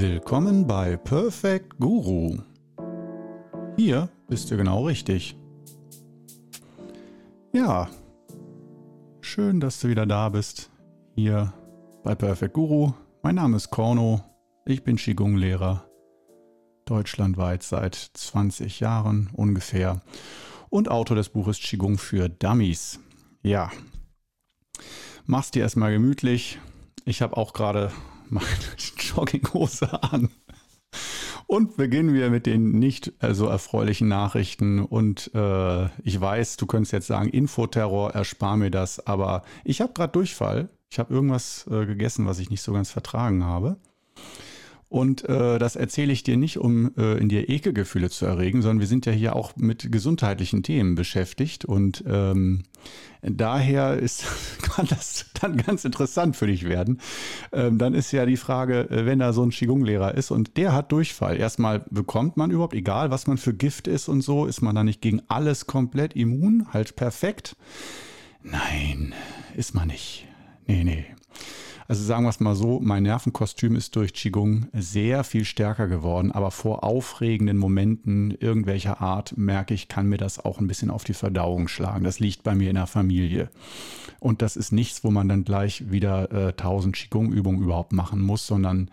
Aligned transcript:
Willkommen 0.00 0.64
bei 0.64 0.96
Perfect 0.96 1.80
Guru. 1.80 2.38
Hier 3.76 4.08
bist 4.28 4.48
du 4.48 4.56
genau 4.56 4.86
richtig. 4.86 5.36
Ja, 7.52 7.90
schön, 9.20 9.58
dass 9.58 9.80
du 9.80 9.88
wieder 9.88 10.06
da 10.06 10.28
bist. 10.28 10.70
Hier 11.16 11.52
bei 12.04 12.14
Perfect 12.14 12.54
Guru. 12.54 12.92
Mein 13.24 13.34
Name 13.34 13.56
ist 13.56 13.70
Korno. 13.70 14.20
Ich 14.66 14.84
bin 14.84 14.98
Qigong-Lehrer. 14.98 15.84
Deutschlandweit 16.84 17.64
seit 17.64 17.96
20 17.96 18.78
Jahren 18.78 19.30
ungefähr. 19.32 20.00
Und 20.70 20.92
Autor 20.92 21.16
des 21.16 21.30
Buches 21.30 21.58
Qigong 21.58 21.98
für 21.98 22.28
Dummies. 22.28 23.00
Ja, 23.42 23.72
mach's 25.26 25.50
dir 25.50 25.62
erstmal 25.62 25.90
gemütlich. 25.90 26.60
Ich 27.04 27.20
habe 27.20 27.36
auch 27.36 27.52
gerade 27.52 27.90
meine 28.28 28.46
Jogginghose 29.18 30.02
an. 30.02 30.30
Und 31.46 31.76
beginnen 31.76 32.12
wir 32.12 32.30
mit 32.30 32.46
den 32.46 32.72
nicht 32.72 33.12
äh, 33.20 33.34
so 33.34 33.46
erfreulichen 33.46 34.06
Nachrichten. 34.08 34.80
Und 34.84 35.30
äh, 35.34 35.86
ich 36.02 36.20
weiß, 36.20 36.58
du 36.58 36.66
könntest 36.66 36.92
jetzt 36.92 37.06
sagen, 37.06 37.30
Infoterror, 37.30 38.14
erspar 38.14 38.56
mir 38.56 38.70
das. 38.70 39.06
Aber 39.06 39.42
ich 39.64 39.80
habe 39.80 39.92
gerade 39.94 40.12
Durchfall. 40.12 40.68
Ich 40.90 40.98
habe 40.98 41.12
irgendwas 41.12 41.66
äh, 41.70 41.86
gegessen, 41.86 42.26
was 42.26 42.38
ich 42.38 42.50
nicht 42.50 42.62
so 42.62 42.72
ganz 42.72 42.90
vertragen 42.90 43.44
habe. 43.44 43.76
Und 44.88 45.28
äh, 45.28 45.58
das 45.58 45.76
erzähle 45.76 46.12
ich 46.12 46.22
dir 46.22 46.38
nicht, 46.38 46.56
um 46.56 46.92
äh, 46.96 47.18
in 47.18 47.28
dir 47.28 47.50
Ekelgefühle 47.50 48.08
zu 48.08 48.24
erregen, 48.24 48.62
sondern 48.62 48.80
wir 48.80 48.86
sind 48.86 49.04
ja 49.04 49.12
hier 49.12 49.36
auch 49.36 49.54
mit 49.56 49.92
gesundheitlichen 49.92 50.62
Themen 50.62 50.94
beschäftigt. 50.94 51.66
Und 51.66 52.02
ähm, 52.06 52.62
daher 53.20 53.98
ist, 53.98 54.24
kann 54.62 54.86
das 54.88 55.26
dann 55.40 55.58
ganz 55.58 55.84
interessant 55.84 56.36
für 56.36 56.46
dich 56.46 56.64
werden. 56.64 57.00
Ähm, 57.52 57.76
dann 57.76 57.92
ist 57.92 58.12
ja 58.12 58.24
die 58.24 58.38
Frage, 58.38 58.88
äh, 58.88 59.04
wenn 59.04 59.18
da 59.18 59.34
so 59.34 59.42
ein 59.42 59.50
Qigong-Lehrer 59.50 60.14
ist 60.14 60.30
und 60.30 60.56
der 60.56 60.72
hat 60.72 60.90
Durchfall. 60.90 61.36
Erstmal 61.36 61.80
bekommt 61.90 62.38
man 62.38 62.50
überhaupt, 62.50 62.74
egal 62.74 63.10
was 63.10 63.26
man 63.26 63.36
für 63.36 63.52
Gift 63.52 63.88
ist 63.88 64.08
und 64.08 64.22
so, 64.22 64.46
ist 64.46 64.62
man 64.62 64.74
da 64.74 64.84
nicht 64.84 65.02
gegen 65.02 65.20
alles 65.28 65.66
komplett 65.66 66.16
immun, 66.16 66.66
halt 66.72 66.96
perfekt. 66.96 67.56
Nein, 68.42 69.12
ist 69.54 69.74
man 69.74 69.88
nicht. 69.88 70.26
Nee, 70.66 70.84
nee. 70.84 71.04
Also 71.90 72.04
sagen 72.04 72.24
wir 72.24 72.28
es 72.28 72.38
mal 72.38 72.54
so, 72.54 72.80
mein 72.82 73.04
Nervenkostüm 73.04 73.74
ist 73.74 73.96
durch 73.96 74.12
Qigong 74.12 74.68
sehr 74.74 75.24
viel 75.24 75.46
stärker 75.46 75.88
geworden, 75.88 76.32
aber 76.32 76.50
vor 76.50 76.84
aufregenden 76.84 77.56
Momenten 77.56 78.30
irgendwelcher 78.30 79.00
Art 79.00 79.38
merke 79.38 79.72
ich, 79.72 79.88
kann 79.88 80.06
mir 80.06 80.18
das 80.18 80.38
auch 80.44 80.60
ein 80.60 80.66
bisschen 80.66 80.90
auf 80.90 81.04
die 81.04 81.14
Verdauung 81.14 81.66
schlagen. 81.66 82.04
Das 82.04 82.20
liegt 82.20 82.42
bei 82.42 82.54
mir 82.54 82.68
in 82.68 82.76
der 82.76 82.86
Familie. 82.86 83.48
Und 84.20 84.42
das 84.42 84.54
ist 84.56 84.70
nichts, 84.70 85.02
wo 85.02 85.10
man 85.10 85.30
dann 85.30 85.44
gleich 85.44 85.90
wieder 85.90 86.30
äh, 86.30 86.48
1000 86.48 86.94
Qigong-Übungen 86.94 87.62
überhaupt 87.62 87.94
machen 87.94 88.20
muss, 88.20 88.46
sondern 88.46 88.90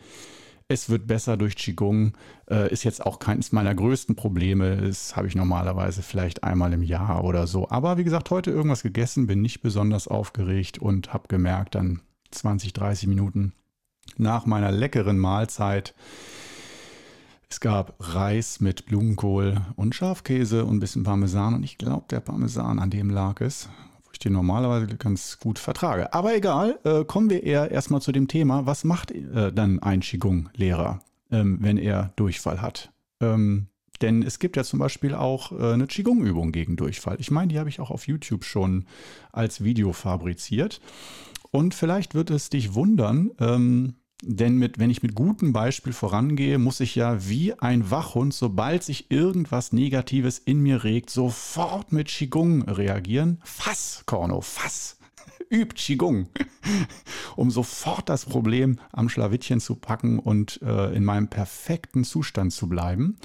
es 0.69 0.89
wird 0.89 1.05
besser 1.05 1.35
durch 1.35 1.57
Qigong, 1.57 2.13
äh, 2.49 2.71
ist 2.71 2.85
jetzt 2.85 3.05
auch 3.05 3.19
keines 3.19 3.51
meiner 3.51 3.75
größten 3.75 4.15
Probleme. 4.15 4.77
Das 4.77 5.17
habe 5.17 5.27
ich 5.27 5.35
normalerweise 5.35 6.01
vielleicht 6.01 6.45
einmal 6.45 6.71
im 6.71 6.81
Jahr 6.81 7.25
oder 7.25 7.45
so. 7.45 7.69
Aber 7.69 7.97
wie 7.97 8.05
gesagt, 8.05 8.31
heute 8.31 8.51
irgendwas 8.51 8.83
gegessen, 8.83 9.27
bin 9.27 9.41
nicht 9.41 9.61
besonders 9.61 10.07
aufgeregt 10.07 10.77
und 10.77 11.13
habe 11.13 11.27
gemerkt, 11.27 11.75
dann 11.75 11.99
20, 12.35 12.73
30 12.73 13.07
Minuten 13.07 13.53
nach 14.17 14.45
meiner 14.45 14.71
leckeren 14.71 15.17
Mahlzeit. 15.17 15.93
Es 17.49 17.59
gab 17.59 17.95
Reis 17.99 18.59
mit 18.59 18.85
Blumenkohl 18.85 19.61
und 19.75 19.95
Schafkäse 19.95 20.65
und 20.65 20.77
ein 20.77 20.79
bisschen 20.79 21.03
Parmesan. 21.03 21.55
Und 21.55 21.63
ich 21.63 21.77
glaube, 21.77 22.05
der 22.09 22.19
Parmesan, 22.19 22.79
an 22.79 22.89
dem 22.89 23.09
lag 23.09 23.39
es, 23.41 23.69
wo 24.03 24.09
ich 24.11 24.19
den 24.19 24.33
normalerweise 24.33 24.87
ganz 24.97 25.39
gut 25.39 25.59
vertrage. 25.59 26.13
Aber 26.13 26.35
egal, 26.35 26.79
äh, 26.83 27.05
kommen 27.05 27.29
wir 27.29 27.43
eher 27.43 27.71
erstmal 27.71 28.01
zu 28.01 28.11
dem 28.11 28.27
Thema, 28.27 28.65
was 28.65 28.83
macht 28.83 29.11
äh, 29.11 29.53
dann 29.53 29.79
ein 29.79 30.01
Qigong-Lehrer, 30.01 30.99
ähm, 31.31 31.57
wenn 31.61 31.77
er 31.77 32.11
Durchfall 32.15 32.61
hat? 32.61 32.91
Ähm, 33.21 33.67
denn 34.01 34.23
es 34.23 34.39
gibt 34.39 34.57
ja 34.57 34.63
zum 34.63 34.79
Beispiel 34.79 35.13
auch 35.13 35.51
äh, 35.51 35.73
eine 35.73 35.87
Qigong-Übung 35.87 36.51
gegen 36.51 36.75
Durchfall. 36.75 37.17
Ich 37.19 37.31
meine, 37.31 37.49
die 37.49 37.59
habe 37.59 37.69
ich 37.69 37.79
auch 37.79 37.91
auf 37.91 38.07
YouTube 38.07 38.43
schon 38.43 38.85
als 39.31 39.63
Video 39.63 39.93
fabriziert. 39.93 40.81
Und 41.55 41.73
vielleicht 41.73 42.15
wird 42.15 42.31
es 42.31 42.49
dich 42.49 42.73
wundern, 42.73 43.31
ähm, 43.39 43.95
denn 44.21 44.57
mit, 44.57 44.77
wenn 44.77 44.89
ich 44.89 45.03
mit 45.03 45.15
gutem 45.15 45.53
Beispiel 45.53 45.93
vorangehe, 45.93 46.57
muss 46.57 46.81
ich 46.81 46.95
ja 46.95 47.29
wie 47.29 47.53
ein 47.53 47.89
Wachhund, 47.89 48.33
sobald 48.33 48.83
sich 48.83 49.09
irgendwas 49.09 49.71
Negatives 49.71 50.37
in 50.37 50.59
mir 50.59 50.83
regt, 50.83 51.09
sofort 51.09 51.93
mit 51.93 52.09
Qigong 52.09 52.63
reagieren. 52.63 53.39
Fass, 53.45 54.03
Korno, 54.05 54.41
fass. 54.41 54.97
Übt 55.49 55.75
Qigong, 55.75 56.27
um 57.37 57.49
sofort 57.49 58.09
das 58.09 58.25
Problem 58.25 58.77
am 58.91 59.07
Schlawittchen 59.07 59.61
zu 59.61 59.75
packen 59.75 60.19
und 60.19 60.61
äh, 60.61 60.93
in 60.93 61.05
meinem 61.05 61.29
perfekten 61.29 62.03
Zustand 62.03 62.51
zu 62.51 62.67
bleiben. 62.67 63.15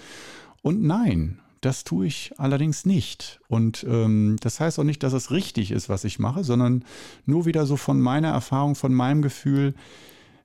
Und 0.62 0.80
nein, 0.84 1.41
das 1.60 1.84
tue 1.84 2.06
ich 2.06 2.32
allerdings 2.38 2.87
nicht. 2.87 3.41
Und 3.48 3.84
ähm, 3.88 4.37
das 4.41 4.60
heißt 4.60 4.78
auch 4.78 4.84
nicht, 4.84 5.03
dass 5.03 5.12
es 5.12 5.31
richtig 5.31 5.71
ist, 5.71 5.88
was 5.88 6.04
ich 6.04 6.19
mache, 6.19 6.44
sondern 6.44 6.84
nur 7.26 7.47
wieder 7.47 7.66
so 7.66 7.76
von 7.76 8.00
meiner 8.00 8.28
Erfahrung, 8.28 8.75
von 8.75 8.94
meinem 8.94 9.22
Gefühl, 9.22 9.75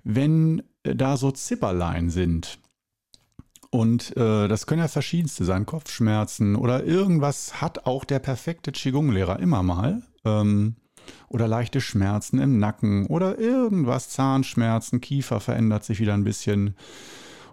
wenn 0.04 0.64
da 0.84 1.18
so 1.18 1.32
Zipperlein 1.32 2.10
sind. 2.10 2.60
Und 3.72 4.16
äh, 4.16 4.48
das 4.48 4.68
können 4.68 4.82
ja 4.82 4.88
verschiedenste 4.88 5.44
sein, 5.44 5.66
Kopfschmerzen 5.66 6.56
oder 6.56 6.86
irgendwas 6.86 7.62
hat 7.62 7.86
auch 7.86 8.06
der 8.06 8.20
perfekte 8.20 8.72
Qigong-Lehrer 8.72 9.40
immer 9.40 9.64
mal. 9.64 10.04
Ähm, 10.24 10.76
oder 11.28 11.48
leichte 11.48 11.82
Schmerzen 11.82 12.40
im 12.40 12.58
Nacken 12.58 13.06
oder 13.08 13.38
irgendwas, 13.38 14.10
Zahnschmerzen, 14.10 15.02
Kiefer 15.02 15.40
verändert 15.40 15.84
sich 15.84 16.00
wieder 16.00 16.14
ein 16.14 16.24
bisschen. 16.24 16.76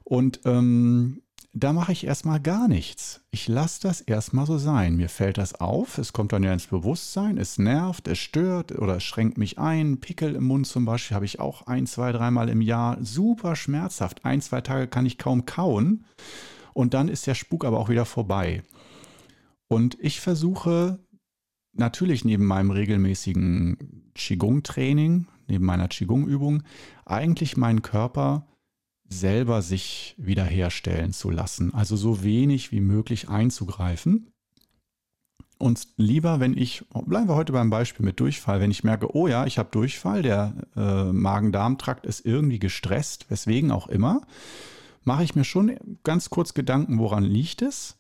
Und 0.04 0.40
ähm, 0.44 1.21
da 1.54 1.74
mache 1.74 1.92
ich 1.92 2.06
erstmal 2.06 2.40
gar 2.40 2.66
nichts. 2.66 3.20
Ich 3.30 3.46
lasse 3.46 3.82
das 3.82 4.00
erstmal 4.00 4.46
so 4.46 4.56
sein. 4.56 4.96
Mir 4.96 5.10
fällt 5.10 5.36
das 5.36 5.54
auf, 5.54 5.98
es 5.98 6.14
kommt 6.14 6.32
dann 6.32 6.42
ja 6.42 6.52
ins 6.52 6.66
Bewusstsein, 6.66 7.36
es 7.36 7.58
nervt, 7.58 8.08
es 8.08 8.18
stört 8.18 8.72
oder 8.72 8.96
es 8.96 9.04
schränkt 9.04 9.36
mich 9.36 9.58
ein. 9.58 10.00
Pickel 10.00 10.34
im 10.34 10.44
Mund 10.44 10.66
zum 10.66 10.86
Beispiel 10.86 11.14
habe 11.14 11.26
ich 11.26 11.40
auch 11.40 11.66
ein, 11.66 11.86
zwei, 11.86 12.10
dreimal 12.12 12.48
im 12.48 12.62
Jahr. 12.62 12.96
Super 13.02 13.54
schmerzhaft. 13.54 14.24
Ein, 14.24 14.40
zwei 14.40 14.62
Tage 14.62 14.88
kann 14.88 15.04
ich 15.04 15.18
kaum 15.18 15.44
kauen. 15.44 16.04
Und 16.72 16.94
dann 16.94 17.08
ist 17.08 17.26
der 17.26 17.34
Spuk 17.34 17.66
aber 17.66 17.78
auch 17.78 17.90
wieder 17.90 18.06
vorbei. 18.06 18.62
Und 19.68 19.98
ich 20.00 20.20
versuche 20.20 21.00
natürlich 21.74 22.24
neben 22.24 22.46
meinem 22.46 22.70
regelmäßigen 22.70 24.10
Qigong-Training, 24.14 25.26
neben 25.48 25.64
meiner 25.66 25.88
Qigong-Übung, 25.88 26.62
eigentlich 27.04 27.58
meinen 27.58 27.82
Körper 27.82 28.46
selber 29.12 29.62
sich 29.62 30.14
wiederherstellen 30.18 31.12
zu 31.12 31.30
lassen. 31.30 31.74
Also 31.74 31.96
so 31.96 32.22
wenig 32.22 32.72
wie 32.72 32.80
möglich 32.80 33.28
einzugreifen. 33.28 34.32
Und 35.58 35.86
lieber, 35.96 36.40
wenn 36.40 36.56
ich, 36.56 36.84
bleiben 37.06 37.28
wir 37.28 37.36
heute 37.36 37.52
beim 37.52 37.70
Beispiel 37.70 38.04
mit 38.04 38.18
Durchfall, 38.18 38.60
wenn 38.60 38.72
ich 38.72 38.82
merke, 38.82 39.14
oh 39.14 39.28
ja, 39.28 39.46
ich 39.46 39.58
habe 39.58 39.68
Durchfall, 39.70 40.22
der 40.22 40.54
äh, 40.74 41.12
Magen-Darm-Trakt 41.12 42.04
ist 42.04 42.26
irgendwie 42.26 42.58
gestresst, 42.58 43.30
weswegen 43.30 43.70
auch 43.70 43.86
immer, 43.86 44.22
mache 45.04 45.22
ich 45.22 45.36
mir 45.36 45.44
schon 45.44 45.76
ganz 46.02 46.30
kurz 46.30 46.54
Gedanken, 46.54 46.98
woran 46.98 47.22
liegt 47.22 47.62
es? 47.62 47.96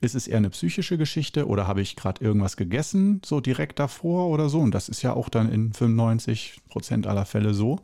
Ist 0.00 0.16
es 0.16 0.26
eher 0.26 0.38
eine 0.38 0.50
psychische 0.50 0.98
Geschichte 0.98 1.46
oder 1.46 1.68
habe 1.68 1.80
ich 1.80 1.94
gerade 1.94 2.24
irgendwas 2.24 2.56
gegessen, 2.56 3.22
so 3.24 3.40
direkt 3.40 3.78
davor 3.78 4.26
oder 4.26 4.48
so? 4.48 4.58
Und 4.58 4.74
das 4.74 4.88
ist 4.88 5.02
ja 5.02 5.12
auch 5.12 5.28
dann 5.28 5.52
in 5.52 5.72
95 5.72 6.60
Prozent 6.68 7.06
aller 7.06 7.24
Fälle 7.24 7.54
so. 7.54 7.78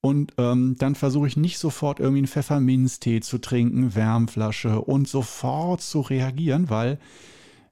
Und 0.00 0.34
ähm, 0.38 0.76
dann 0.78 0.94
versuche 0.94 1.26
ich 1.26 1.36
nicht 1.36 1.58
sofort 1.58 1.98
irgendwie 1.98 2.18
einen 2.18 2.28
Pfefferminztee 2.28 3.20
zu 3.20 3.38
trinken, 3.38 3.94
Wärmflasche 3.94 4.80
und 4.80 5.08
sofort 5.08 5.80
zu 5.80 6.00
reagieren, 6.00 6.70
weil 6.70 6.98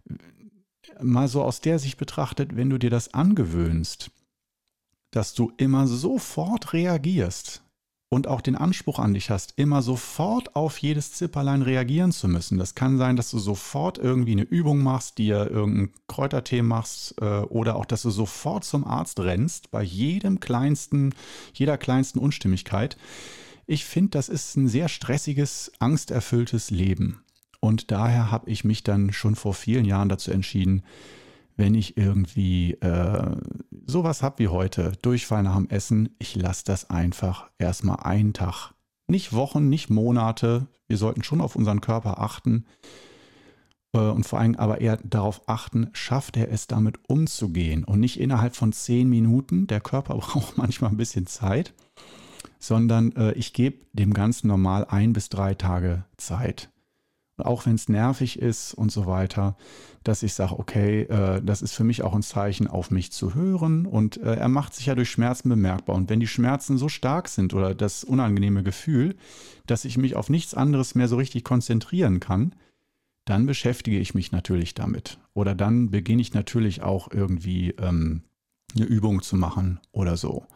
äh, 0.08 1.04
mal 1.04 1.28
so 1.28 1.42
aus 1.42 1.60
der 1.60 1.78
Sicht 1.78 1.98
betrachtet, 1.98 2.56
wenn 2.56 2.70
du 2.70 2.78
dir 2.78 2.90
das 2.90 3.14
angewöhnst, 3.14 4.10
dass 5.12 5.34
du 5.34 5.52
immer 5.56 5.86
sofort 5.86 6.72
reagierst, 6.72 7.62
und 8.08 8.28
auch 8.28 8.40
den 8.40 8.54
Anspruch 8.54 8.98
an 8.98 9.14
dich 9.14 9.30
hast, 9.30 9.54
immer 9.56 9.82
sofort 9.82 10.54
auf 10.54 10.78
jedes 10.78 11.12
Zipperlein 11.12 11.62
reagieren 11.62 12.12
zu 12.12 12.28
müssen. 12.28 12.56
Das 12.56 12.74
kann 12.74 12.98
sein, 12.98 13.16
dass 13.16 13.30
du 13.30 13.38
sofort 13.38 13.98
irgendwie 13.98 14.32
eine 14.32 14.42
Übung 14.42 14.82
machst, 14.82 15.18
dir 15.18 15.50
irgendeinen 15.50 15.92
Kräutertee 16.06 16.62
machst 16.62 17.16
äh, 17.20 17.40
oder 17.40 17.76
auch, 17.76 17.84
dass 17.84 18.02
du 18.02 18.10
sofort 18.10 18.64
zum 18.64 18.84
Arzt 18.84 19.18
rennst 19.18 19.70
bei 19.72 19.82
jedem 19.82 20.38
kleinsten, 20.38 21.14
jeder 21.52 21.78
kleinsten 21.78 22.20
Unstimmigkeit. 22.20 22.96
Ich 23.66 23.84
finde, 23.84 24.10
das 24.10 24.28
ist 24.28 24.56
ein 24.56 24.68
sehr 24.68 24.88
stressiges, 24.88 25.72
angsterfülltes 25.80 26.70
Leben. 26.70 27.22
Und 27.58 27.90
daher 27.90 28.30
habe 28.30 28.48
ich 28.48 28.62
mich 28.62 28.84
dann 28.84 29.12
schon 29.12 29.34
vor 29.34 29.54
vielen 29.54 29.84
Jahren 29.84 30.08
dazu 30.08 30.30
entschieden, 30.30 30.84
wenn 31.56 31.74
ich 31.74 31.96
irgendwie 31.96 32.74
äh, 32.74 33.36
sowas 33.86 34.22
habe 34.22 34.38
wie 34.40 34.48
heute, 34.48 34.92
Durchfall 35.02 35.42
nach 35.42 35.56
dem 35.56 35.70
Essen, 35.70 36.10
ich 36.18 36.36
lasse 36.36 36.64
das 36.64 36.90
einfach 36.90 37.50
erstmal 37.58 38.00
einen 38.00 38.32
Tag. 38.32 38.74
Nicht 39.08 39.32
Wochen, 39.32 39.68
nicht 39.68 39.88
Monate. 39.88 40.66
Wir 40.86 40.96
sollten 40.96 41.22
schon 41.22 41.40
auf 41.40 41.56
unseren 41.56 41.80
Körper 41.80 42.20
achten 42.20 42.66
äh, 43.92 43.98
und 43.98 44.26
vor 44.26 44.38
allem 44.38 44.56
aber 44.56 44.80
eher 44.80 44.98
darauf 44.98 45.48
achten, 45.48 45.88
schafft 45.92 46.36
er 46.36 46.50
es 46.50 46.66
damit 46.66 46.98
umzugehen 47.08 47.84
und 47.84 48.00
nicht 48.00 48.20
innerhalb 48.20 48.54
von 48.54 48.72
zehn 48.72 49.08
Minuten. 49.08 49.66
Der 49.66 49.80
Körper 49.80 50.14
braucht 50.18 50.58
manchmal 50.58 50.90
ein 50.90 50.96
bisschen 50.96 51.26
Zeit. 51.26 51.74
sondern 52.58 53.12
äh, 53.12 53.32
ich 53.32 53.52
gebe 53.52 53.84
dem 53.92 54.12
Ganzen 54.12 54.48
normal 54.48 54.86
ein 54.88 55.12
bis 55.12 55.28
drei 55.28 55.54
Tage 55.54 56.04
Zeit. 56.16 56.70
Auch 57.38 57.66
wenn 57.66 57.74
es 57.74 57.88
nervig 57.88 58.38
ist 58.38 58.74
und 58.74 58.90
so 58.90 59.06
weiter, 59.06 59.56
dass 60.04 60.22
ich 60.22 60.34
sage, 60.34 60.58
okay, 60.58 61.02
äh, 61.02 61.42
das 61.42 61.62
ist 61.62 61.74
für 61.74 61.84
mich 61.84 62.02
auch 62.02 62.14
ein 62.14 62.22
Zeichen, 62.22 62.66
auf 62.68 62.90
mich 62.90 63.12
zu 63.12 63.34
hören. 63.34 63.86
Und 63.86 64.16
äh, 64.18 64.36
er 64.36 64.48
macht 64.48 64.74
sich 64.74 64.86
ja 64.86 64.94
durch 64.94 65.10
Schmerzen 65.10 65.48
bemerkbar. 65.48 65.96
Und 65.96 66.08
wenn 66.08 66.20
die 66.20 66.26
Schmerzen 66.26 66.78
so 66.78 66.88
stark 66.88 67.28
sind 67.28 67.54
oder 67.54 67.74
das 67.74 68.04
unangenehme 68.04 68.62
Gefühl, 68.62 69.16
dass 69.66 69.84
ich 69.84 69.98
mich 69.98 70.16
auf 70.16 70.30
nichts 70.30 70.54
anderes 70.54 70.94
mehr 70.94 71.08
so 71.08 71.16
richtig 71.16 71.44
konzentrieren 71.44 72.20
kann, 72.20 72.54
dann 73.24 73.46
beschäftige 73.46 73.98
ich 73.98 74.14
mich 74.14 74.32
natürlich 74.32 74.74
damit. 74.74 75.18
Oder 75.34 75.54
dann 75.54 75.90
beginne 75.90 76.22
ich 76.22 76.32
natürlich 76.32 76.82
auch 76.82 77.10
irgendwie 77.10 77.70
ähm, 77.72 78.22
eine 78.74 78.84
Übung 78.86 79.22
zu 79.22 79.36
machen 79.36 79.80
oder 79.92 80.16
so. 80.16 80.46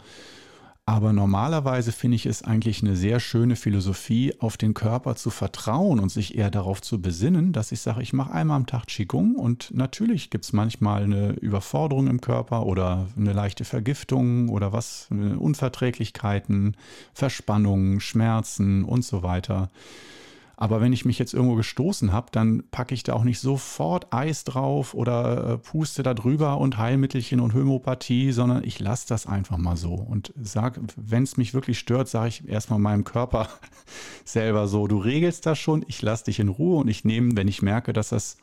Aber 0.87 1.12
normalerweise 1.12 1.93
finde 1.93 2.17
ich 2.17 2.27
es 2.27 2.43
eigentlich 2.43 2.82
eine 2.82 2.97
sehr 2.97 3.21
schöne 3.21 3.55
Philosophie, 3.55 4.35
auf 4.41 4.56
den 4.56 4.75
Körper 4.75 5.15
zu 5.15 5.31
vertrauen 5.31 6.00
und 6.00 6.11
sich 6.11 6.37
eher 6.37 6.50
darauf 6.50 6.82
zu 6.82 7.00
besinnen, 7.00 7.53
dass 7.53 7.71
ich 7.71 7.81
sage, 7.81 8.03
ich 8.03 8.12
mache 8.12 8.32
einmal 8.32 8.56
am 8.56 8.67
Tag 8.67 8.87
Qigong 8.87 9.37
und 9.37 9.71
natürlich 9.73 10.31
gibt 10.31 10.44
es 10.44 10.53
manchmal 10.53 11.05
eine 11.05 11.32
Überforderung 11.35 12.09
im 12.09 12.21
Körper 12.21 12.67
oder 12.67 13.06
eine 13.17 13.32
leichte 13.32 13.65
Vergiftung 13.65 14.49
oder 14.49 14.73
was, 14.73 15.09
Unverträglichkeiten, 15.11 16.77
Verspannungen, 17.15 18.00
Schmerzen 18.00 18.85
und 18.85 19.05
so 19.05 19.23
weiter. 19.23 19.71
Aber 20.61 20.83
wenn 20.83 20.93
ich 20.93 21.07
mich 21.07 21.19
jetzt 21.19 21.33
irgendwo 21.33 21.55
gestoßen 21.55 22.12
habe, 22.12 22.27
dann 22.33 22.65
packe 22.71 22.93
ich 22.95 23.03
da 23.03 23.15
auch 23.15 23.25
nicht 23.25 23.41
sofort 23.41 24.12
Eis 24.12 24.45
drauf 24.45 24.93
oder 24.93 25.55
äh, 25.55 25.57
puste 25.59 26.03
da 26.03 26.12
drüber 26.12 26.59
und 26.59 26.77
Heilmittelchen 26.77 27.41
und 27.41 27.55
Homöopathie, 27.55 28.31
sondern 28.31 28.62
ich 28.62 28.79
lasse 28.79 29.09
das 29.09 29.27
einfach 29.27 29.57
mal 29.57 29.79
so 29.79 29.95
und 29.95 30.35
sage, 30.39 30.83
wenn 30.97 31.23
es 31.23 31.39
mich 31.39 31.55
wirklich 31.55 31.79
stört, 31.79 32.09
sage 32.09 32.29
ich 32.29 32.47
erstmal 32.47 32.79
meinem 32.79 33.05
Körper 33.05 33.49
selber 34.27 34.69
so, 34.69 34.87
du 34.87 34.99
regelst 34.99 35.47
das 35.47 35.59
schon, 35.59 35.83
ich 35.89 36.03
lasse 36.03 36.27
dich 36.27 36.39
in 36.39 36.51
Ruhe 36.51 36.81
und 36.81 36.89
ich 36.89 37.07
nehme, 37.07 37.37
wenn 37.37 37.49
ich 37.49 37.62
merke, 37.62 37.95
dass 37.95 38.11
das 38.11 38.37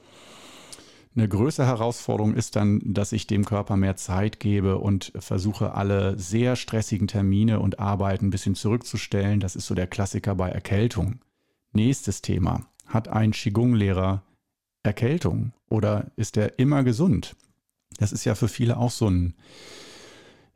eine 1.16 1.30
größere 1.30 1.68
Herausforderung 1.68 2.34
ist 2.34 2.56
dann, 2.56 2.82
dass 2.84 3.12
ich 3.12 3.28
dem 3.28 3.46
Körper 3.46 3.78
mehr 3.78 3.96
Zeit 3.96 4.40
gebe 4.40 4.80
und 4.80 5.12
versuche, 5.20 5.76
alle 5.76 6.18
sehr 6.18 6.56
stressigen 6.56 7.08
Termine 7.08 7.60
und 7.60 7.78
Arbeiten 7.78 8.28
ein 8.28 8.32
bisschen 8.32 8.56
zurückzustellen. 8.56 9.40
Das 9.40 9.56
ist 9.56 9.68
so 9.68 9.76
der 9.76 9.88
Klassiker 9.88 10.34
bei 10.34 10.50
Erkältung. 10.50 11.20
Nächstes 11.78 12.24
Thema. 12.24 12.66
Hat 12.88 13.08
ein 13.08 13.34
Qigong-Lehrer 13.34 14.24
Erkältung 14.82 15.52
oder 15.70 16.08
ist 16.16 16.36
er 16.36 16.58
immer 16.58 16.84
gesund? 16.84 17.36
Das 18.00 18.12
ist 18.12 18.26
ja 18.26 18.34
für 18.34 18.48
viele 18.48 18.78
auch 18.78 18.90
so 18.90 19.08
ein, 19.08 19.36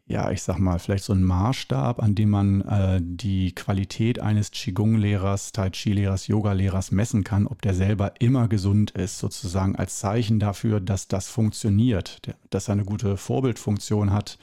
ja, 0.08 0.32
ich 0.32 0.42
sag 0.42 0.58
mal, 0.58 0.80
vielleicht 0.80 1.04
so 1.04 1.14
ein 1.14 1.22
Maßstab, 1.22 2.02
an 2.02 2.16
dem 2.16 2.32
man 2.32 2.62
äh, 2.62 3.00
die 3.04 3.54
Qualität 3.54 4.20
eines 4.20 4.50
Qigong-Lehrers, 4.50 5.52
Tai 5.52 5.70
Chi-Lehrers, 5.70 6.26
Yoga-Lehrers 6.26 6.90
messen 6.90 7.24
kann, 7.24 7.46
ob 7.46 7.62
der 7.62 7.76
selber 7.76 8.14
immer 8.18 8.48
gesund 8.48 8.90
ist, 8.90 9.20
sozusagen 9.20 9.76
als 9.76 10.00
Zeichen 10.00 10.40
dafür, 10.40 10.80
dass 10.80 11.08
das 11.08 11.28
funktioniert, 11.28 12.20
dass 12.50 12.68
er 12.68 12.72
eine 12.72 12.86
gute 12.86 13.16
Vorbildfunktion 13.16 14.12
hat, 14.12 14.40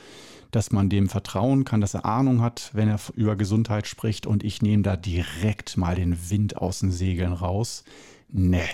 dass 0.51 0.73
man 0.73 0.89
dem 0.89 1.09
vertrauen 1.09 1.65
kann, 1.65 1.81
dass 1.81 1.95
er 1.95 2.05
Ahnung 2.05 2.41
hat, 2.41 2.71
wenn 2.73 2.89
er 2.89 2.99
über 3.15 3.37
Gesundheit 3.37 3.87
spricht 3.87 4.27
und 4.27 4.45
ich 4.45 4.63
nehme 4.63 4.83
da 4.83 4.97
direkt 4.97 5.77
mal 5.77 5.95
den 5.95 6.31
Wind 6.31 6.57
aus 6.57 6.81
den 6.81 6.91
Segeln 6.91 7.33
raus. 7.33 7.85
Ne, 8.29 8.65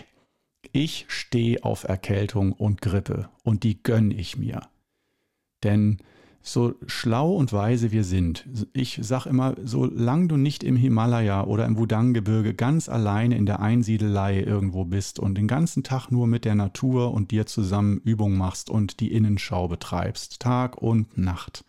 ich 0.72 1.06
stehe 1.08 1.64
auf 1.64 1.84
Erkältung 1.84 2.52
und 2.52 2.80
Grippe 2.80 3.28
und 3.42 3.62
die 3.62 3.82
gönne 3.82 4.14
ich 4.14 4.36
mir. 4.36 4.62
Denn 5.62 5.98
so 6.46 6.74
schlau 6.86 7.32
und 7.32 7.54
weise 7.54 7.90
wir 7.90 8.04
sind, 8.04 8.46
ich 8.74 9.00
sage 9.02 9.30
immer, 9.30 9.54
solange 9.64 10.28
du 10.28 10.36
nicht 10.36 10.62
im 10.62 10.76
Himalaya 10.76 11.44
oder 11.44 11.64
im 11.64 11.78
Wudang-Gebirge 11.78 12.52
ganz 12.52 12.90
alleine 12.90 13.36
in 13.36 13.46
der 13.46 13.60
Einsiedelei 13.60 14.42
irgendwo 14.42 14.84
bist 14.84 15.18
und 15.18 15.38
den 15.38 15.48
ganzen 15.48 15.82
Tag 15.82 16.10
nur 16.10 16.26
mit 16.26 16.44
der 16.44 16.54
Natur 16.54 17.14
und 17.14 17.30
dir 17.30 17.46
zusammen 17.46 17.98
Übung 18.04 18.36
machst 18.36 18.68
und 18.68 19.00
die 19.00 19.10
Innenschau 19.12 19.68
betreibst, 19.68 20.40
Tag 20.40 20.76
und 20.76 21.16
Nacht, 21.16 21.64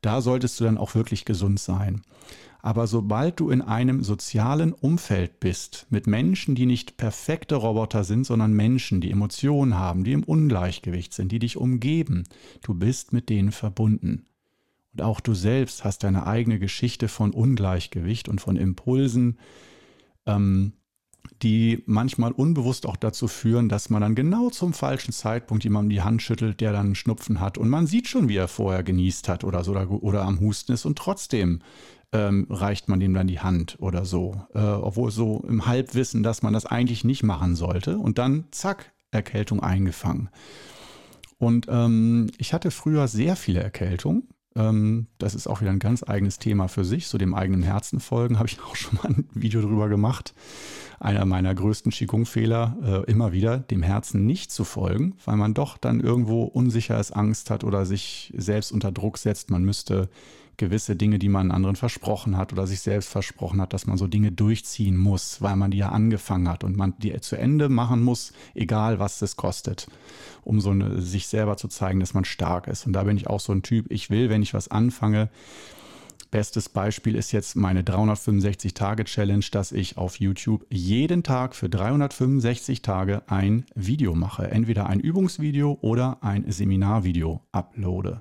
da 0.00 0.22
solltest 0.22 0.58
du 0.58 0.64
dann 0.64 0.78
auch 0.78 0.94
wirklich 0.94 1.26
gesund 1.26 1.60
sein. 1.60 2.00
Aber 2.62 2.86
sobald 2.86 3.40
du 3.40 3.50
in 3.50 3.62
einem 3.62 4.02
sozialen 4.02 4.72
Umfeld 4.72 5.40
bist, 5.40 5.86
mit 5.90 6.06
Menschen, 6.06 6.54
die 6.54 6.66
nicht 6.66 6.96
perfekte 6.96 7.56
Roboter 7.56 8.04
sind, 8.04 8.24
sondern 8.24 8.52
Menschen, 8.52 9.00
die 9.00 9.10
Emotionen 9.10 9.78
haben, 9.78 10.04
die 10.04 10.12
im 10.12 10.24
Ungleichgewicht 10.24 11.14
sind, 11.14 11.32
die 11.32 11.38
dich 11.38 11.56
umgeben, 11.56 12.24
du 12.62 12.74
bist 12.74 13.12
mit 13.12 13.28
denen 13.28 13.52
verbunden. 13.52 14.26
Und 14.92 15.02
auch 15.02 15.20
du 15.20 15.34
selbst 15.34 15.84
hast 15.84 16.04
deine 16.04 16.26
eigene 16.26 16.58
Geschichte 16.58 17.08
von 17.08 17.30
Ungleichgewicht 17.32 18.28
und 18.28 18.40
von 18.40 18.56
Impulsen, 18.56 19.38
ähm, 20.26 20.72
die 21.42 21.82
manchmal 21.86 22.32
unbewusst 22.32 22.86
auch 22.86 22.96
dazu 22.96 23.28
führen, 23.28 23.68
dass 23.68 23.88
man 23.88 24.02
dann 24.02 24.14
genau 24.14 24.50
zum 24.50 24.72
falschen 24.72 25.12
Zeitpunkt 25.12 25.64
jemandem 25.64 25.90
die 25.90 26.02
Hand 26.02 26.22
schüttelt, 26.22 26.60
der 26.60 26.72
dann 26.72 26.86
einen 26.86 26.94
Schnupfen 26.94 27.40
hat 27.40 27.56
und 27.56 27.68
man 27.68 27.86
sieht 27.86 28.08
schon, 28.08 28.28
wie 28.28 28.36
er 28.36 28.48
vorher 28.48 28.82
genießt 28.82 29.28
hat 29.28 29.44
oder 29.44 29.64
so 29.64 29.70
oder, 29.72 29.90
oder 29.90 30.22
am 30.22 30.40
Husten 30.40 30.72
ist 30.72 30.84
und 30.84 30.98
trotzdem 30.98 31.60
ähm, 32.12 32.46
reicht 32.50 32.88
man 32.88 33.00
ihm 33.00 33.14
dann 33.14 33.26
die 33.26 33.40
Hand 33.40 33.76
oder 33.80 34.04
so. 34.04 34.42
Äh, 34.54 34.60
obwohl 34.60 35.10
so 35.10 35.44
im 35.48 35.66
Halbwissen, 35.66 36.22
dass 36.22 36.42
man 36.42 36.52
das 36.52 36.66
eigentlich 36.66 37.04
nicht 37.04 37.22
machen 37.22 37.56
sollte. 37.56 37.98
Und 37.98 38.18
dann, 38.18 38.44
zack, 38.50 38.92
Erkältung 39.10 39.60
eingefangen. 39.62 40.28
Und 41.38 41.66
ähm, 41.70 42.30
ich 42.38 42.52
hatte 42.52 42.70
früher 42.70 43.08
sehr 43.08 43.34
viele 43.36 43.62
Erkältungen. 43.62 44.28
Ähm, 44.56 45.06
das 45.18 45.34
ist 45.34 45.46
auch 45.46 45.60
wieder 45.60 45.70
ein 45.70 45.78
ganz 45.78 46.02
eigenes 46.06 46.38
Thema 46.38 46.68
für 46.68 46.84
sich. 46.84 47.06
So 47.06 47.16
dem 47.16 47.34
eigenen 47.34 47.62
Herzen 47.62 48.00
folgen, 48.00 48.38
habe 48.38 48.48
ich 48.48 48.60
auch 48.60 48.76
schon 48.76 48.96
mal 48.96 49.08
ein 49.08 49.28
Video 49.32 49.60
drüber 49.60 49.88
gemacht. 49.88 50.34
Einer 50.98 51.24
meiner 51.24 51.54
größten 51.54 51.92
Qigong-Fehler, 51.92 53.04
äh, 53.06 53.10
immer 53.10 53.32
wieder 53.32 53.58
dem 53.58 53.82
Herzen 53.82 54.26
nicht 54.26 54.52
zu 54.52 54.64
folgen, 54.64 55.14
weil 55.24 55.36
man 55.36 55.54
doch 55.54 55.78
dann 55.78 56.00
irgendwo 56.00 56.42
unsicher 56.44 57.00
ist, 57.00 57.12
Angst 57.12 57.50
hat 57.50 57.64
oder 57.64 57.86
sich 57.86 58.34
selbst 58.36 58.70
unter 58.70 58.92
Druck 58.92 59.16
setzt. 59.16 59.50
Man 59.50 59.64
müsste 59.64 60.10
gewisse 60.60 60.94
Dinge, 60.94 61.18
die 61.18 61.28
man 61.28 61.50
anderen 61.50 61.74
versprochen 61.74 62.36
hat 62.36 62.52
oder 62.52 62.66
sich 62.66 62.80
selbst 62.80 63.08
versprochen 63.08 63.60
hat, 63.60 63.72
dass 63.72 63.86
man 63.86 63.96
so 63.96 64.06
Dinge 64.06 64.30
durchziehen 64.30 64.96
muss, 64.96 65.42
weil 65.42 65.56
man 65.56 65.72
die 65.72 65.78
ja 65.78 65.88
angefangen 65.88 66.48
hat 66.48 66.62
und 66.62 66.76
man 66.76 66.94
die 66.98 67.18
zu 67.20 67.36
Ende 67.36 67.68
machen 67.68 68.02
muss, 68.02 68.32
egal 68.54 68.98
was 68.98 69.20
es 69.22 69.36
kostet, 69.36 69.88
um 70.44 70.60
so 70.60 70.70
eine, 70.70 71.00
sich 71.00 71.26
selber 71.26 71.56
zu 71.56 71.66
zeigen, 71.66 71.98
dass 71.98 72.14
man 72.14 72.24
stark 72.24 72.68
ist. 72.68 72.86
Und 72.86 72.92
da 72.92 73.04
bin 73.04 73.16
ich 73.16 73.26
auch 73.26 73.40
so 73.40 73.52
ein 73.52 73.62
Typ, 73.62 73.90
ich 73.90 74.10
will, 74.10 74.28
wenn 74.28 74.42
ich 74.42 74.54
was 74.54 74.68
anfange, 74.68 75.30
Bestes 76.30 76.68
Beispiel 76.68 77.16
ist 77.16 77.32
jetzt 77.32 77.56
meine 77.56 77.82
365-Tage-Challenge, 77.82 79.46
dass 79.50 79.72
ich 79.72 79.96
auf 79.96 80.20
YouTube 80.20 80.64
jeden 80.70 81.24
Tag 81.24 81.56
für 81.56 81.68
365 81.68 82.82
Tage 82.82 83.22
ein 83.26 83.66
Video 83.74 84.14
mache. 84.14 84.48
Entweder 84.48 84.86
ein 84.86 85.00
Übungsvideo 85.00 85.78
oder 85.80 86.18
ein 86.20 86.48
Seminarvideo 86.48 87.40
uploade. 87.50 88.20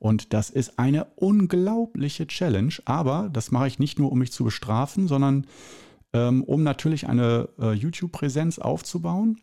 Und 0.00 0.32
das 0.32 0.48
ist 0.48 0.78
eine 0.78 1.04
unglaubliche 1.16 2.26
Challenge, 2.26 2.72
aber 2.86 3.28
das 3.30 3.50
mache 3.50 3.68
ich 3.68 3.78
nicht 3.78 3.98
nur, 3.98 4.10
um 4.10 4.18
mich 4.18 4.32
zu 4.32 4.44
bestrafen, 4.44 5.06
sondern 5.06 5.46
ähm, 6.14 6.42
um 6.42 6.62
natürlich 6.62 7.06
eine 7.06 7.50
äh, 7.60 7.72
YouTube-Präsenz 7.72 8.58
aufzubauen. 8.58 9.38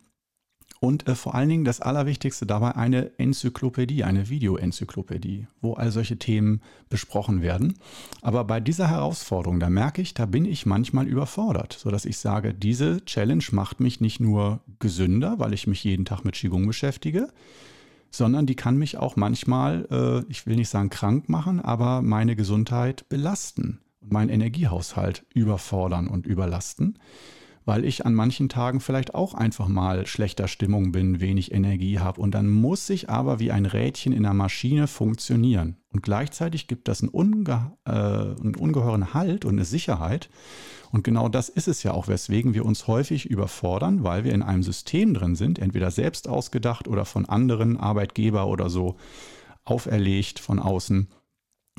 Und 0.80 1.08
äh, 1.08 1.14
vor 1.14 1.36
allen 1.36 1.48
Dingen 1.48 1.64
das 1.64 1.80
Allerwichtigste 1.80 2.44
dabei 2.44 2.74
eine 2.74 3.16
Enzyklopädie, 3.18 4.02
eine 4.02 4.28
Video-Enzyklopädie, 4.28 5.46
wo 5.60 5.74
all 5.74 5.92
solche 5.92 6.18
Themen 6.18 6.60
besprochen 6.88 7.40
werden. 7.40 7.78
Aber 8.20 8.42
bei 8.44 8.58
dieser 8.58 8.88
Herausforderung, 8.88 9.60
da 9.60 9.70
merke 9.70 10.02
ich, 10.02 10.12
da 10.12 10.26
bin 10.26 10.44
ich 10.44 10.66
manchmal 10.66 11.06
überfordert, 11.06 11.72
sodass 11.72 12.04
ich 12.04 12.18
sage, 12.18 12.52
diese 12.52 13.04
Challenge 13.04 13.44
macht 13.52 13.78
mich 13.78 14.00
nicht 14.00 14.18
nur 14.18 14.60
gesünder, 14.80 15.38
weil 15.38 15.52
ich 15.52 15.68
mich 15.68 15.84
jeden 15.84 16.04
Tag 16.04 16.24
mit 16.24 16.34
Qigong 16.34 16.66
beschäftige, 16.66 17.28
sondern 18.10 18.46
die 18.46 18.56
kann 18.56 18.76
mich 18.76 18.96
auch 18.96 19.16
manchmal, 19.16 19.86
äh, 19.90 20.30
ich 20.30 20.46
will 20.46 20.56
nicht 20.56 20.68
sagen 20.68 20.90
krank 20.90 21.28
machen, 21.28 21.60
aber 21.60 22.02
meine 22.02 22.36
Gesundheit 22.36 23.08
belasten 23.08 23.80
und 24.00 24.12
meinen 24.12 24.30
Energiehaushalt 24.30 25.24
überfordern 25.34 26.08
und 26.08 26.26
überlasten, 26.26 26.98
weil 27.68 27.84
ich 27.84 28.06
an 28.06 28.14
manchen 28.14 28.48
Tagen 28.48 28.80
vielleicht 28.80 29.14
auch 29.14 29.34
einfach 29.34 29.68
mal 29.68 30.06
schlechter 30.06 30.48
Stimmung 30.48 30.90
bin, 30.90 31.20
wenig 31.20 31.52
Energie 31.52 31.98
habe 31.98 32.18
und 32.18 32.30
dann 32.30 32.48
muss 32.48 32.88
ich 32.88 33.10
aber 33.10 33.40
wie 33.40 33.52
ein 33.52 33.66
Rädchen 33.66 34.14
in 34.14 34.22
der 34.22 34.32
Maschine 34.32 34.86
funktionieren. 34.86 35.76
Und 35.92 36.02
gleichzeitig 36.02 36.66
gibt 36.66 36.88
das 36.88 37.02
einen, 37.02 37.10
unge 37.10 37.72
äh, 37.84 37.90
einen 37.90 38.56
ungeheuren 38.58 39.12
Halt 39.12 39.44
und 39.44 39.56
eine 39.56 39.66
Sicherheit, 39.66 40.30
und 40.90 41.04
genau 41.04 41.28
das 41.28 41.50
ist 41.50 41.68
es 41.68 41.82
ja 41.82 41.92
auch, 41.92 42.08
weswegen 42.08 42.54
wir 42.54 42.64
uns 42.64 42.86
häufig 42.86 43.26
überfordern, 43.26 44.02
weil 44.02 44.24
wir 44.24 44.32
in 44.32 44.42
einem 44.42 44.62
System 44.62 45.12
drin 45.12 45.36
sind, 45.36 45.58
entweder 45.58 45.90
selbst 45.90 46.26
ausgedacht 46.26 46.88
oder 46.88 47.04
von 47.04 47.26
anderen 47.26 47.76
Arbeitgeber 47.76 48.46
oder 48.46 48.70
so 48.70 48.96
auferlegt 49.66 50.38
von 50.38 50.58
außen. 50.58 51.08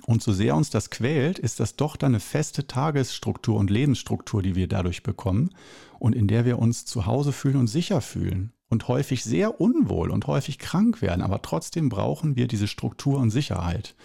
Und 0.06 0.22
so 0.22 0.34
sehr 0.34 0.56
uns 0.56 0.70
das 0.70 0.90
quält, 0.90 1.40
ist 1.40 1.60
das 1.60 1.76
doch 1.76 1.96
dann 1.96 2.12
eine 2.12 2.20
feste 2.20 2.68
Tagesstruktur 2.68 3.58
und 3.58 3.70
Lebensstruktur, 3.70 4.42
die 4.42 4.56
wir 4.56 4.68
dadurch 4.68 5.04
bekommen 5.04 5.52
und 6.00 6.16
in 6.16 6.28
der 6.28 6.46
wir 6.46 6.60
uns 6.60 6.86
zu 6.86 7.06
Hause 7.06 7.32
fühlen 7.32 7.58
und 7.58 7.68
sicher 7.68 8.02
fühlen 8.02 8.54
und 8.70 8.88
häufig 8.88 9.24
sehr 9.24 9.60
unwohl 9.60 10.12
und 10.12 10.28
häufig 10.28 10.60
krank 10.60 11.02
werden. 11.02 11.22
Aber 11.22 11.42
trotzdem 11.42 11.90
brauchen 11.90 12.36
wir 12.36 12.48
diese 12.48 12.68
Struktur 12.68 13.20
und 13.20 13.32
Sicherheit. 13.32 13.96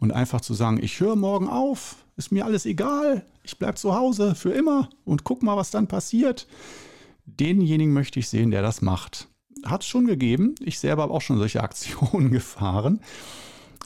Und 0.00 0.12
einfach 0.12 0.40
zu 0.40 0.54
sagen, 0.54 0.82
ich 0.82 1.00
höre 1.00 1.16
morgen 1.16 1.48
auf, 1.48 1.96
ist 2.16 2.32
mir 2.32 2.44
alles 2.44 2.66
egal, 2.66 3.24
ich 3.42 3.58
bleibe 3.58 3.74
zu 3.74 3.94
Hause 3.94 4.34
für 4.34 4.50
immer 4.50 4.88
und 5.04 5.24
guck 5.24 5.42
mal, 5.42 5.56
was 5.56 5.70
dann 5.70 5.88
passiert. 5.88 6.46
Denjenigen 7.26 7.92
möchte 7.92 8.18
ich 8.18 8.28
sehen, 8.28 8.50
der 8.50 8.62
das 8.62 8.82
macht. 8.82 9.28
Hat 9.64 9.82
es 9.82 9.88
schon 9.88 10.06
gegeben. 10.06 10.54
Ich 10.60 10.78
selber 10.78 11.02
habe 11.02 11.14
auch 11.14 11.22
schon 11.22 11.38
solche 11.38 11.62
Aktionen 11.62 12.30
gefahren. 12.30 13.00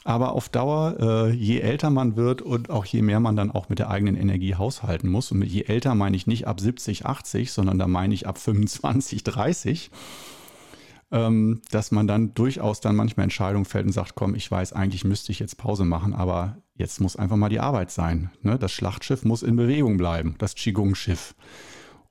Aber 0.04 0.32
auf 0.32 0.48
Dauer, 0.48 0.96
äh, 1.00 1.30
je 1.32 1.60
älter 1.60 1.90
man 1.90 2.16
wird 2.16 2.40
und 2.40 2.70
auch 2.70 2.84
je 2.84 3.02
mehr 3.02 3.20
man 3.20 3.36
dann 3.36 3.50
auch 3.50 3.68
mit 3.68 3.78
der 3.78 3.90
eigenen 3.90 4.16
Energie 4.16 4.54
haushalten 4.54 5.08
muss, 5.08 5.32
und 5.32 5.40
mit 5.40 5.48
je 5.48 5.64
älter 5.64 5.94
meine 5.94 6.16
ich 6.16 6.26
nicht 6.26 6.46
ab 6.46 6.60
70, 6.60 7.06
80, 7.06 7.52
sondern 7.52 7.78
da 7.78 7.86
meine 7.86 8.14
ich 8.14 8.26
ab 8.26 8.38
25, 8.38 9.24
30, 9.24 9.90
ähm, 11.10 11.62
dass 11.70 11.90
man 11.90 12.06
dann 12.06 12.34
durchaus 12.34 12.80
dann 12.80 12.96
manchmal 12.96 13.24
Entscheidungen 13.24 13.64
fällt 13.64 13.86
und 13.86 13.92
sagt, 13.92 14.14
komm, 14.14 14.34
ich 14.34 14.50
weiß, 14.50 14.72
eigentlich 14.72 15.04
müsste 15.04 15.32
ich 15.32 15.38
jetzt 15.38 15.56
Pause 15.56 15.84
machen, 15.84 16.14
aber 16.14 16.58
jetzt 16.74 17.00
muss 17.00 17.16
einfach 17.16 17.36
mal 17.36 17.48
die 17.48 17.60
Arbeit 17.60 17.90
sein. 17.90 18.30
Ne? 18.42 18.58
Das 18.58 18.72
Schlachtschiff 18.72 19.24
muss 19.24 19.42
in 19.42 19.56
Bewegung 19.56 19.96
bleiben, 19.96 20.36
das 20.38 20.54
Qigong-Schiff. 20.54 21.34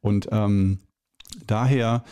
Und 0.01 0.27
ähm, 0.31 0.79
daher, 1.45 2.03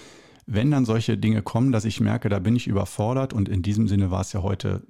wenn 0.45 0.71
dann 0.71 0.85
solche 0.85 1.17
Dinge 1.17 1.41
kommen, 1.41 1.71
dass 1.71 1.85
ich 1.85 1.99
merke, 1.99 2.29
da 2.29 2.39
bin 2.39 2.55
ich 2.55 2.67
überfordert 2.67 3.33
und 3.33 3.49
in 3.49 3.61
diesem 3.61 3.87
Sinne 3.87 4.11
war 4.11 4.21
es 4.21 4.33
ja 4.33 4.43
heute 4.43 4.85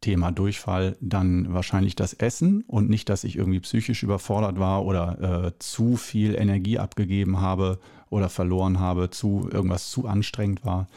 Thema 0.00 0.32
Durchfall 0.32 0.96
dann 1.00 1.52
wahrscheinlich 1.52 1.94
das 1.94 2.14
Essen 2.14 2.64
und 2.66 2.88
nicht, 2.88 3.08
dass 3.08 3.24
ich 3.24 3.36
irgendwie 3.36 3.60
psychisch 3.60 4.02
überfordert 4.02 4.58
war 4.58 4.84
oder 4.84 5.46
äh, 5.46 5.58
zu 5.58 5.96
viel 5.96 6.34
Energie 6.34 6.78
abgegeben 6.78 7.40
habe 7.40 7.78
oder 8.08 8.28
verloren 8.28 8.80
habe, 8.80 9.10
zu 9.10 9.48
irgendwas 9.52 9.90
zu 9.90 10.06
anstrengend 10.06 10.64
war. 10.64 10.88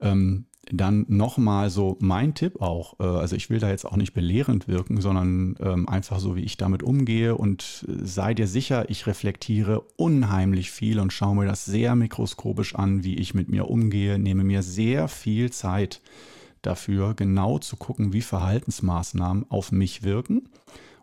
Ähm, 0.00 0.46
dann 0.72 1.04
nochmal 1.08 1.70
so 1.70 1.96
mein 2.00 2.34
Tipp 2.34 2.60
auch, 2.60 2.98
äh, 2.98 3.04
also 3.04 3.36
ich 3.36 3.50
will 3.50 3.58
da 3.58 3.68
jetzt 3.68 3.84
auch 3.84 3.96
nicht 3.96 4.14
belehrend 4.14 4.68
wirken, 4.68 5.00
sondern 5.00 5.56
ähm, 5.60 5.88
einfach 5.88 6.18
so, 6.18 6.36
wie 6.36 6.42
ich 6.42 6.56
damit 6.56 6.82
umgehe 6.82 7.36
und 7.36 7.84
äh, 7.88 8.04
sei 8.04 8.34
dir 8.34 8.46
sicher, 8.46 8.88
ich 8.88 9.06
reflektiere 9.06 9.82
unheimlich 9.96 10.70
viel 10.70 11.00
und 11.00 11.12
schaue 11.12 11.36
mir 11.36 11.46
das 11.46 11.64
sehr 11.64 11.94
mikroskopisch 11.94 12.74
an, 12.74 13.04
wie 13.04 13.16
ich 13.16 13.34
mit 13.34 13.48
mir 13.48 13.68
umgehe, 13.68 14.18
nehme 14.18 14.44
mir 14.44 14.62
sehr 14.62 15.08
viel 15.08 15.50
Zeit 15.50 16.00
dafür, 16.66 17.14
genau 17.14 17.58
zu 17.58 17.76
gucken, 17.76 18.12
wie 18.12 18.22
Verhaltensmaßnahmen 18.22 19.50
auf 19.50 19.72
mich 19.72 20.02
wirken 20.02 20.48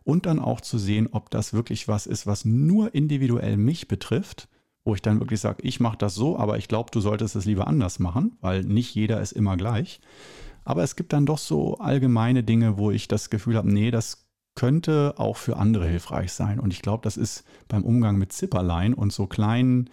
und 0.03 0.25
dann 0.25 0.39
auch 0.39 0.61
zu 0.61 0.77
sehen, 0.77 1.09
ob 1.11 1.29
das 1.29 1.53
wirklich 1.53 1.87
was 1.87 2.07
ist, 2.07 2.27
was 2.27 2.45
nur 2.45 2.93
individuell 2.93 3.57
mich 3.57 3.87
betrifft 3.87 4.47
wo 4.83 4.95
ich 4.95 5.01
dann 5.01 5.19
wirklich 5.19 5.39
sage, 5.39 5.63
ich 5.63 5.79
mache 5.79 5.97
das 5.97 6.15
so, 6.15 6.37
aber 6.37 6.57
ich 6.57 6.67
glaube, 6.67 6.89
du 6.91 7.01
solltest 7.01 7.35
es 7.35 7.45
lieber 7.45 7.67
anders 7.67 7.99
machen, 7.99 8.37
weil 8.41 8.63
nicht 8.63 8.95
jeder 8.95 9.21
ist 9.21 9.31
immer 9.31 9.57
gleich. 9.57 10.01
Aber 10.63 10.83
es 10.83 10.95
gibt 10.95 11.13
dann 11.13 11.25
doch 11.25 11.37
so 11.37 11.77
allgemeine 11.77 12.43
Dinge, 12.43 12.77
wo 12.77 12.91
ich 12.91 13.07
das 13.07 13.29
Gefühl 13.29 13.57
habe, 13.57 13.71
nee, 13.71 13.91
das 13.91 14.27
könnte 14.55 15.15
auch 15.17 15.37
für 15.37 15.57
andere 15.57 15.87
hilfreich 15.87 16.33
sein. 16.33 16.59
Und 16.59 16.73
ich 16.73 16.81
glaube, 16.81 17.03
das 17.03 17.17
ist 17.17 17.43
beim 17.67 17.83
Umgang 17.83 18.17
mit 18.17 18.33
Zipperlein 18.33 18.93
und 18.93 19.13
so 19.13 19.27
kleinen 19.27 19.89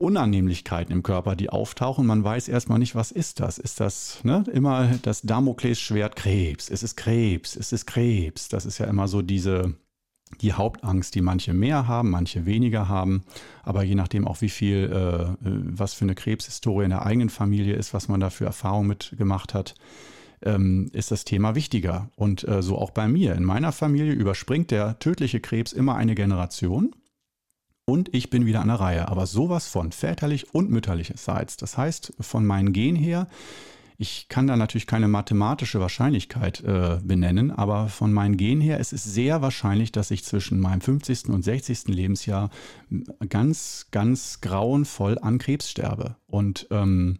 Unannehmlichkeiten 0.00 0.92
im 0.92 1.02
Körper, 1.02 1.36
die 1.36 1.50
auftauchen. 1.50 2.06
Man 2.06 2.24
weiß 2.24 2.48
erstmal 2.48 2.78
nicht, 2.78 2.94
was 2.94 3.10
ist 3.10 3.40
das? 3.40 3.58
Ist 3.58 3.80
das 3.80 4.24
ne, 4.24 4.44
immer 4.52 4.94
das 5.02 5.22
Damoklesschwert 5.22 6.16
Krebs? 6.16 6.68
Ist 6.68 6.82
es 6.82 6.96
Krebs? 6.96 7.54
Ist 7.54 7.72
es 7.72 7.84
Krebs? 7.84 8.48
Das 8.48 8.64
ist 8.64 8.78
ja 8.78 8.86
immer 8.86 9.08
so 9.08 9.20
diese 9.20 9.74
die 10.40 10.52
Hauptangst, 10.52 11.14
die 11.14 11.20
manche 11.20 11.52
mehr 11.52 11.86
haben, 11.88 12.10
manche 12.10 12.46
weniger 12.46 12.88
haben. 12.88 13.24
Aber 13.62 13.82
je 13.82 13.94
nachdem 13.94 14.26
auch, 14.26 14.40
wie 14.40 14.48
viel, 14.48 14.90
äh, 14.90 15.36
was 15.40 15.92
für 15.92 16.04
eine 16.04 16.14
Krebshistorie 16.14 16.84
in 16.84 16.90
der 16.90 17.04
eigenen 17.04 17.30
Familie 17.30 17.74
ist, 17.74 17.92
was 17.92 18.08
man 18.08 18.20
da 18.20 18.30
für 18.30 18.44
Erfahrungen 18.44 18.88
mitgemacht 18.88 19.54
hat, 19.54 19.74
ähm, 20.42 20.88
ist 20.92 21.10
das 21.10 21.24
Thema 21.24 21.54
wichtiger. 21.54 22.10
Und 22.16 22.46
äh, 22.46 22.62
so 22.62 22.78
auch 22.78 22.90
bei 22.90 23.08
mir. 23.08 23.34
In 23.34 23.44
meiner 23.44 23.72
Familie 23.72 24.12
überspringt 24.12 24.70
der 24.70 24.98
tödliche 24.98 25.40
Krebs 25.40 25.72
immer 25.72 25.96
eine 25.96 26.14
Generation. 26.14 26.94
Und 27.84 28.14
ich 28.14 28.30
bin 28.30 28.46
wieder 28.46 28.60
an 28.60 28.68
der 28.68 28.80
Reihe. 28.80 29.08
Aber 29.08 29.26
sowas 29.26 29.66
von 29.66 29.92
väterlich 29.92 30.54
und 30.54 30.70
mütterlicherseits. 30.70 31.56
Das 31.56 31.76
heißt, 31.76 32.12
von 32.20 32.46
meinen 32.46 32.72
Gen 32.72 32.96
her 32.96 33.26
ich 34.02 34.28
kann 34.30 34.46
da 34.46 34.56
natürlich 34.56 34.86
keine 34.86 35.08
mathematische 35.08 35.78
Wahrscheinlichkeit 35.78 36.64
äh, 36.64 37.00
benennen, 37.04 37.50
aber 37.50 37.88
von 37.88 38.14
meinen 38.14 38.38
Gen 38.38 38.58
her 38.58 38.80
ist 38.80 38.94
es 38.94 39.04
sehr 39.04 39.42
wahrscheinlich, 39.42 39.92
dass 39.92 40.10
ich 40.10 40.24
zwischen 40.24 40.58
meinem 40.58 40.80
50. 40.80 41.28
und 41.28 41.42
60. 41.44 41.88
Lebensjahr 41.88 42.48
ganz, 43.28 43.88
ganz 43.90 44.40
grauenvoll 44.40 45.18
an 45.18 45.36
Krebs 45.36 45.70
sterbe. 45.70 46.16
Und 46.26 46.66
ähm, 46.70 47.18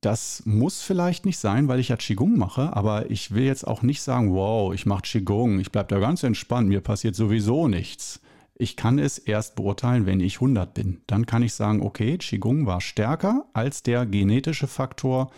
das 0.00 0.44
muss 0.46 0.80
vielleicht 0.80 1.26
nicht 1.26 1.38
sein, 1.38 1.66
weil 1.66 1.80
ich 1.80 1.88
ja 1.88 1.96
Qigong 1.96 2.38
mache, 2.38 2.76
aber 2.76 3.10
ich 3.10 3.34
will 3.34 3.42
jetzt 3.42 3.66
auch 3.66 3.82
nicht 3.82 4.00
sagen, 4.00 4.32
wow, 4.32 4.72
ich 4.72 4.86
mache 4.86 5.02
Qigong, 5.02 5.58
ich 5.58 5.72
bleibe 5.72 5.88
da 5.88 5.98
ganz 5.98 6.22
entspannt, 6.22 6.68
mir 6.68 6.82
passiert 6.82 7.16
sowieso 7.16 7.66
nichts. 7.66 8.20
Ich 8.56 8.76
kann 8.76 8.98
es 8.98 9.18
erst 9.18 9.56
beurteilen, 9.56 10.06
wenn 10.06 10.20
ich 10.20 10.36
100 10.36 10.74
bin. 10.74 11.00
Dann 11.06 11.26
kann 11.26 11.42
ich 11.42 11.54
sagen, 11.54 11.82
okay, 11.82 12.18
Qigong 12.18 12.66
war 12.66 12.80
stärker 12.80 13.46
als 13.52 13.82
der 13.82 14.06
genetische 14.06 14.68
Faktor 14.68 15.32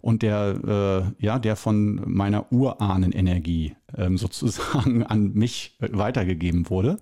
und 0.00 0.22
der, 0.22 1.14
äh, 1.18 1.24
ja, 1.24 1.38
der 1.38 1.56
von 1.56 2.00
meiner 2.04 2.52
Urahnenenergie 2.52 3.74
ähm, 3.96 4.18
sozusagen 4.18 5.02
an 5.02 5.32
mich 5.32 5.76
weitergegeben 5.80 6.70
wurde. 6.70 6.98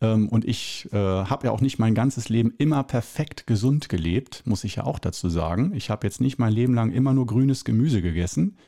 Ähm, 0.00 0.28
und 0.28 0.44
ich 0.44 0.88
äh, 0.92 0.96
habe 0.96 1.46
ja 1.46 1.52
auch 1.52 1.60
nicht 1.60 1.78
mein 1.78 1.94
ganzes 1.94 2.28
Leben 2.28 2.52
immer 2.58 2.82
perfekt 2.84 3.46
gesund 3.46 3.88
gelebt, 3.88 4.42
muss 4.44 4.64
ich 4.64 4.76
ja 4.76 4.84
auch 4.84 4.98
dazu 4.98 5.28
sagen. 5.28 5.72
Ich 5.74 5.90
habe 5.90 6.06
jetzt 6.06 6.20
nicht 6.20 6.38
mein 6.38 6.52
Leben 6.52 6.74
lang 6.74 6.92
immer 6.92 7.14
nur 7.14 7.26
grünes 7.26 7.64
Gemüse 7.64 8.02
gegessen 8.02 8.58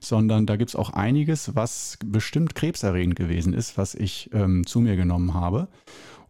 sondern 0.00 0.46
da 0.46 0.56
gibt 0.56 0.70
es 0.70 0.76
auch 0.76 0.90
einiges, 0.90 1.54
was 1.54 1.98
bestimmt 2.04 2.54
krebserregend 2.54 3.16
gewesen 3.16 3.54
ist, 3.54 3.78
was 3.78 3.94
ich 3.94 4.30
ähm, 4.32 4.66
zu 4.66 4.80
mir 4.80 4.96
genommen 4.96 5.34
habe. 5.34 5.68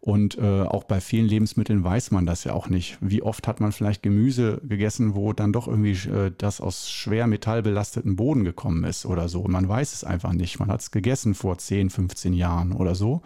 Und 0.05 0.37
äh, 0.37 0.63
auch 0.63 0.83
bei 0.83 0.99
vielen 0.99 1.27
Lebensmitteln 1.27 1.81
weiß 1.81 2.11
man 2.11 2.25
das 2.25 2.43
ja 2.43 2.51
auch 2.51 2.67
nicht. 2.67 2.97
Wie 2.99 3.21
oft 3.21 3.47
hat 3.47 3.61
man 3.61 3.71
vielleicht 3.71 4.03
Gemüse 4.03 4.59
gegessen, 4.61 5.15
wo 5.15 5.31
dann 5.31 5.53
doch 5.53 5.65
irgendwie 5.65 6.09
äh, 6.09 6.29
das 6.37 6.59
aus 6.59 6.91
schwer 6.91 7.25
metallbelasteten 7.25 8.17
Boden 8.17 8.43
gekommen 8.43 8.83
ist 8.83 9.05
oder 9.05 9.29
so. 9.29 9.43
Man 9.43 9.69
weiß 9.69 9.93
es 9.93 10.03
einfach 10.03 10.33
nicht. 10.33 10.59
Man 10.59 10.67
hat 10.67 10.81
es 10.81 10.91
gegessen 10.91 11.35
vor 11.35 11.57
10, 11.57 11.89
15 11.89 12.33
Jahren 12.33 12.73
oder 12.73 12.95
so. 12.95 13.21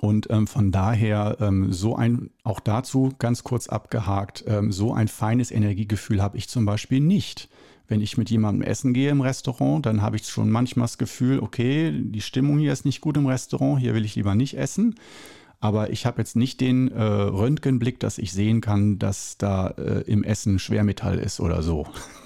Und 0.00 0.28
ähm, 0.30 0.48
von 0.48 0.72
daher 0.72 1.36
ähm, 1.40 1.72
so 1.72 1.94
ein, 1.94 2.30
auch 2.42 2.58
dazu 2.58 3.12
ganz 3.20 3.44
kurz 3.44 3.68
abgehakt, 3.68 4.44
ähm, 4.48 4.72
so 4.72 4.92
ein 4.94 5.06
feines 5.06 5.52
Energiegefühl 5.52 6.20
habe 6.20 6.38
ich 6.38 6.48
zum 6.48 6.64
Beispiel 6.64 6.98
nicht. 6.98 7.48
Wenn 7.90 8.00
ich 8.00 8.16
mit 8.16 8.30
jemandem 8.30 8.62
essen 8.62 8.94
gehe 8.94 9.10
im 9.10 9.20
Restaurant, 9.20 9.84
dann 9.84 10.00
habe 10.00 10.14
ich 10.14 10.24
schon 10.24 10.48
manchmal 10.48 10.84
das 10.84 10.96
Gefühl, 10.96 11.40
okay, 11.40 11.92
die 11.92 12.20
Stimmung 12.20 12.60
hier 12.60 12.72
ist 12.72 12.84
nicht 12.84 13.00
gut 13.00 13.16
im 13.16 13.26
Restaurant, 13.26 13.80
hier 13.80 13.94
will 13.94 14.04
ich 14.04 14.14
lieber 14.14 14.36
nicht 14.36 14.56
essen. 14.56 14.94
Aber 15.58 15.90
ich 15.90 16.06
habe 16.06 16.20
jetzt 16.20 16.36
nicht 16.36 16.60
den 16.60 16.92
äh, 16.92 17.02
Röntgenblick, 17.02 17.98
dass 17.98 18.18
ich 18.18 18.32
sehen 18.32 18.60
kann, 18.60 19.00
dass 19.00 19.38
da 19.38 19.66
äh, 19.70 20.02
im 20.02 20.22
Essen 20.22 20.60
Schwermetall 20.60 21.18
ist 21.18 21.40
oder 21.40 21.64
so. 21.64 21.84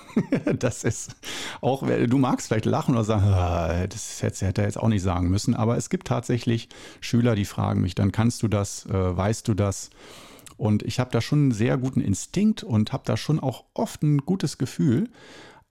das 0.58 0.84
ist 0.84 1.16
auch, 1.62 1.82
du 1.82 2.18
magst 2.18 2.48
vielleicht 2.48 2.66
lachen 2.66 2.94
oder 2.94 3.04
sagen, 3.04 3.24
ah, 3.24 3.86
das 3.86 4.22
hätte, 4.22 4.44
hätte 4.44 4.60
er 4.60 4.66
jetzt 4.66 4.78
auch 4.78 4.88
nicht 4.88 5.02
sagen 5.02 5.30
müssen. 5.30 5.54
Aber 5.54 5.78
es 5.78 5.88
gibt 5.88 6.06
tatsächlich 6.06 6.68
Schüler, 7.00 7.34
die 7.34 7.46
fragen 7.46 7.80
mich, 7.80 7.94
dann 7.94 8.12
kannst 8.12 8.42
du 8.42 8.48
das, 8.48 8.84
äh, 8.84 9.16
weißt 9.16 9.48
du 9.48 9.54
das? 9.54 9.88
Und 10.58 10.82
ich 10.82 11.00
habe 11.00 11.10
da 11.10 11.22
schon 11.22 11.38
einen 11.38 11.52
sehr 11.52 11.78
guten 11.78 12.02
Instinkt 12.02 12.62
und 12.62 12.92
habe 12.92 13.04
da 13.06 13.16
schon 13.16 13.40
auch 13.40 13.64
oft 13.72 14.02
ein 14.02 14.18
gutes 14.18 14.58
Gefühl. 14.58 15.08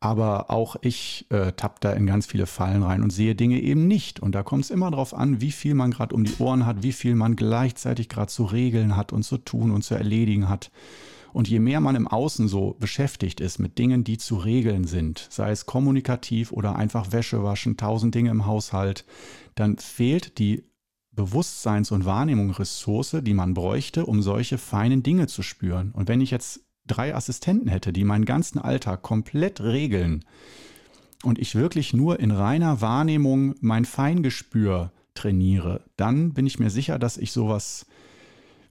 Aber 0.04 0.52
auch 0.52 0.76
ich 0.82 1.28
äh, 1.30 1.54
tapp 1.54 1.80
da 1.80 1.94
in 1.94 2.06
ganz 2.06 2.26
viele 2.26 2.46
Fallen 2.46 2.84
rein 2.84 3.04
und 3.04 3.12
sehe 3.12 3.36
Dinge 3.36 3.62
eben 3.62 3.88
nicht. 3.88 4.20
Und 4.20 4.36
da 4.36 4.44
kommt 4.44 4.66
es 4.66 4.70
immer 4.70 4.92
darauf 4.92 5.14
an, 5.14 5.40
wie 5.40 5.54
viel 5.54 5.76
man 5.76 5.92
gerade 5.92 6.14
um 6.14 6.26
die 6.26 6.36
Ohren 6.40 6.66
hat, 6.66 6.84
wie 6.84 6.92
viel 6.92 7.16
man 7.16 7.38
gleichzeitig 7.38 8.10
gerade 8.10 8.28
zu 8.28 8.44
regeln 8.44 8.98
hat 8.98 9.14
und 9.14 9.24
zu 9.24 9.38
tun 9.38 9.72
und 9.72 9.86
zu 9.86 9.96
erledigen 9.96 10.50
hat. 10.50 10.72
Und 11.32 11.48
je 11.48 11.60
mehr 11.60 11.80
man 11.80 11.96
im 11.96 12.10
Außen 12.10 12.50
so 12.50 12.76
beschäftigt 12.82 13.40
ist 13.40 13.60
mit 13.60 13.78
Dingen, 13.78 14.04
die 14.04 14.18
zu 14.18 14.36
regeln 14.36 14.84
sind, 14.84 15.26
sei 15.32 15.52
es 15.52 15.66
kommunikativ 15.66 16.52
oder 16.52 16.76
einfach 16.76 17.14
Wäsche 17.14 17.42
waschen, 17.42 17.78
tausend 17.78 18.14
Dinge 18.14 18.32
im 18.32 18.46
Haushalt, 18.46 19.06
dann 19.56 19.78
fehlt 19.78 20.38
die 20.38 20.66
Bewusstseins- 21.12 21.92
und 21.92 22.04
Wahrnehmungsressource, 22.04 23.22
die 23.22 23.34
man 23.34 23.54
bräuchte, 23.54 24.06
um 24.06 24.22
solche 24.22 24.58
feinen 24.58 25.02
Dinge 25.02 25.28
zu 25.28 25.44
spüren. 25.44 25.92
Und 25.94 26.10
wenn 26.10 26.20
ich 26.20 26.30
jetzt 26.30 26.60
drei 26.88 27.16
Assistenten 27.16 27.68
hätte, 27.68 27.94
die 27.94 28.04
meinen 28.04 28.26
ganzen 28.26 28.60
Alltag 28.60 29.02
komplett 29.02 29.62
regeln 29.62 30.26
und 31.24 31.40
ich 31.40 31.56
wirklich 31.56 31.94
nur 31.94 32.20
in 32.20 32.32
reiner 32.32 32.82
Wahrnehmung 32.82 33.56
mein 33.62 33.86
Feingespür 33.86 34.92
trainiere, 35.14 35.82
dann 35.96 36.34
bin 36.34 36.46
ich 36.46 36.60
mir 36.60 36.70
sicher, 36.70 37.00
dass 37.00 37.18
ich 37.18 37.32
sowas 37.32 37.86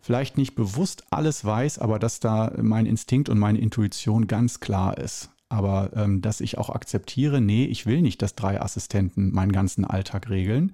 vielleicht 0.01 0.37
nicht 0.37 0.55
bewusst 0.55 1.05
alles 1.11 1.45
weiß, 1.45 1.79
aber 1.79 1.99
dass 1.99 2.21
da 2.21 2.53
mein 2.61 2.87
Instinkt 2.87 3.29
und 3.29 3.39
meine 3.39 3.59
Intuition 3.59 4.27
ganz 4.27 4.61
klar 4.61 4.99
ist 4.99 5.31
aber 5.53 5.91
ähm, 5.95 6.23
dass 6.23 6.41
ich 6.41 6.57
auch 6.57 6.71
akzeptiere, 6.71 7.43
nee, 7.43 7.67
ich 7.67 7.85
will 7.85 8.01
nicht, 8.01 8.23
dass 8.23 8.35
drei 8.35 8.59
Assistenten 8.59 9.35
meinen 9.35 9.53
ganzen 9.53 9.85
Alltag 9.85 10.31
regeln. 10.31 10.73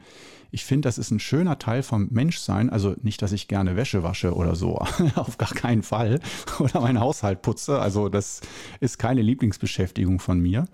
Ich 0.52 0.64
finde, 0.64 0.87
das 0.87 0.99
ist 0.99 1.11
ein 1.11 1.18
schöner 1.18 1.58
Teil 1.58 1.82
vom 1.82 2.06
Menschsein. 2.12 2.70
Also 2.70 2.94
nicht, 3.02 3.20
dass 3.20 3.32
ich 3.32 3.49
gerne 3.49 3.75
Wäsche 3.75 4.04
wasche 4.04 4.35
oder 4.35 4.54
so, 4.54 4.76
auf 5.16 5.37
gar 5.37 5.50
keinen 5.50 5.82
Fall. 5.82 6.20
Oder 6.61 6.80
meinen 6.80 7.00
Haushalt 7.00 7.42
putze. 7.42 7.80
Also 7.80 8.08
das 8.08 8.40
ist 8.78 8.99
keine 8.99 9.20
Lieblingsbeschäftigung 9.20 10.20
von 10.20 10.38
mir. 10.38 10.66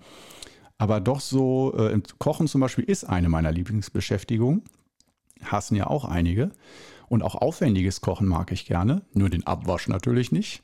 aber 0.77 0.99
doch 0.99 1.19
so, 1.19 1.75
äh, 1.75 1.99
Kochen 2.19 2.47
zum 2.47 2.61
Beispiel 2.61 2.83
ist 2.83 3.05
eine 3.05 3.27
meiner 3.27 3.51
Lieblingsbeschäftigungen. 3.51 4.61
Hassen 5.43 5.75
ja 5.75 5.87
auch 5.87 6.05
einige. 6.05 6.51
Und 7.07 7.23
auch 7.23 7.33
aufwendiges 7.33 8.01
Kochen 8.01 8.27
mag 8.27 8.51
ich 8.51 8.65
gerne, 8.65 9.01
nur 9.13 9.31
den 9.31 9.47
Abwasch 9.47 9.87
natürlich 9.87 10.31
nicht. 10.31 10.61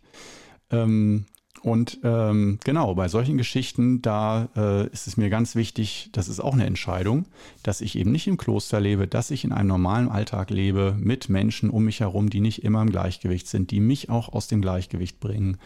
Ähm, 0.70 1.26
und 1.64 2.00
ähm, 2.04 2.58
genau, 2.64 2.96
bei 2.96 3.08
solchen 3.08 3.38
Geschichten, 3.38 4.02
da 4.02 4.50
äh, 4.56 4.88
ist 4.88 5.08
es 5.08 5.16
mir 5.16 5.30
ganz 5.30 5.56
wichtig, 5.56 6.10
das 6.12 6.28
ist 6.28 6.40
auch 6.40 6.54
eine 6.54 6.66
Entscheidung, 6.66 7.26
dass 7.62 7.82
ich 7.82 7.98
eben 7.98 8.12
nicht 8.12 8.28
im 8.28 8.38
Kloster 8.38 8.80
lebe, 8.80 9.08
dass 9.08 9.30
ich 9.30 9.44
in 9.44 9.52
einem 9.52 9.68
normalen 9.68 10.10
Alltag 10.10 10.50
lebe 10.50 10.96
mit 11.00 11.30
Menschen 11.30 11.70
um 11.70 11.86
mich 11.86 12.00
herum, 12.00 12.30
die 12.32 12.40
nicht 12.40 12.64
immer 12.64 12.82
im 12.82 12.90
Gleichgewicht 12.90 13.48
sind, 13.48 13.70
die 13.70 13.80
mich 13.80 14.10
auch 14.10 14.30
aus 14.30 14.48
dem 14.48 14.62
Gleichgewicht 14.62 15.20
bringen. 15.20 15.58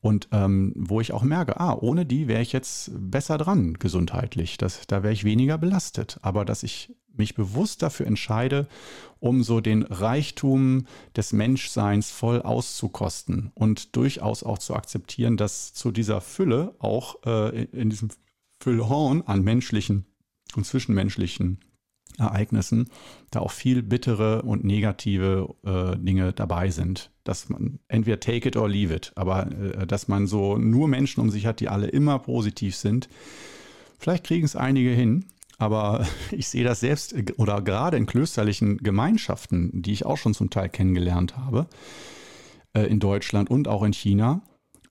Und 0.00 0.28
ähm, 0.32 0.72
wo 0.76 1.00
ich 1.00 1.12
auch 1.12 1.24
merke, 1.24 1.60
ah, 1.60 1.74
ohne 1.74 2.06
die 2.06 2.28
wäre 2.28 2.40
ich 2.40 2.52
jetzt 2.52 2.92
besser 2.94 3.36
dran 3.36 3.74
gesundheitlich. 3.74 4.56
Das, 4.56 4.86
da 4.86 5.02
wäre 5.02 5.12
ich 5.12 5.24
weniger 5.24 5.58
belastet. 5.58 6.18
Aber 6.22 6.44
dass 6.44 6.62
ich 6.62 6.94
mich 7.18 7.34
bewusst 7.34 7.82
dafür 7.82 8.06
entscheide, 8.06 8.66
um 9.20 9.42
so 9.42 9.60
den 9.60 9.82
Reichtum 9.82 10.86
des 11.16 11.32
Menschseins 11.32 12.10
voll 12.10 12.42
auszukosten 12.42 13.50
und 13.54 13.96
durchaus 13.96 14.42
auch 14.42 14.58
zu 14.58 14.74
akzeptieren, 14.74 15.36
dass 15.36 15.74
zu 15.74 15.90
dieser 15.90 16.20
Fülle 16.20 16.74
auch 16.78 17.24
äh, 17.26 17.64
in 17.64 17.90
diesem 17.90 18.10
Füllhorn 18.60 19.22
an 19.22 19.42
menschlichen 19.42 20.06
und 20.54 20.64
zwischenmenschlichen 20.64 21.60
Ereignissen 22.18 22.88
da 23.30 23.40
auch 23.40 23.52
viel 23.52 23.82
bittere 23.82 24.42
und 24.42 24.64
negative 24.64 25.54
äh, 25.64 25.96
Dinge 25.96 26.32
dabei 26.32 26.70
sind. 26.70 27.10
Dass 27.24 27.48
man 27.48 27.78
entweder 27.88 28.18
take 28.18 28.48
it 28.48 28.56
or 28.56 28.68
leave 28.68 28.94
it, 28.94 29.12
aber 29.14 29.46
äh, 29.52 29.86
dass 29.86 30.08
man 30.08 30.26
so 30.26 30.58
nur 30.58 30.88
Menschen 30.88 31.20
um 31.20 31.30
sich 31.30 31.46
hat, 31.46 31.60
die 31.60 31.68
alle 31.68 31.86
immer 31.86 32.18
positiv 32.18 32.74
sind. 32.74 33.08
Vielleicht 33.98 34.24
kriegen 34.24 34.44
es 34.44 34.56
einige 34.56 34.90
hin, 34.90 35.26
aber 35.58 36.06
ich 36.30 36.48
sehe 36.48 36.64
das 36.64 36.80
selbst 36.80 37.12
äh, 37.12 37.26
oder 37.36 37.60
gerade 37.60 37.96
in 37.96 38.06
klösterlichen 38.06 38.78
Gemeinschaften, 38.78 39.70
die 39.82 39.92
ich 39.92 40.06
auch 40.06 40.16
schon 40.16 40.34
zum 40.34 40.50
Teil 40.50 40.68
kennengelernt 40.68 41.36
habe, 41.36 41.66
äh, 42.72 42.84
in 42.84 43.00
Deutschland 43.00 43.50
und 43.50 43.68
auch 43.68 43.82
in 43.82 43.92
China. 43.92 44.42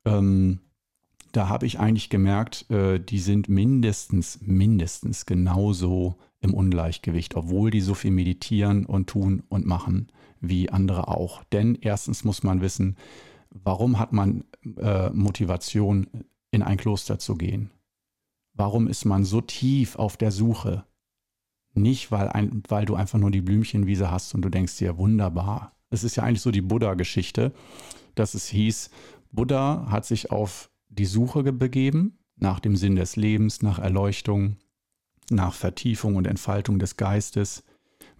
Ähm, 0.05 0.59
da 1.31 1.49
habe 1.49 1.65
ich 1.65 1.79
eigentlich 1.79 2.09
gemerkt, 2.09 2.69
äh, 2.69 2.99
die 2.99 3.19
sind 3.19 3.49
mindestens, 3.49 4.39
mindestens 4.41 5.25
genauso 5.25 6.17
im 6.39 6.53
Ungleichgewicht, 6.53 7.35
obwohl 7.35 7.71
die 7.71 7.81
so 7.81 7.93
viel 7.95 8.11
meditieren 8.11 8.85
und 8.85 9.07
tun 9.07 9.43
und 9.49 9.65
machen 9.65 10.11
wie 10.39 10.69
andere 10.69 11.07
auch. 11.07 11.43
Denn 11.45 11.75
erstens 11.81 12.23
muss 12.23 12.43
man 12.43 12.61
wissen, 12.61 12.95
warum 13.49 13.97
hat 13.97 14.13
man 14.13 14.43
Motivation, 15.13 16.05
in 16.51 16.61
ein 16.61 16.77
Kloster 16.77 17.17
zu 17.17 17.35
gehen? 17.35 17.71
Warum 18.57 18.87
ist 18.87 19.05
man 19.05 19.23
so 19.23 19.39
tief 19.39 19.95
auf 19.97 20.17
der 20.17 20.31
Suche? 20.31 20.83
Nicht, 21.75 22.11
weil, 22.11 22.27
ein, 22.29 22.63
weil 22.67 22.85
du 22.85 22.95
einfach 22.95 23.19
nur 23.19 23.29
die 23.29 23.41
Blümchenwiese 23.41 24.09
hast 24.09 24.33
und 24.33 24.41
du 24.41 24.49
denkst 24.49 24.77
dir, 24.77 24.97
wunderbar. 24.97 25.73
Es 25.91 26.03
ist 26.03 26.15
ja 26.15 26.23
eigentlich 26.23 26.41
so 26.41 26.49
die 26.49 26.61
Buddha-Geschichte, 26.61 27.53
dass 28.15 28.33
es 28.33 28.47
hieß, 28.47 28.89
Buddha 29.31 29.85
hat 29.91 30.05
sich 30.05 30.31
auf 30.31 30.71
die 30.89 31.05
Suche 31.05 31.43
begeben 31.53 32.17
nach 32.35 32.59
dem 32.59 32.75
Sinn 32.75 32.95
des 32.95 33.15
Lebens, 33.15 33.61
nach 33.61 33.77
Erleuchtung, 33.77 34.57
nach 35.29 35.53
Vertiefung 35.53 36.15
und 36.15 36.25
Entfaltung 36.25 36.79
des 36.79 36.97
Geistes, 36.97 37.63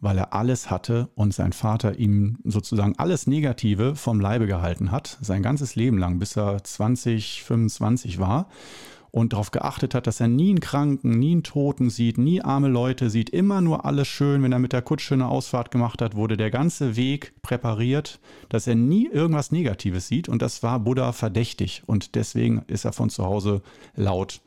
weil 0.02 0.20
er 0.20 0.34
alles 0.34 0.70
hatte 0.70 1.10
und 1.16 1.34
sein 1.34 1.52
Vater 1.52 1.98
ihm 1.98 2.38
sozusagen 2.44 2.94
alles 3.00 3.26
Negative 3.26 3.96
vom 3.96 4.20
Leibe 4.20 4.46
gehalten 4.46 4.92
hat, 4.92 5.18
sein 5.20 5.42
ganzes 5.42 5.76
Leben 5.76 5.98
lang, 5.98 6.20
bis 6.20 6.38
er 6.38 6.64
20, 6.64 7.42
25 7.42 8.20
war 8.20 8.48
und 9.18 9.34
darauf 9.34 9.52
geachtet 9.52 9.96
hat, 9.96 10.08
dass 10.08 10.20
er 10.20 10.28
nie 10.28 10.50
einen 10.50 10.60
Kranken, 10.60 11.18
nie 11.18 11.32
einen 11.32 11.44
Toten 11.44 11.90
sieht, 11.90 12.18
nie 12.18 12.42
arme 12.42 12.68
Leute 12.68 13.10
sieht, 13.10 13.30
immer 13.32 13.62
nur 13.62 13.86
alles 13.86 14.08
schön. 14.08 14.44
Wenn 14.44 14.52
er 14.52 14.60
mit 14.60 14.74
der 14.74 14.82
Kutsche 14.82 15.16
eine 15.16 15.28
Ausfahrt 15.28 15.72
gemacht 15.72 16.02
hat, 16.02 16.16
wurde 16.16 16.38
der 16.38 16.52
ganze 16.52 16.96
Weg 16.96 17.34
präpariert, 17.42 18.20
dass 18.50 18.68
er 18.68 18.76
nie 18.76 19.08
irgendwas 19.08 19.52
Negatives 19.52 20.08
sieht 20.08 20.30
und 20.30 20.42
das 20.42 20.64
war 20.64 20.80
Buddha 20.80 21.12
verdächtig 21.12 21.84
und 21.88 22.16
deswegen 22.16 22.64
ist 22.68 22.86
er 22.86 22.94
von 22.94 23.10
zu 23.10 23.26
Hause 23.26 23.62
laut 23.96 24.42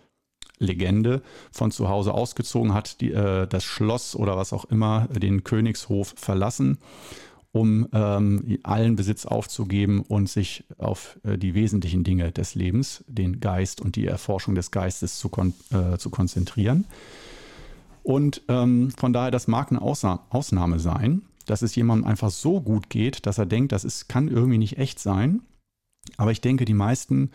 Legende 0.62 1.22
von 1.50 1.70
zu 1.70 1.88
Hause 1.88 2.12
ausgezogen, 2.12 2.74
hat 2.74 3.00
die, 3.00 3.12
äh, 3.12 3.46
das 3.46 3.64
Schloss 3.64 4.14
oder 4.14 4.36
was 4.36 4.52
auch 4.52 4.66
immer, 4.66 5.08
den 5.08 5.42
Königshof 5.42 6.12
verlassen 6.16 6.78
um 7.52 7.88
ähm, 7.92 8.58
allen 8.62 8.96
Besitz 8.96 9.26
aufzugeben 9.26 10.00
und 10.00 10.28
sich 10.28 10.64
auf 10.78 11.18
äh, 11.24 11.36
die 11.36 11.54
wesentlichen 11.54 12.04
Dinge 12.04 12.30
des 12.30 12.54
Lebens, 12.54 13.04
den 13.08 13.40
Geist 13.40 13.80
und 13.80 13.96
die 13.96 14.06
Erforschung 14.06 14.54
des 14.54 14.70
Geistes 14.70 15.18
zu, 15.18 15.28
kon 15.28 15.52
äh, 15.72 15.98
zu 15.98 16.10
konzentrieren. 16.10 16.86
Und 18.02 18.42
ähm, 18.48 18.92
von 18.96 19.12
daher, 19.12 19.30
das 19.30 19.48
mag 19.48 19.70
eine 19.70 19.82
Ausna 19.82 20.24
Ausnahme 20.30 20.78
sein, 20.78 21.22
dass 21.46 21.62
es 21.62 21.74
jemandem 21.74 22.06
einfach 22.06 22.30
so 22.30 22.60
gut 22.60 22.88
geht, 22.88 23.26
dass 23.26 23.38
er 23.38 23.46
denkt, 23.46 23.72
das 23.72 23.84
ist, 23.84 24.08
kann 24.08 24.28
irgendwie 24.28 24.58
nicht 24.58 24.78
echt 24.78 25.00
sein. 25.00 25.42
Aber 26.16 26.30
ich 26.30 26.40
denke, 26.40 26.64
die 26.64 26.74
meisten, 26.74 27.30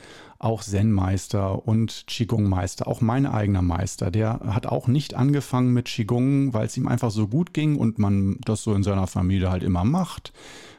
auch 0.46 0.62
Zen-Meister 0.62 1.68
und 1.68 2.06
Qigong-Meister, 2.08 2.88
auch 2.88 3.02
mein 3.02 3.26
eigener 3.26 3.64
Meister, 3.64 4.12
der 4.12 4.40
hat 4.42 4.68
auch 4.68 4.88
nicht 4.88 5.16
angefangen 5.16 5.74
mit 5.74 5.86
Qigong, 5.86 6.54
weil 6.54 6.68
es 6.68 6.78
ihm 6.78 6.88
einfach 6.88 7.10
so 7.10 7.28
gut 7.28 7.54
ging 7.54 7.76
und 7.78 7.98
man 7.98 8.38
das 8.46 8.62
so 8.62 8.74
in 8.76 8.84
seiner 8.84 9.08
Familie 9.08 9.50
halt 9.50 9.64
immer 9.64 9.84
macht, 9.84 10.34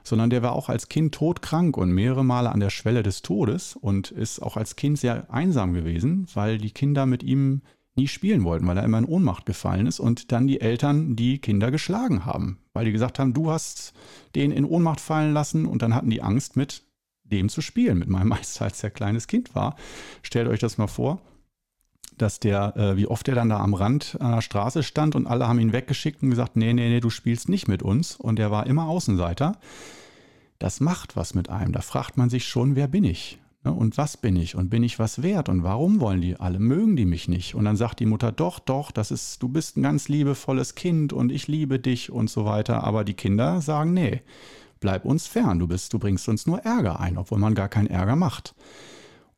sondern 0.05 0.31
der 0.31 0.43
war 0.43 0.53
auch 0.53 0.69
als 0.69 0.89
Kind 0.89 1.15
todkrank 1.15 1.77
und 1.77 1.91
mehrere 1.91 2.25
Male 2.25 2.53
an 2.53 2.61
der 2.61 2.71
Schwelle 2.71 3.03
des 3.03 3.23
Todes 3.23 3.75
und 3.75 4.13
ist 4.13 4.41
auch 4.41 4.57
als 4.57 4.77
Kind 4.77 4.99
sehr 4.99 5.33
einsam 5.33 5.75
gewesen, 5.75 6.29
weil 6.35 6.59
die 6.59 6.71
Kinder 6.71 7.05
mit 7.05 7.25
ihm 7.25 7.63
nie 7.97 8.07
spielen 8.07 8.45
wollten, 8.45 8.69
weil 8.69 8.77
er 8.77 8.85
immer 8.85 8.99
in 8.99 9.05
Ohnmacht 9.05 9.47
gefallen 9.47 9.87
ist 9.87 9.99
und 9.99 10.31
dann 10.31 10.47
die 10.47 10.61
Eltern 10.61 11.17
die 11.17 11.39
Kinder 11.39 11.73
geschlagen 11.73 12.25
haben, 12.25 12.59
weil 12.73 12.85
die 12.85 12.93
gesagt 12.93 13.19
haben, 13.19 13.35
du 13.35 13.51
hast 13.51 13.95
den 14.37 14.53
in 14.53 14.65
Ohnmacht 14.65 15.01
fallen 15.01 15.33
lassen 15.33 15.67
und 15.67 15.83
dann 15.83 15.95
hatten 15.95 16.11
die 16.11 16.23
Angst 16.23 16.57
mit, 16.57 16.86
dem 17.31 17.49
zu 17.49 17.61
spielen, 17.61 17.99
mit 17.99 18.09
meinem 18.09 18.29
Meister, 18.37 18.65
als 18.65 18.83
er 18.83 18.91
kleines 18.91 19.27
Kind 19.27 19.55
war. 19.55 19.77
Stellt 20.23 20.49
euch 20.49 20.61
das 20.61 20.79
mal 20.79 20.87
vor, 20.87 21.21
dass 22.19 22.41
der, 22.41 22.77
äh, 22.77 22.97
wie 22.97 23.07
oft 23.07 23.29
er 23.29 23.35
dann 23.35 23.49
da 23.49 23.61
am 23.61 23.75
Rand 23.75 24.17
einer 24.21 24.43
Straße 24.43 24.83
stand 24.83 25.15
und 25.15 25.27
alle 25.27 25.49
haben 25.49 25.59
ihn 25.59 25.73
weggeschickt 25.73 26.23
und 26.23 26.31
gesagt, 26.31 26.57
nee, 26.57 26.73
nee, 26.73 26.89
nee, 26.89 27.01
du 27.01 27.11
spielst 27.11 27.49
nicht 27.49 27.69
mit 27.69 27.83
uns. 27.83 28.17
Und 28.17 28.39
er 28.39 28.51
war 28.51 28.67
immer 28.67 28.89
Außenseiter. 28.89 29.59
Das 30.59 30.81
macht 30.81 31.17
was 31.17 31.35
mit 31.35 31.51
einem. 31.51 31.73
Da 31.73 31.83
fragt 31.83 32.17
man 32.17 32.31
sich 32.31 32.47
schon, 32.49 32.77
wer 32.77 32.89
bin 32.89 33.05
ich? 33.05 33.39
Ne? 33.67 33.73
Und 33.73 33.99
was 33.99 34.17
bin 34.17 34.37
ich? 34.37 34.55
Und 34.55 34.71
bin 34.71 34.83
ich 34.83 34.99
was 34.99 35.23
wert? 35.23 35.49
Und 35.49 35.63
warum 35.63 36.01
wollen 36.01 36.23
die 36.23 36.37
alle? 36.37 36.59
Mögen 36.59 36.97
die 36.97 37.05
mich 37.05 37.29
nicht? 37.29 37.55
Und 37.55 37.65
dann 37.65 37.77
sagt 37.77 38.01
die 38.01 38.07
Mutter, 38.07 38.33
doch, 38.33 38.59
doch, 38.59 38.91
das 38.91 39.11
ist, 39.11 39.43
du 39.43 39.49
bist 39.49 39.77
ein 39.77 39.83
ganz 39.83 40.09
liebevolles 40.09 40.75
Kind 40.75 41.13
und 41.13 41.31
ich 41.31 41.49
liebe 41.49 41.79
dich 41.79 42.11
und 42.11 42.31
so 42.31 42.45
weiter. 42.47 42.85
Aber 42.85 43.05
die 43.05 43.15
Kinder 43.15 43.61
sagen, 43.61 43.93
nee, 43.93 44.23
bleib 44.87 45.05
uns 45.05 45.27
fern, 45.27 45.59
du 45.59 45.67
bist, 45.67 45.93
du 45.93 45.99
bringst 45.99 46.29
uns 46.29 46.47
nur 46.47 46.61
Ärger 46.61 47.01
ein, 47.01 47.19
obwohl 47.19 47.41
man 47.41 47.57
gar 47.57 47.69
keinen 47.69 47.89
Ärger 47.89 48.15
macht. 48.15 48.55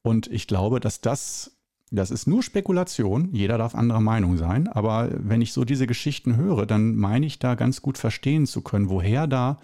Und 0.02 0.26
ich 0.26 0.46
glaube, 0.46 0.78
dass 0.78 1.00
das, 1.00 1.56
das 1.90 2.10
ist 2.10 2.26
nur 2.26 2.42
Spekulation, 2.42 3.30
jeder 3.32 3.56
darf 3.56 3.74
anderer 3.74 4.02
Meinung 4.02 4.36
sein, 4.36 4.68
aber 4.68 5.08
wenn 5.10 5.40
ich 5.40 5.54
so 5.54 5.64
diese 5.64 5.86
Geschichten 5.86 6.36
höre, 6.36 6.66
dann 6.66 6.96
meine 6.96 7.24
ich 7.24 7.38
da 7.38 7.54
ganz 7.54 7.80
gut 7.80 7.96
verstehen 7.96 8.46
zu 8.46 8.60
können, 8.60 8.90
woher 8.90 9.26
da 9.26 9.58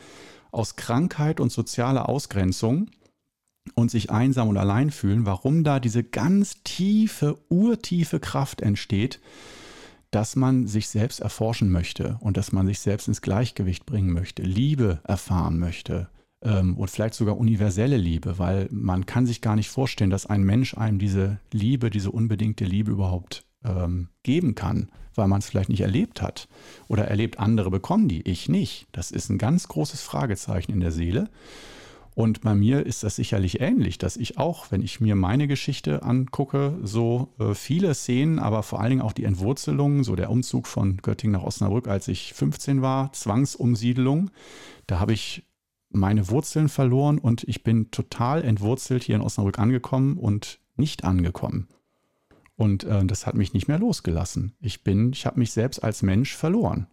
aus 0.53 0.77
Krankheit 0.77 1.39
und 1.39 1.53
sozialer 1.53 2.09
Ausgrenzung 2.09 2.89
und 3.75 3.91
sich 3.91 4.11
einsam 4.11 4.49
und 4.49 4.57
allein 4.57 4.91
fühlen, 4.91 5.27
warum 5.27 5.65
da 5.65 5.81
diese 5.81 6.03
ganz 6.03 6.63
tiefe, 6.65 7.37
urtiefe 7.51 8.21
Kraft 8.21 8.63
entsteht, 8.63 9.21
dass 10.15 10.37
man 10.37 10.69
sich 10.69 10.89
selbst 10.89 11.21
erforschen 11.21 11.73
möchte 11.73 12.19
und 12.21 12.37
dass 12.37 12.53
man 12.53 12.67
sich 12.69 12.79
selbst 12.79 13.09
ins 13.09 13.21
Gleichgewicht 13.21 13.85
bringen 13.85 14.13
möchte, 14.13 14.43
Liebe 14.43 15.01
erfahren 15.03 15.59
möchte 15.59 16.09
ähm, 16.41 16.77
und 16.77 16.89
vielleicht 16.89 17.15
sogar 17.15 17.37
universelle 17.37 17.97
Liebe, 17.97 18.39
weil 18.39 18.69
man 18.71 19.07
kann 19.07 19.27
sich 19.27 19.41
gar 19.41 19.57
nicht 19.57 19.69
vorstellen, 19.69 20.11
dass 20.11 20.27
ein 20.27 20.45
Mensch 20.45 20.77
einem 20.77 21.01
diese 21.01 21.39
Liebe, 21.51 21.91
diese 21.91 22.13
unbedingte 22.13 22.65
Liebe 22.65 22.93
überhaupt 22.93 23.45
ähm, 23.65 24.09
geben 24.23 24.55
kann, 24.55 24.89
weil 25.17 25.27
man 25.27 25.41
es 25.41 25.49
vielleicht 25.49 25.69
nicht 25.69 25.81
erlebt 25.81 26.23
hat 26.23 26.47
oder 26.87 27.07
erlebt 27.07 27.41
andere 27.41 27.73
bekommen 27.73 28.07
die, 28.07 28.23
ich 28.23 28.49
nicht. 28.49 28.87
Das 28.93 29.11
ist 29.11 29.31
ein 29.31 29.39
ganz 29.39 29.67
großes 29.67 30.01
Fragezeichen 30.01 30.71
in 30.71 30.81
der 30.81 30.93
Seele. 30.93 31.29
Und 32.15 32.43
bei 32.43 32.55
mir 32.55 32.87
ist 32.87 33.03
das 33.03 33.17
sicherlich 33.17 33.61
ähnlich, 33.61 33.99
dass 33.99 34.17
ich 34.17 34.39
auch, 34.39 34.71
wenn 34.71 34.83
ich 34.83 35.01
mir 35.01 35.17
meine 35.17 35.49
Geschichte 35.49 36.05
angucke, 36.05 36.79
so 36.83 37.35
äh, 37.41 37.55
viele 37.55 37.93
Szenen, 37.95 38.39
aber 38.39 38.63
vor 38.63 38.81
allen 38.81 38.91
Dingen 38.91 39.03
auch 39.03 39.13
die 39.13 39.25
Entwurzelung, 39.25 40.05
so 40.05 40.15
der 40.15 40.31
Umzug 40.31 40.69
von 40.69 40.99
Göttingen 40.99 41.33
nach 41.33 41.43
Osnabrück, 41.43 41.89
als 41.89 42.07
ich 42.07 42.33
15 42.33 42.83
war, 42.83 43.13
Zwangsumsiedelung, 43.13 44.31
da 44.87 45.01
habe 45.01 45.13
ich 45.13 45.45
meine 45.91 46.29
Wurzeln 46.31 46.69
verloren 46.69 47.19
und 47.19 47.43
ich 47.45 47.65
bin 47.65 47.91
total 47.91 48.45
entwurzelt 48.45 49.03
hier 49.03 49.17
in 49.17 49.23
Osnabrück 49.23 49.59
angekommen 49.59 50.17
und 50.17 50.61
nicht 50.77 51.05
angekommen. 51.05 51.69
Und 52.57 52.85
äh, 52.85 53.05
das 53.05 53.27
hat 53.27 53.35
mich 53.35 53.55
nicht 53.55 53.67
mehr 53.67 53.81
losgelassen. 53.81 54.55
Ich 54.61 54.85
bin, 54.85 55.13
ich 55.13 55.27
habe 55.27 55.41
mich 55.41 55.51
selbst 55.51 55.83
als 55.83 56.03
Mensch 56.03 56.37
verloren 56.37 56.87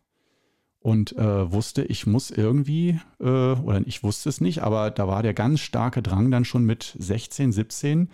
und 0.81 1.15
äh, 1.15 1.51
wusste, 1.51 1.83
ich 1.83 2.07
muss 2.07 2.31
irgendwie, 2.31 2.99
äh, 3.19 3.23
oder 3.23 3.81
ich 3.85 4.03
wusste 4.03 4.29
es 4.29 4.41
nicht, 4.41 4.63
aber 4.63 4.89
da 4.89 5.07
war 5.07 5.21
der 5.21 5.35
ganz 5.35 5.59
starke 5.59 6.01
Drang 6.01 6.31
dann 6.31 6.43
schon 6.43 6.65
mit 6.65 6.95
16, 6.99 7.51
17, 7.51 8.09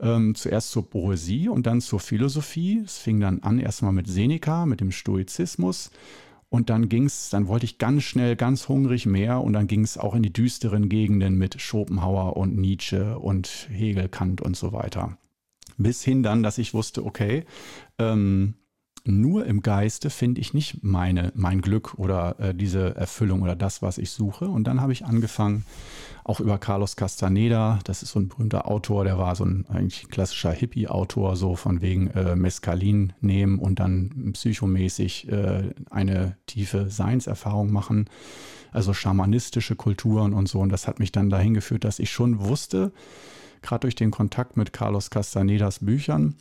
Ähm, 0.00 0.34
zuerst 0.34 0.72
zur 0.72 0.90
Poesie 0.90 1.48
und 1.48 1.66
dann 1.66 1.80
zur 1.80 2.00
Philosophie. 2.00 2.82
Es 2.84 2.98
fing 2.98 3.20
dann 3.20 3.44
an 3.44 3.60
erstmal 3.60 3.92
mit 3.92 4.08
Seneca, 4.08 4.66
mit 4.66 4.80
dem 4.80 4.90
Stoizismus. 4.90 5.92
Und 6.50 6.68
dann 6.68 6.88
ging 6.88 7.06
es, 7.06 7.30
dann 7.30 7.46
wollte 7.46 7.64
ich 7.64 7.78
ganz 7.78 8.02
schnell, 8.02 8.34
ganz 8.34 8.68
hungrig 8.68 9.06
mehr 9.06 9.40
und 9.40 9.52
dann 9.52 9.68
ging 9.68 9.82
es 9.82 9.96
auch 9.96 10.14
in 10.14 10.22
die 10.22 10.32
düsteren 10.32 10.88
Gegenden 10.88 11.38
mit 11.38 11.60
Schopenhauer 11.60 12.36
und 12.36 12.56
Nietzsche 12.56 13.18
und 13.18 13.68
Hegel, 13.70 14.08
Kant 14.08 14.40
und 14.40 14.56
so 14.56 14.72
weiter. 14.72 15.16
Bis 15.78 16.02
hin 16.02 16.22
dann, 16.22 16.42
dass 16.42 16.58
ich 16.58 16.74
wusste, 16.74 17.04
okay, 17.06 17.44
ähm, 17.98 18.54
nur 19.06 19.44
im 19.44 19.60
Geiste 19.60 20.08
finde 20.08 20.40
ich 20.40 20.54
nicht 20.54 20.82
meine, 20.82 21.30
mein 21.34 21.60
Glück 21.60 21.94
oder 21.98 22.40
äh, 22.40 22.54
diese 22.54 22.96
Erfüllung 22.96 23.42
oder 23.42 23.54
das, 23.54 23.82
was 23.82 23.98
ich 23.98 24.10
suche. 24.10 24.48
Und 24.48 24.64
dann 24.64 24.80
habe 24.80 24.92
ich 24.92 25.04
angefangen, 25.04 25.64
auch 26.24 26.40
über 26.40 26.56
Carlos 26.56 26.96
Castaneda, 26.96 27.80
das 27.84 28.02
ist 28.02 28.12
so 28.12 28.20
ein 28.20 28.28
berühmter 28.28 28.66
Autor, 28.66 29.04
der 29.04 29.18
war 29.18 29.36
so 29.36 29.44
ein 29.44 29.66
eigentlich 29.68 30.08
klassischer 30.08 30.52
Hippie-Autor, 30.52 31.36
so 31.36 31.54
von 31.54 31.82
wegen 31.82 32.08
äh, 32.08 32.34
Mescalin 32.34 33.12
nehmen 33.20 33.58
und 33.58 33.78
dann 33.78 34.30
psychomäßig 34.32 35.28
äh, 35.28 35.74
eine 35.90 36.38
tiefe 36.46 36.88
Seinserfahrung 36.88 37.70
machen, 37.70 38.08
also 38.72 38.94
schamanistische 38.94 39.76
Kulturen 39.76 40.32
und 40.32 40.48
so. 40.48 40.60
Und 40.60 40.70
das 40.70 40.88
hat 40.88 40.98
mich 40.98 41.12
dann 41.12 41.28
dahin 41.28 41.52
geführt, 41.52 41.84
dass 41.84 41.98
ich 41.98 42.10
schon 42.10 42.40
wusste, 42.40 42.90
gerade 43.60 43.80
durch 43.80 43.94
den 43.94 44.10
Kontakt 44.10 44.56
mit 44.56 44.72
Carlos 44.72 45.10
Castanedas 45.10 45.80
Büchern, 45.80 46.36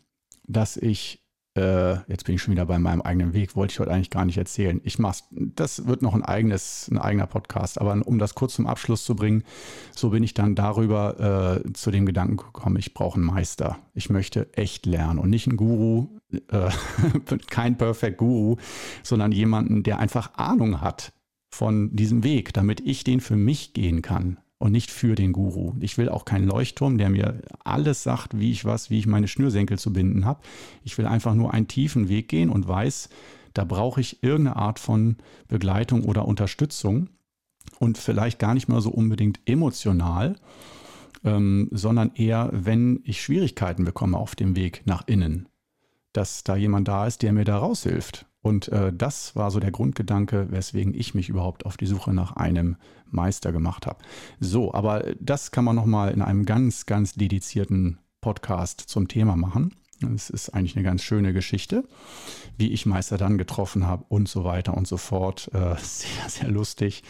dass 0.48 0.78
ich 0.78 1.23
äh, 1.56 1.96
jetzt 2.10 2.26
bin 2.26 2.36
ich 2.36 2.42
schon 2.42 2.54
wieder 2.54 2.66
bei 2.66 2.80
meinem 2.80 3.02
eigenen 3.02 3.34
Weg, 3.34 3.56
wollte 3.56 3.74
ich 3.74 3.80
heute 3.80 3.92
eigentlich 3.92 4.10
gar 4.10 4.26
nicht 4.26 4.38
erzählen. 4.38 4.82
Ich 4.84 4.98
mach's, 4.98 5.26
das 5.32 5.86
wird 5.86 6.02
noch 6.02 6.16
ein 6.16 6.24
eigenes, 6.24 6.90
ein 6.92 6.98
eigener 6.98 7.28
Podcast, 7.28 7.80
aber 7.80 8.02
um 8.06 8.18
das 8.18 8.34
kurz 8.34 8.56
zum 8.56 8.66
Abschluss 8.66 9.06
zu 9.06 9.16
bringen, 9.16 9.44
so 9.92 10.10
bin 10.10 10.24
ich 10.24 10.34
dann 10.34 10.56
darüber 10.56 11.62
äh, 11.64 11.74
zu 11.74 11.92
dem 11.92 12.06
Gedanken 12.06 12.38
gekommen, 12.38 12.78
ich 12.78 12.94
brauche 12.94 13.16
einen 13.16 13.26
Meister. 13.26 13.78
Ich 13.94 14.10
möchte 14.10 14.52
echt 14.54 14.86
lernen 14.86 15.20
und 15.20 15.30
nicht 15.30 15.48
einen 15.48 15.58
Guru, 15.58 16.08
äh, 16.32 16.70
kein 17.50 17.78
Perfect 17.78 18.18
Guru, 18.18 18.58
sondern 19.04 19.32
jemanden, 19.32 19.84
der 19.84 20.00
einfach 20.00 20.34
Ahnung 20.36 20.82
hat 20.82 21.14
von 21.54 21.96
diesem 21.96 22.24
Weg, 22.24 22.54
damit 22.54 22.82
ich 22.82 23.04
den 23.04 23.22
für 23.22 23.36
mich 23.36 23.74
gehen 23.74 24.02
kann 24.02 24.40
und 24.64 24.72
nicht 24.72 24.92
für 24.92 25.16
den 25.16 25.34
Guru. 25.34 25.74
Ich 25.82 25.98
will 25.98 26.08
auch 26.08 26.24
keinen 26.24 26.48
Leuchtturm, 26.48 26.98
der 26.98 27.10
mir 27.10 27.42
alles 27.66 28.02
sagt, 28.02 28.40
wie 28.40 28.50
ich 28.50 28.64
was, 28.64 28.90
wie 28.90 28.98
ich 28.98 29.06
meine 29.06 29.28
Schnürsenkel 29.28 29.78
zu 29.78 29.92
binden 29.92 30.24
habe. 30.24 30.40
Ich 30.86 30.98
will 30.98 31.06
einfach 31.06 31.36
nur 31.36 31.54
einen 31.54 31.68
tiefen 31.68 32.08
Weg 32.08 32.30
gehen 32.30 32.50
und 32.50 32.66
weiß, 32.66 33.10
da 33.54 33.66
brauche 33.66 34.00
ich 34.00 34.24
irgendeine 34.24 34.56
Art 34.56 34.80
von 34.80 35.18
Begleitung 35.50 36.06
oder 36.06 36.26
Unterstützung 36.26 37.10
und 37.80 37.98
vielleicht 37.98 38.40
gar 38.40 38.54
nicht 38.54 38.70
mal 38.70 38.80
so 38.80 38.90
unbedingt 38.90 39.42
emotional, 39.46 40.38
ähm, 41.26 41.68
sondern 41.72 42.12
eher, 42.16 42.50
wenn 42.54 43.02
ich 43.04 43.22
Schwierigkeiten 43.22 43.84
bekomme 43.84 44.18
auf 44.18 44.34
dem 44.34 44.56
Weg 44.56 44.84
nach 44.86 45.06
innen, 45.08 45.50
dass 46.14 46.46
da 46.46 46.56
jemand 46.56 46.88
da 46.88 47.06
ist, 47.06 47.22
der 47.22 47.34
mir 47.34 47.44
da 47.44 47.58
raushilft. 47.58 48.28
Und 48.44 48.68
äh, 48.68 48.92
das 48.94 49.36
war 49.36 49.50
so 49.50 49.60
der 49.60 49.72
Grundgedanke, 49.72 50.52
weswegen 50.52 50.94
ich 50.94 51.16
mich 51.16 51.30
überhaupt 51.30 51.66
auf 51.66 51.78
die 51.78 51.86
Suche 51.86 52.14
nach 52.14 52.34
einem 52.34 52.76
Meister 53.10 53.52
gemacht 53.52 53.88
habe. 53.88 54.04
So, 54.40 54.74
aber 54.74 55.06
das 55.20 55.52
kann 55.52 55.64
man 55.64 55.78
nochmal 55.78 56.12
in 56.12 56.22
einem 56.22 56.46
ganz, 56.46 56.86
ganz 56.86 57.14
dedizierten 57.14 58.00
Podcast 58.20 58.82
zum 58.82 59.08
Thema 59.08 59.38
machen. 59.38 59.74
Es 60.14 60.30
ist 60.30 60.50
eigentlich 60.50 60.76
eine 60.76 60.84
ganz 60.84 61.04
schöne 61.04 61.32
Geschichte, 61.32 61.86
wie 62.58 62.74
ich 62.74 62.86
Meister 62.86 63.18
dann 63.18 63.38
getroffen 63.38 63.88
habe 63.88 64.04
und 64.10 64.28
so 64.28 64.44
weiter 64.44 64.76
und 64.76 64.88
so 64.88 64.98
fort. 64.98 65.50
Äh, 65.54 65.76
sehr, 65.82 66.28
sehr 66.28 66.50
lustig. 66.50 67.04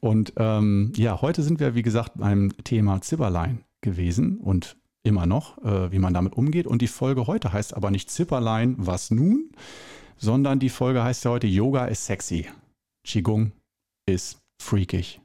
Und 0.00 0.34
ähm, 0.36 0.92
ja, 0.94 1.20
heute 1.20 1.42
sind 1.42 1.58
wir, 1.58 1.74
wie 1.74 1.82
gesagt, 1.82 2.12
beim 2.14 2.52
Thema 2.62 3.00
Zipperlein 3.00 3.64
gewesen 3.80 4.38
und 4.38 4.76
immer 5.02 5.26
noch, 5.26 5.58
äh, 5.64 5.90
wie 5.90 5.98
man 5.98 6.14
damit 6.14 6.34
umgeht. 6.34 6.68
Und 6.68 6.80
die 6.80 6.86
Folge 6.86 7.26
heute 7.26 7.52
heißt 7.52 7.76
aber 7.76 7.90
nicht 7.90 8.08
Zipperlein, 8.08 8.76
was 8.78 9.10
nun, 9.10 9.50
sondern 10.16 10.58
die 10.58 10.68
Folge 10.68 11.02
heißt 11.02 11.24
ja 11.24 11.30
heute 11.30 11.46
Yoga 11.46 11.86
ist 11.86 12.06
sexy. 12.06 12.46
Qigong 13.04 13.52
ist 14.06 14.38
freakig. 14.60 15.20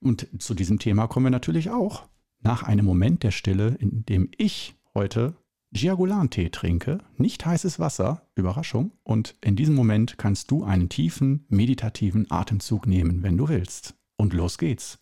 Und 0.00 0.28
zu 0.38 0.54
diesem 0.54 0.78
Thema 0.78 1.06
kommen 1.06 1.26
wir 1.26 1.30
natürlich 1.30 1.70
auch 1.70 2.04
nach 2.40 2.62
einem 2.62 2.84
Moment 2.84 3.22
der 3.22 3.30
Stille, 3.30 3.76
in 3.78 4.04
dem 4.04 4.30
ich 4.36 4.74
heute 4.94 5.34
Giagulan-Tee 5.72 6.50
trinke, 6.50 6.98
nicht 7.16 7.44
heißes 7.44 7.78
Wasser, 7.78 8.22
Überraschung, 8.34 8.92
und 9.02 9.36
in 9.40 9.56
diesem 9.56 9.74
Moment 9.74 10.16
kannst 10.16 10.50
du 10.50 10.64
einen 10.64 10.88
tiefen, 10.88 11.44
meditativen 11.48 12.30
Atemzug 12.30 12.86
nehmen, 12.86 13.22
wenn 13.22 13.36
du 13.36 13.48
willst. 13.48 13.94
Und 14.16 14.32
los 14.32 14.58
geht's. 14.58 14.98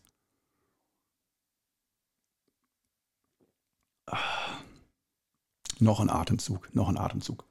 Noch 5.80 6.00
ein 6.00 6.10
Atemzug, 6.10 6.74
noch 6.74 6.88
ein 6.88 6.96
Atemzug. 6.96 7.44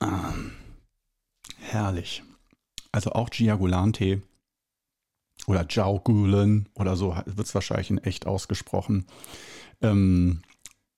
Ah, 0.00 0.32
herrlich. 1.58 2.22
Also 2.92 3.12
auch 3.12 3.30
Giagulan-Tee 3.30 4.22
oder 5.46 5.66
Jiaogulan 5.68 6.68
oder 6.74 6.96
so 6.96 7.16
wird 7.26 7.46
es 7.46 7.54
wahrscheinlich 7.54 7.90
in 7.90 7.98
echt 7.98 8.26
ausgesprochen. 8.26 9.06
Ähm, 9.80 10.40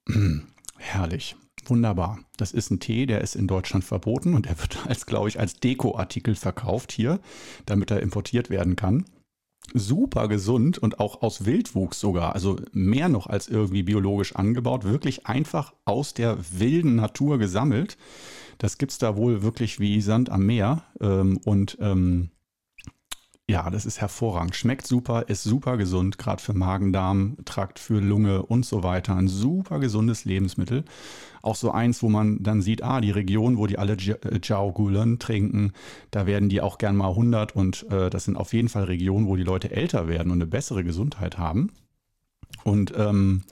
herrlich. 0.76 1.36
Wunderbar. 1.66 2.20
Das 2.36 2.52
ist 2.52 2.70
ein 2.70 2.80
Tee, 2.80 3.04
der 3.04 3.20
ist 3.20 3.36
in 3.36 3.46
Deutschland 3.46 3.84
verboten 3.84 4.34
und 4.34 4.46
der 4.46 4.58
wird 4.58 4.78
als, 4.88 5.06
glaube 5.06 5.28
ich, 5.28 5.38
als 5.38 5.54
Dekoartikel 5.54 6.34
verkauft 6.34 6.92
hier, 6.92 7.20
damit 7.66 7.90
er 7.90 8.00
importiert 8.00 8.48
werden 8.50 8.76
kann. 8.76 9.04
Super 9.74 10.28
gesund 10.28 10.78
und 10.78 10.98
auch 10.98 11.20
aus 11.20 11.44
Wildwuchs 11.44 12.00
sogar, 12.00 12.34
also 12.34 12.58
mehr 12.72 13.10
noch 13.10 13.26
als 13.26 13.48
irgendwie 13.48 13.82
biologisch 13.82 14.34
angebaut, 14.34 14.84
wirklich 14.84 15.26
einfach 15.26 15.74
aus 15.84 16.14
der 16.14 16.38
wilden 16.58 16.94
Natur 16.94 17.36
gesammelt. 17.38 17.98
Das 18.58 18.78
gibt 18.78 18.92
es 18.92 18.98
da 18.98 19.16
wohl 19.16 19.42
wirklich 19.42 19.80
wie 19.80 20.00
Sand 20.00 20.30
am 20.30 20.44
Meer. 20.44 20.82
Ähm, 21.00 21.38
und 21.44 21.78
ähm, 21.80 22.30
ja, 23.50 23.70
das 23.70 23.86
ist 23.86 24.00
hervorragend. 24.02 24.54
Schmeckt 24.56 24.86
super, 24.86 25.30
ist 25.30 25.42
super 25.42 25.78
gesund, 25.78 26.18
gerade 26.18 26.42
für 26.42 26.52
Magen-Darm, 26.52 27.38
Trakt, 27.46 27.78
für 27.78 27.98
Lunge 27.98 28.42
und 28.42 28.66
so 28.66 28.82
weiter. 28.82 29.16
Ein 29.16 29.28
super 29.28 29.78
gesundes 29.78 30.26
Lebensmittel. 30.26 30.84
Auch 31.40 31.54
so 31.54 31.70
eins, 31.70 32.02
wo 32.02 32.10
man 32.10 32.42
dann 32.42 32.60
sieht, 32.60 32.82
ah, 32.82 33.00
die 33.00 33.10
Region, 33.10 33.56
wo 33.56 33.66
die 33.66 33.78
alle 33.78 33.94
äh, 33.94 34.40
Jiao 34.42 34.72
Gulen 34.72 35.18
trinken, 35.18 35.72
da 36.10 36.26
werden 36.26 36.50
die 36.50 36.60
auch 36.60 36.76
gern 36.76 36.96
mal 36.96 37.08
100 37.08 37.56
und 37.56 37.86
äh, 37.90 38.10
das 38.10 38.24
sind 38.24 38.36
auf 38.36 38.52
jeden 38.52 38.68
Fall 38.68 38.84
Regionen, 38.84 39.26
wo 39.26 39.36
die 39.36 39.44
Leute 39.44 39.70
älter 39.70 40.08
werden 40.08 40.30
und 40.30 40.42
eine 40.42 40.46
bessere 40.46 40.84
Gesundheit 40.84 41.38
haben. 41.38 41.72
Und 42.64 42.92
ähm, 42.98 43.44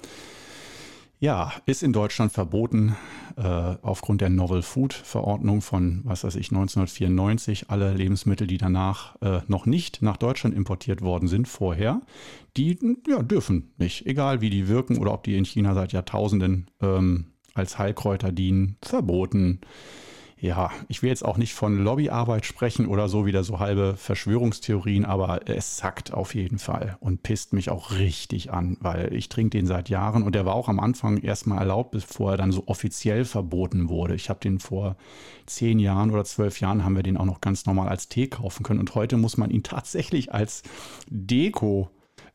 ja, 1.18 1.52
ist 1.64 1.82
in 1.82 1.92
Deutschland 1.92 2.32
verboten 2.32 2.94
äh, 3.36 3.42
aufgrund 3.42 4.20
der 4.20 4.28
Novel 4.28 4.62
Food 4.62 4.92
Verordnung 4.92 5.62
von, 5.62 6.00
was 6.04 6.24
weiß 6.24 6.36
ich, 6.36 6.50
1994. 6.50 7.70
Alle 7.70 7.94
Lebensmittel, 7.94 8.46
die 8.46 8.58
danach 8.58 9.16
äh, 9.22 9.40
noch 9.46 9.66
nicht 9.66 10.02
nach 10.02 10.16
Deutschland 10.16 10.54
importiert 10.54 11.00
worden 11.00 11.28
sind 11.28 11.48
vorher, 11.48 12.02
die 12.56 12.78
ja, 13.08 13.22
dürfen 13.22 13.72
nicht. 13.78 14.06
Egal 14.06 14.40
wie 14.40 14.50
die 14.50 14.68
wirken 14.68 14.98
oder 14.98 15.12
ob 15.12 15.24
die 15.24 15.36
in 15.36 15.44
China 15.44 15.74
seit 15.74 15.92
Jahrtausenden 15.92 16.70
ähm, 16.82 17.26
als 17.54 17.78
Heilkräuter 17.78 18.32
dienen, 18.32 18.76
verboten 18.82 19.60
ja, 20.38 20.70
ich 20.88 21.02
will 21.02 21.08
jetzt 21.08 21.24
auch 21.24 21.38
nicht 21.38 21.54
von 21.54 21.82
Lobbyarbeit 21.82 22.44
sprechen 22.44 22.86
oder 22.86 23.08
so 23.08 23.24
wieder 23.24 23.42
so 23.42 23.58
halbe 23.58 23.96
Verschwörungstheorien, 23.96 25.06
aber 25.06 25.48
es 25.48 25.78
sackt 25.78 26.12
auf 26.12 26.34
jeden 26.34 26.58
Fall 26.58 26.98
und 27.00 27.22
pisst 27.22 27.54
mich 27.54 27.70
auch 27.70 27.92
richtig 27.92 28.52
an, 28.52 28.76
weil 28.80 29.14
ich 29.14 29.30
trinke 29.30 29.56
den 29.56 29.66
seit 29.66 29.88
Jahren 29.88 30.22
und 30.22 30.34
der 30.34 30.44
war 30.44 30.54
auch 30.54 30.68
am 30.68 30.78
Anfang 30.78 31.16
erstmal 31.18 31.60
erlaubt, 31.60 31.92
bevor 31.92 32.32
er 32.32 32.36
dann 32.36 32.52
so 32.52 32.64
offiziell 32.66 33.24
verboten 33.24 33.88
wurde. 33.88 34.14
Ich 34.14 34.28
habe 34.28 34.40
den 34.40 34.58
vor 34.58 34.96
zehn 35.46 35.78
Jahren 35.78 36.10
oder 36.10 36.24
zwölf 36.24 36.60
Jahren 36.60 36.84
haben 36.84 36.96
wir 36.96 37.02
den 37.02 37.16
auch 37.16 37.24
noch 37.24 37.40
ganz 37.40 37.64
normal 37.64 37.88
als 37.88 38.10
Tee 38.10 38.26
kaufen 38.26 38.62
können 38.62 38.80
und 38.80 38.94
heute 38.94 39.16
muss 39.16 39.38
man 39.38 39.50
ihn 39.50 39.62
tatsächlich 39.62 40.34
als 40.34 40.62
Deko 41.08 41.88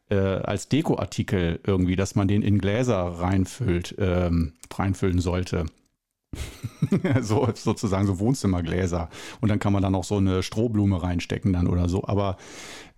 äh, 0.09 0.15
als 0.15 0.69
Dekoartikel 0.69 1.59
irgendwie, 1.65 1.95
dass 1.95 2.15
man 2.15 2.27
den 2.27 2.41
in 2.41 2.57
Gläser 2.57 2.97
reinfüllt, 2.97 3.95
ähm, 3.99 4.53
reinfüllen 4.73 5.19
sollte. 5.19 5.67
so 7.21 7.47
sozusagen 7.53 8.07
so 8.07 8.19
Wohnzimmergläser. 8.19 9.09
Und 9.39 9.49
dann 9.49 9.59
kann 9.59 9.73
man 9.73 9.81
da 9.81 9.89
noch 9.89 10.03
so 10.03 10.17
eine 10.17 10.43
Strohblume 10.43 11.01
reinstecken 11.01 11.53
dann 11.53 11.67
oder 11.67 11.89
so. 11.89 12.05
Aber 12.05 12.37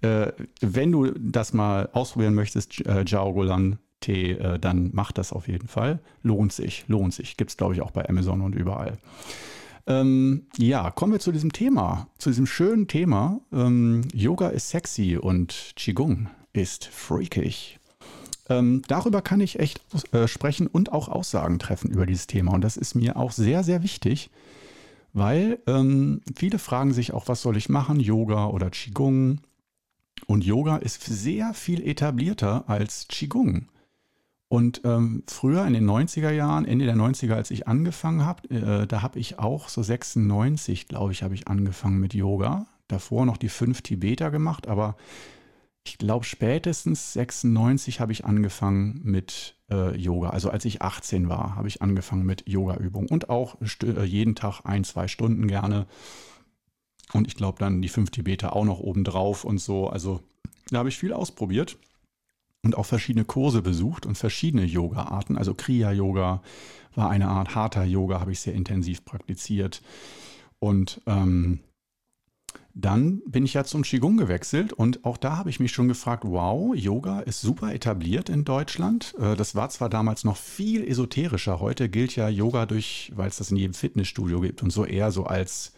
äh, 0.01 0.31
wenn 0.61 0.91
du 0.91 1.11
das 1.11 1.53
mal 1.53 1.89
ausprobieren 1.93 2.35
möchtest, 2.35 2.85
äh, 2.85 3.03
Jiaogulan 3.03 3.79
Tee, 3.99 4.31
äh, 4.31 4.59
dann 4.59 4.91
mach 4.93 5.11
das 5.11 5.31
auf 5.31 5.47
jeden 5.47 5.67
Fall. 5.67 5.99
Lohnt 6.21 6.53
sich, 6.53 6.85
lohnt 6.87 7.13
sich. 7.13 7.37
Gibt 7.37 7.51
es, 7.51 7.57
glaube 7.57 7.73
ich, 7.73 7.81
auch 7.81 7.91
bei 7.91 8.07
Amazon 8.07 8.41
und 8.41 8.53
überall. 8.53 8.97
Ähm, 9.87 10.47
ja, 10.57 10.91
kommen 10.91 11.13
wir 11.13 11.19
zu 11.19 11.31
diesem 11.31 11.51
Thema, 11.51 12.07
zu 12.17 12.29
diesem 12.29 12.45
schönen 12.45 12.87
Thema. 12.87 13.41
Ähm, 13.51 14.01
Yoga 14.13 14.49
ist 14.49 14.69
sexy 14.69 15.17
und 15.17 15.73
Qigong 15.75 16.29
ist 16.53 16.85
freakig. 16.85 17.79
Ähm, 18.49 18.81
darüber 18.87 19.21
kann 19.21 19.39
ich 19.39 19.59
echt 19.59 19.81
äh, 20.13 20.27
sprechen 20.27 20.67
und 20.67 20.91
auch 20.91 21.07
Aussagen 21.07 21.59
treffen 21.59 21.91
über 21.91 22.05
dieses 22.05 22.27
Thema. 22.27 22.53
Und 22.53 22.61
das 22.61 22.77
ist 22.77 22.95
mir 22.95 23.17
auch 23.17 23.31
sehr, 23.31 23.63
sehr 23.63 23.83
wichtig, 23.83 24.29
weil 25.13 25.59
ähm, 25.67 26.21
viele 26.35 26.59
fragen 26.59 26.93
sich 26.93 27.13
auch, 27.13 27.27
was 27.27 27.41
soll 27.41 27.55
ich 27.57 27.69
machen, 27.69 27.99
Yoga 27.99 28.47
oder 28.47 28.69
Qigong? 28.69 29.39
Und 30.25 30.43
Yoga 30.43 30.77
ist 30.77 31.03
sehr 31.03 31.53
viel 31.53 31.85
etablierter 31.87 32.65
als 32.67 33.07
Qigong. 33.07 33.67
Und 34.53 34.81
ähm, 34.83 35.23
früher 35.27 35.65
in 35.65 35.73
den 35.73 35.89
90er 35.89 36.29
Jahren, 36.29 36.65
Ende 36.65 36.85
der 36.85 36.95
90er, 36.95 37.33
als 37.33 37.49
ich 37.49 37.67
angefangen 37.67 38.23
habe, 38.23 38.49
äh, 38.51 38.85
da 38.85 39.01
habe 39.01 39.17
ich 39.17 39.39
auch 39.39 39.67
so 39.67 39.81
96, 39.81 40.87
glaube 40.87 41.11
ich, 41.11 41.23
habe 41.23 41.33
ich 41.33 41.47
angefangen 41.47 41.99
mit 41.99 42.13
Yoga. 42.13 42.67
Davor 42.87 43.25
noch 43.25 43.37
die 43.37 43.49
fünf 43.49 43.81
Tibeter 43.81 44.29
gemacht, 44.29 44.67
aber 44.67 44.95
ich 45.85 45.97
glaube 45.97 46.25
spätestens 46.25 47.13
96 47.13 47.99
habe 47.99 48.11
ich 48.11 48.25
angefangen 48.25 49.01
mit 49.03 49.57
äh, 49.69 49.95
Yoga. 49.97 50.29
Also 50.29 50.49
als 50.49 50.65
ich 50.65 50.81
18 50.81 51.27
war, 51.27 51.55
habe 51.55 51.67
ich 51.67 51.81
angefangen 51.81 52.25
mit 52.25 52.47
Yoga-Übungen 52.47 53.09
und 53.09 53.29
auch 53.29 53.57
äh, 53.61 54.03
jeden 54.03 54.35
Tag 54.35 54.61
ein, 54.63 54.83
zwei 54.83 55.07
Stunden 55.07 55.47
gerne. 55.47 55.85
Und 57.11 57.27
ich 57.27 57.35
glaube 57.35 57.59
dann 57.59 57.81
die 57.81 57.89
fünf 57.89 58.11
Tibeter 58.11 58.55
auch 58.55 58.65
noch 58.65 58.79
obendrauf 58.79 59.43
und 59.43 59.57
so. 59.57 59.89
Also 59.89 60.21
da 60.69 60.79
habe 60.79 60.89
ich 60.89 60.97
viel 60.97 61.11
ausprobiert 61.11 61.77
und 62.63 62.77
auch 62.77 62.85
verschiedene 62.85 63.25
Kurse 63.25 63.61
besucht 63.61 64.05
und 64.05 64.17
verschiedene 64.17 64.63
Yoga-Arten. 64.63 65.37
Also 65.37 65.53
Kriya-Yoga 65.53 66.41
war 66.95 67.09
eine 67.09 67.27
Art 67.27 67.55
harter 67.55 67.83
Yoga, 67.83 68.21
habe 68.21 68.31
ich 68.31 68.39
sehr 68.39 68.53
intensiv 68.53 69.03
praktiziert. 69.03 69.81
Und 70.59 71.01
ähm, 71.07 71.59
dann 72.75 73.21
bin 73.25 73.45
ich 73.45 73.53
ja 73.53 73.63
zum 73.63 73.83
Qigong 73.83 74.17
gewechselt 74.17 74.73
und 74.73 75.05
auch 75.05 75.17
da 75.17 75.37
habe 75.37 75.49
ich 75.49 75.59
mich 75.59 75.71
schon 75.71 75.87
gefragt, 75.87 76.23
wow, 76.25 76.75
Yoga 76.75 77.19
ist 77.19 77.41
super 77.41 77.73
etabliert 77.73 78.29
in 78.29 78.45
Deutschland. 78.45 79.13
Äh, 79.19 79.35
das 79.35 79.53
war 79.55 79.69
zwar 79.69 79.89
damals 79.89 80.23
noch 80.23 80.37
viel 80.37 80.83
esoterischer, 80.87 81.59
heute 81.59 81.89
gilt 81.89 82.15
ja 82.15 82.27
Yoga 82.29 82.65
durch, 82.65 83.11
weil 83.15 83.29
es 83.29 83.37
das 83.37 83.51
in 83.51 83.57
jedem 83.57 83.73
Fitnessstudio 83.73 84.41
gibt 84.41 84.63
und 84.63 84.71
so 84.71 84.85
eher 84.85 85.11
so 85.11 85.25
als 85.25 85.73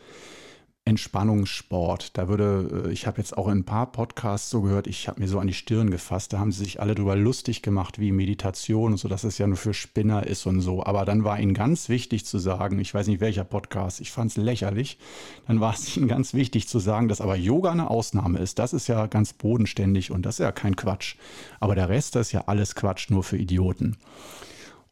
Entspannungssport. 0.85 2.15
Da 2.15 2.27
würde, 2.27 2.85
äh, 2.85 2.91
ich 2.91 3.07
habe 3.07 3.17
jetzt 3.17 3.37
auch 3.37 3.47
in 3.47 3.59
ein 3.59 3.63
paar 3.65 3.91
Podcasts 3.91 4.51
so 4.51 4.61
gehört, 4.61 4.85
ich 4.85 5.07
habe 5.07 5.19
mir 5.19 5.27
so 5.27 5.39
an 5.39 5.47
die 5.47 5.53
Stirn 5.53 5.89
gefasst, 5.89 6.31
da 6.31 6.39
haben 6.39 6.51
sie 6.51 6.63
sich 6.63 6.79
alle 6.79 6.93
drüber 6.93 7.15
lustig 7.15 7.63
gemacht, 7.63 7.99
wie 7.99 8.11
Meditation 8.11 8.91
und 8.91 8.97
so, 8.97 9.07
dass 9.07 9.23
es 9.23 9.39
ja 9.39 9.47
nur 9.47 9.57
für 9.57 9.73
Spinner 9.73 10.27
ist 10.27 10.45
und 10.45 10.61
so. 10.61 10.85
Aber 10.85 11.03
dann 11.03 11.23
war 11.23 11.39
ihnen 11.39 11.55
ganz 11.55 11.89
wichtig 11.89 12.25
zu 12.25 12.37
sagen, 12.37 12.77
ich 12.77 12.93
weiß 12.93 13.07
nicht 13.07 13.19
welcher 13.19 13.43
Podcast, 13.43 13.99
ich 13.99 14.11
fand 14.11 14.29
es 14.29 14.37
lächerlich, 14.37 14.99
dann 15.47 15.59
war 15.59 15.73
es 15.73 15.97
ihnen 15.97 16.07
ganz 16.07 16.35
wichtig 16.35 16.67
zu 16.67 16.77
sagen, 16.77 17.07
dass 17.07 17.19
aber 17.19 17.35
Yoga 17.35 17.71
eine 17.71 17.89
Ausnahme 17.89 18.37
ist. 18.37 18.59
Das 18.59 18.71
ist 18.71 18.87
ja 18.87 19.07
ganz 19.07 19.33
bodenständig 19.33 20.11
und 20.11 20.23
das 20.23 20.35
ist 20.35 20.43
ja 20.43 20.51
kein 20.51 20.75
Quatsch. 20.75 21.15
Aber 21.59 21.73
der 21.73 21.89
Rest 21.89 22.15
das 22.15 22.27
ist 22.27 22.31
ja 22.33 22.43
alles 22.45 22.75
Quatsch, 22.75 23.09
nur 23.09 23.23
für 23.23 23.37
Idioten. 23.37 23.97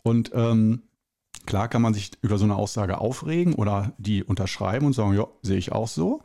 Und 0.01 0.32
ähm, 0.34 0.82
Klar 1.46 1.67
kann 1.67 1.82
man 1.82 1.93
sich 1.93 2.12
über 2.22 2.38
so 2.38 2.46
eine 2.46 2.56
Aussage 2.56 3.00
aufregen 3.00 3.54
oder 3.54 3.93
die 3.98 4.24
unterschreiben 4.24 4.86
und 4.86 4.93
sagen, 4.93 5.13
ja, 5.13 5.28
sehe 5.41 5.58
ich 5.58 5.72
auch 5.72 5.88
so. 5.88 6.22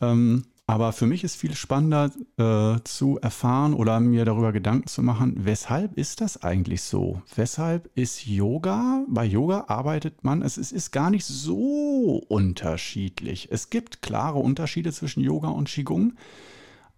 Ähm, 0.00 0.44
aber 0.66 0.92
für 0.92 1.06
mich 1.06 1.22
ist 1.24 1.36
viel 1.36 1.54
spannender 1.54 2.10
äh, 2.38 2.80
zu 2.84 3.18
erfahren 3.20 3.74
oder 3.74 4.00
mir 4.00 4.24
darüber 4.24 4.50
Gedanken 4.50 4.86
zu 4.86 5.02
machen, 5.02 5.34
weshalb 5.44 5.98
ist 5.98 6.22
das 6.22 6.42
eigentlich 6.42 6.82
so? 6.82 7.20
Weshalb 7.36 7.90
ist 7.94 8.26
Yoga, 8.26 9.04
bei 9.08 9.26
Yoga 9.26 9.66
arbeitet 9.68 10.24
man, 10.24 10.40
es 10.40 10.56
ist, 10.56 10.72
ist 10.72 10.90
gar 10.90 11.10
nicht 11.10 11.26
so 11.26 12.22
unterschiedlich. 12.28 13.48
Es 13.52 13.68
gibt 13.68 14.00
klare 14.00 14.38
Unterschiede 14.38 14.90
zwischen 14.90 15.22
Yoga 15.22 15.48
und 15.48 15.68
Qigong, 15.68 16.14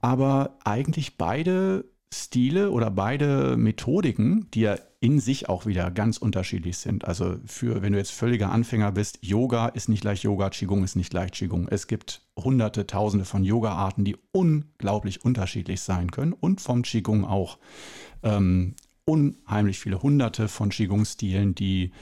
aber 0.01 0.57
eigentlich 0.63 1.17
beide 1.17 1.87
Stile 2.13 2.71
oder 2.71 2.91
beide 2.91 3.57
Methodiken, 3.57 4.49
die 4.53 4.61
ja 4.61 4.77
in 5.01 5.21
sich 5.21 5.49
auch 5.49 5.67
wieder 5.67 5.91
ganz 5.91 6.19
unterschiedlich 6.19 6.79
sind. 6.79 7.05
Also 7.05 7.37
für, 7.47 7.83
wenn 7.83 7.93
du 7.93 7.99
jetzt 7.99 8.13
völliger 8.13 8.51
Anfänger 8.51 8.93
bist, 8.93 9.19
Yoga 9.23 9.69
ist 9.69 9.89
nicht 9.89 10.01
gleich 10.01 10.23
Yoga, 10.23 10.51
Qigong 10.51 10.85
ist 10.85 10.97
nicht 10.97 11.11
gleich 11.11 11.33
Qigong. 11.33 11.69
Es 11.69 11.87
gibt 11.87 12.23
hunderte, 12.37 12.87
tausende 12.87 13.25
von 13.25 13.45
Yoga-Arten, 13.45 14.05
die 14.05 14.17
unglaublich 14.33 15.25
unterschiedlich 15.25 15.81
sein 15.81 16.11
können 16.11 16.33
und 16.33 16.61
vom 16.61 16.83
Qigong 16.83 17.25
auch 17.25 17.59
ähm, 18.23 18.75
unheimlich 19.05 19.79
viele 19.79 20.03
hunderte 20.03 20.49
von 20.49 20.71
Qigong-Stilen, 20.71 21.55
die 21.55 21.93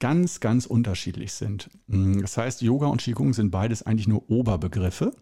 ganz, 0.00 0.40
ganz 0.40 0.66
unterschiedlich 0.66 1.32
sind. 1.32 1.70
Das 1.86 2.36
heißt, 2.36 2.60
Yoga 2.62 2.88
und 2.88 3.00
Qigong 3.00 3.32
sind 3.32 3.50
beides 3.50 3.82
eigentlich 3.82 4.08
nur 4.08 4.28
Oberbegriffe. 4.28 5.12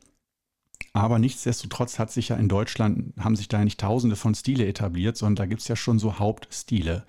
Aber 0.93 1.19
nichtsdestotrotz 1.19 1.99
hat 1.99 2.11
sich 2.11 2.29
ja 2.29 2.37
in 2.37 2.49
Deutschland, 2.49 3.15
haben 3.19 3.37
sich 3.37 3.49
da 3.49 3.65
nicht 3.65 3.81
tausende 3.81 4.17
von 4.17 4.35
Stile 4.35 4.67
etabliert, 4.67 5.17
sondern 5.17 5.37
da 5.37 5.47
gibt 5.47 5.63
es 5.63 5.69
ja 5.69 5.77
schon 5.77 5.99
so 5.99 6.19
Hauptstile. 6.19 7.05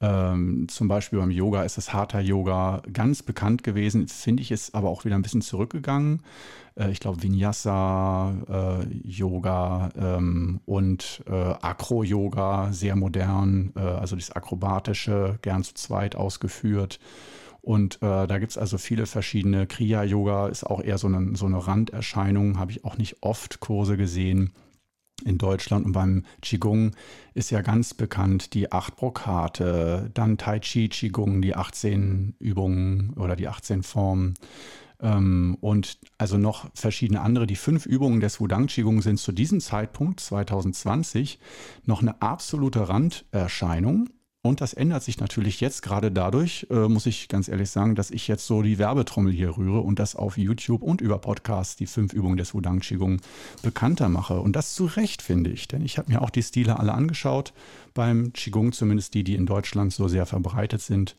Ähm, 0.00 0.66
zum 0.68 0.86
Beispiel 0.86 1.18
beim 1.18 1.32
Yoga 1.32 1.64
ist 1.64 1.76
das 1.76 1.92
Hatha 1.92 2.20
Yoga 2.20 2.82
ganz 2.92 3.22
bekannt 3.22 3.64
gewesen, 3.64 4.06
finde 4.06 4.42
ich, 4.42 4.52
ist 4.52 4.74
aber 4.74 4.90
auch 4.90 5.04
wieder 5.04 5.16
ein 5.16 5.22
bisschen 5.22 5.42
zurückgegangen. 5.42 6.22
Äh, 6.76 6.92
ich 6.92 7.00
glaube, 7.00 7.22
Vinyasa 7.22 8.32
äh, 8.48 8.86
Yoga 9.02 9.90
ähm, 9.98 10.60
und 10.66 11.24
äh, 11.28 11.32
Acro 11.32 12.04
Yoga, 12.04 12.72
sehr 12.72 12.94
modern, 12.94 13.72
äh, 13.74 13.80
also 13.80 14.14
das 14.14 14.30
Akrobatische, 14.30 15.38
gern 15.42 15.64
zu 15.64 15.74
zweit 15.74 16.14
ausgeführt. 16.14 17.00
Und 17.68 17.96
äh, 17.96 18.26
da 18.26 18.38
gibt 18.38 18.52
es 18.52 18.56
also 18.56 18.78
viele 18.78 19.04
verschiedene. 19.04 19.66
Kriya-Yoga 19.66 20.48
ist 20.48 20.64
auch 20.64 20.80
eher 20.80 20.96
so 20.96 21.06
eine, 21.06 21.36
so 21.36 21.44
eine 21.44 21.66
Randerscheinung, 21.66 22.58
habe 22.58 22.70
ich 22.70 22.82
auch 22.82 22.96
nicht 22.96 23.18
oft 23.20 23.60
Kurse 23.60 23.98
gesehen 23.98 24.54
in 25.26 25.36
Deutschland. 25.36 25.84
Und 25.84 25.92
beim 25.92 26.24
Qigong 26.40 26.92
ist 27.34 27.50
ja 27.50 27.60
ganz 27.60 27.92
bekannt 27.92 28.54
die 28.54 28.72
acht 28.72 28.96
Brokate, 28.96 30.10
dann 30.14 30.38
Tai 30.38 30.60
Chi 30.60 30.88
Qigong, 30.88 31.42
die 31.42 31.56
18 31.56 32.36
Übungen 32.38 33.12
oder 33.16 33.36
die 33.36 33.48
18 33.48 33.82
Formen. 33.82 34.32
Ähm, 35.02 35.58
und 35.60 35.98
also 36.16 36.38
noch 36.38 36.70
verschiedene 36.72 37.20
andere. 37.20 37.46
Die 37.46 37.54
fünf 37.54 37.84
Übungen 37.84 38.20
des 38.20 38.40
Wudang 38.40 38.68
Qigong 38.68 39.02
sind 39.02 39.18
zu 39.18 39.30
diesem 39.30 39.60
Zeitpunkt 39.60 40.20
2020 40.20 41.38
noch 41.84 42.00
eine 42.00 42.22
absolute 42.22 42.88
Randerscheinung. 42.88 44.08
Und 44.42 44.60
das 44.60 44.72
ändert 44.72 45.02
sich 45.02 45.18
natürlich 45.18 45.60
jetzt 45.60 45.82
gerade 45.82 46.12
dadurch, 46.12 46.66
äh, 46.70 46.88
muss 46.88 47.06
ich 47.06 47.26
ganz 47.26 47.48
ehrlich 47.48 47.70
sagen, 47.70 47.96
dass 47.96 48.12
ich 48.12 48.28
jetzt 48.28 48.46
so 48.46 48.62
die 48.62 48.78
Werbetrommel 48.78 49.32
hier 49.32 49.56
rühre 49.56 49.80
und 49.80 49.98
das 49.98 50.14
auf 50.14 50.38
YouTube 50.38 50.82
und 50.82 51.00
über 51.00 51.18
Podcasts 51.18 51.74
die 51.74 51.86
fünf 51.86 52.12
Übungen 52.12 52.36
des 52.36 52.54
Wudang 52.54 52.78
Qigong 52.78 53.20
bekannter 53.62 54.08
mache. 54.08 54.38
Und 54.40 54.54
das 54.54 54.74
zu 54.74 54.86
Recht, 54.86 55.22
finde 55.22 55.50
ich. 55.50 55.66
Denn 55.66 55.84
ich 55.84 55.98
habe 55.98 56.12
mir 56.12 56.22
auch 56.22 56.30
die 56.30 56.44
Stile 56.44 56.78
alle 56.78 56.94
angeschaut, 56.94 57.52
beim 57.94 58.32
Qigong 58.32 58.72
zumindest 58.72 59.14
die, 59.14 59.24
die 59.24 59.34
in 59.34 59.46
Deutschland 59.46 59.92
so 59.92 60.06
sehr 60.06 60.24
verbreitet 60.24 60.82
sind. 60.82 61.16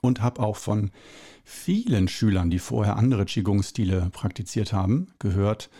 Und 0.00 0.22
habe 0.22 0.40
auch 0.42 0.56
von 0.56 0.90
vielen 1.44 2.08
Schülern, 2.08 2.50
die 2.50 2.58
vorher 2.58 2.96
andere 2.96 3.26
Qigong-Stile 3.26 4.10
praktiziert 4.12 4.72
haben, 4.72 5.08
gehört, 5.18 5.70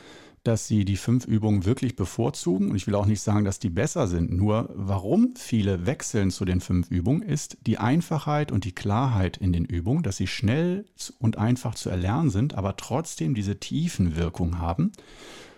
dass 0.44 0.68
sie 0.68 0.84
die 0.84 0.98
fünf 0.98 1.26
Übungen 1.26 1.64
wirklich 1.64 1.96
bevorzugen. 1.96 2.70
Und 2.70 2.76
ich 2.76 2.86
will 2.86 2.94
auch 2.94 3.06
nicht 3.06 3.22
sagen, 3.22 3.46
dass 3.46 3.58
die 3.58 3.70
besser 3.70 4.06
sind. 4.06 4.30
Nur 4.30 4.70
warum 4.74 5.34
viele 5.36 5.86
wechseln 5.86 6.30
zu 6.30 6.44
den 6.44 6.60
fünf 6.60 6.90
Übungen, 6.90 7.22
ist 7.22 7.56
die 7.66 7.78
Einfachheit 7.78 8.52
und 8.52 8.64
die 8.64 8.74
Klarheit 8.74 9.38
in 9.38 9.54
den 9.54 9.64
Übungen, 9.64 10.02
dass 10.02 10.18
sie 10.18 10.26
schnell 10.26 10.84
und 11.18 11.38
einfach 11.38 11.74
zu 11.74 11.88
erlernen 11.88 12.28
sind, 12.28 12.54
aber 12.54 12.76
trotzdem 12.76 13.34
diese 13.34 13.58
Tiefenwirkung 13.58 14.58
haben. 14.58 14.92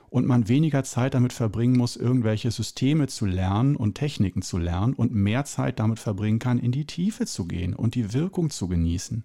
Und 0.08 0.24
man 0.24 0.48
weniger 0.48 0.84
Zeit 0.84 1.14
damit 1.14 1.32
verbringen 1.32 1.76
muss, 1.76 1.96
irgendwelche 1.96 2.52
Systeme 2.52 3.08
zu 3.08 3.26
lernen 3.26 3.74
und 3.74 3.96
Techniken 3.96 4.40
zu 4.40 4.56
lernen 4.56 4.94
und 4.94 5.12
mehr 5.12 5.44
Zeit 5.44 5.80
damit 5.80 5.98
verbringen 5.98 6.38
kann, 6.38 6.60
in 6.60 6.70
die 6.70 6.86
Tiefe 6.86 7.26
zu 7.26 7.46
gehen 7.46 7.74
und 7.74 7.96
die 7.96 8.14
Wirkung 8.14 8.50
zu 8.50 8.68
genießen. 8.68 9.24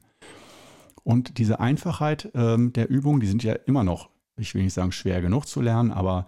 Und 1.04 1.38
diese 1.38 1.60
Einfachheit 1.60 2.32
ähm, 2.34 2.74
der 2.74 2.90
Übung, 2.90 3.20
die 3.20 3.28
sind 3.28 3.44
ja 3.44 3.54
immer 3.54 3.84
noch 3.84 4.10
ich 4.42 4.56
will 4.56 4.64
nicht 4.64 4.74
sagen 4.74 4.92
schwer 4.92 5.22
genug 5.22 5.48
zu 5.48 5.62
lernen, 5.62 5.92
aber 5.92 6.26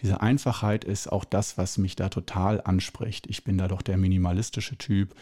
diese 0.00 0.20
Einfachheit 0.20 0.84
ist 0.84 1.10
auch 1.10 1.24
das, 1.24 1.56
was 1.56 1.78
mich 1.78 1.96
da 1.96 2.08
total 2.08 2.60
anspricht. 2.60 3.26
Ich 3.28 3.44
bin 3.44 3.58
da 3.58 3.66
doch 3.66 3.82
der 3.82 3.96
minimalistische 3.96 4.76
Typ 4.76 5.14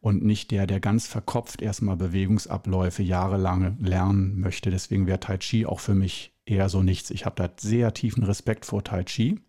und 0.00 0.22
nicht 0.22 0.50
der, 0.50 0.66
der 0.66 0.80
ganz 0.80 1.06
verkopft 1.06 1.62
erstmal 1.62 1.96
Bewegungsabläufe 1.96 3.02
jahrelang 3.02 3.78
lernen 3.80 4.38
möchte. 4.38 4.70
Deswegen 4.70 5.06
wäre 5.06 5.20
Tai 5.20 5.38
Chi 5.38 5.66
auch 5.66 5.80
für 5.80 5.94
mich 5.94 6.32
eher 6.44 6.68
so 6.68 6.82
nichts. 6.82 7.10
Ich 7.10 7.24
habe 7.26 7.36
da 7.36 7.50
sehr 7.58 7.94
tiefen 7.94 8.22
Respekt 8.22 8.66
vor 8.66 8.84
Tai 8.84 9.04
Chi. 9.04 9.40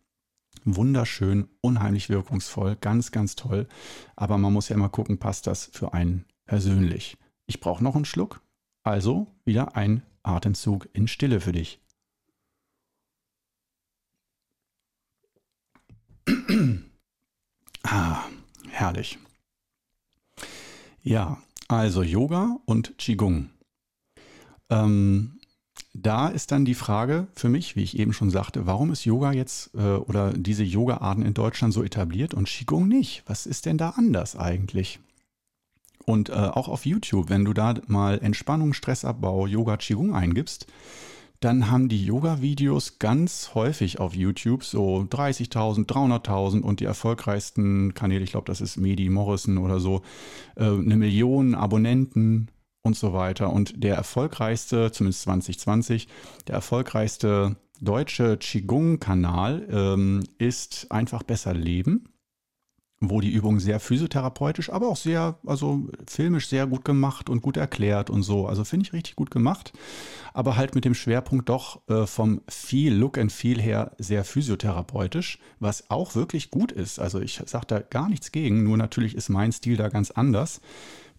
Wunderschön, 0.65 1.47
unheimlich 1.61 2.09
wirkungsvoll, 2.09 2.77
ganz, 2.79 3.11
ganz 3.11 3.35
toll. 3.35 3.67
Aber 4.15 4.37
man 4.37 4.51
muss 4.51 4.69
ja 4.69 4.75
immer 4.75 4.89
gucken, 4.89 5.17
passt 5.17 5.47
das 5.47 5.69
für 5.71 5.93
einen 5.93 6.25
persönlich. 6.45 7.17
Ich 7.45 7.59
brauche 7.59 7.83
noch 7.83 7.95
einen 7.95 8.05
Schluck. 8.05 8.41
Also 8.83 9.27
wieder 9.45 9.75
ein 9.75 10.03
Atemzug 10.23 10.89
in 10.93 11.07
Stille 11.07 11.41
für 11.41 11.51
dich. 11.51 11.79
ah, 17.83 18.23
herrlich. 18.69 19.19
Ja, 21.03 21.41
also 21.67 22.03
Yoga 22.03 22.57
und 22.65 22.97
Qigong. 22.97 23.49
Ähm, 24.69 25.39
da 25.93 26.27
ist 26.27 26.51
dann 26.51 26.65
die 26.65 26.75
Frage 26.75 27.27
für 27.33 27.49
mich, 27.49 27.75
wie 27.75 27.83
ich 27.83 27.97
eben 27.97 28.13
schon 28.13 28.29
sagte, 28.29 28.65
warum 28.65 28.91
ist 28.91 29.05
Yoga 29.05 29.31
jetzt 29.31 29.73
äh, 29.75 29.95
oder 29.95 30.33
diese 30.33 30.63
Yoga-Arten 30.63 31.23
in 31.23 31.33
Deutschland 31.33 31.73
so 31.73 31.83
etabliert 31.83 32.33
und 32.33 32.47
Qigong 32.47 32.87
nicht? 32.87 33.23
Was 33.25 33.45
ist 33.45 33.65
denn 33.65 33.77
da 33.77 33.91
anders 33.91 34.35
eigentlich? 34.35 34.99
Und 36.05 36.29
äh, 36.29 36.33
auch 36.33 36.67
auf 36.67 36.85
YouTube, 36.85 37.29
wenn 37.29 37.45
du 37.45 37.53
da 37.53 37.75
mal 37.87 38.19
Entspannung, 38.19 38.73
Stressabbau, 38.73 39.47
Yoga, 39.47 39.77
Qigong 39.77 40.15
eingibst, 40.15 40.67
dann 41.39 41.71
haben 41.71 41.87
die 41.87 42.05
Yoga-Videos 42.05 42.99
ganz 42.99 43.51
häufig 43.53 43.99
auf 43.99 44.13
YouTube 44.13 44.63
so 44.63 45.07
30.000, 45.09 45.85
300.000 45.87 46.61
und 46.61 46.81
die 46.81 46.85
erfolgreichsten 46.85 47.93
Kanäle, 47.93 48.23
ich 48.23 48.31
glaube, 48.31 48.47
das 48.47 48.59
ist 48.59 48.77
Medi 48.77 49.09
Morrison 49.09 49.57
oder 49.57 49.79
so, 49.79 50.01
äh, 50.55 50.65
eine 50.65 50.97
Million 50.97 51.55
Abonnenten 51.55 52.49
und 52.81 52.97
so 52.97 53.13
weiter. 53.13 53.53
Und 53.53 53.83
der 53.83 53.95
erfolgreichste, 53.95 54.91
zumindest 54.91 55.23
2020, 55.23 56.07
der 56.47 56.55
erfolgreichste 56.55 57.55
deutsche 57.79 58.37
Qigong-Kanal 58.37 59.67
ähm, 59.71 60.23
ist 60.37 60.87
einfach 60.91 61.23
besser 61.23 61.53
leben 61.53 62.09
wo 63.01 63.21
die 63.21 63.31
Übungen 63.31 63.59
sehr 63.59 63.79
physiotherapeutisch, 63.79 64.69
aber 64.69 64.89
auch 64.89 64.97
sehr, 64.97 65.37
also 65.45 65.87
filmisch 66.05 66.49
sehr 66.49 66.67
gut 66.67 66.83
gemacht 66.83 67.29
und 67.29 67.41
gut 67.41 67.55
erklärt 67.55 68.09
und 68.09 68.23
so. 68.23 68.45
Also 68.45 68.65
finde 68.65 68.85
ich 68.85 68.93
richtig 68.93 69.15
gut 69.15 69.31
gemacht, 69.31 69.71
aber 70.33 70.57
halt 70.57 70.75
mit 70.75 70.83
dem 70.83 70.93
Schwerpunkt 70.93 71.47
doch 71.47 71.81
äh, 71.87 72.05
vom 72.05 72.41
Feel, 72.49 72.93
Look 72.93 73.17
and 73.17 73.31
Feel 73.31 73.61
her 73.61 73.91
sehr 73.97 74.25
physiotherapeutisch, 74.25 75.39
was 75.59 75.89
auch 75.89 76.15
wirklich 76.15 76.51
gut 76.51 76.71
ist. 76.71 76.99
Also 76.99 77.21
ich 77.21 77.41
sage 77.45 77.67
da 77.67 77.79
gar 77.79 78.09
nichts 78.09 78.31
gegen, 78.31 78.63
nur 78.63 78.75
natürlich 78.75 79.15
ist 79.15 79.29
mein 79.29 79.53
Stil 79.53 79.77
da 79.77 79.87
ganz 79.87 80.11
anders, 80.11 80.59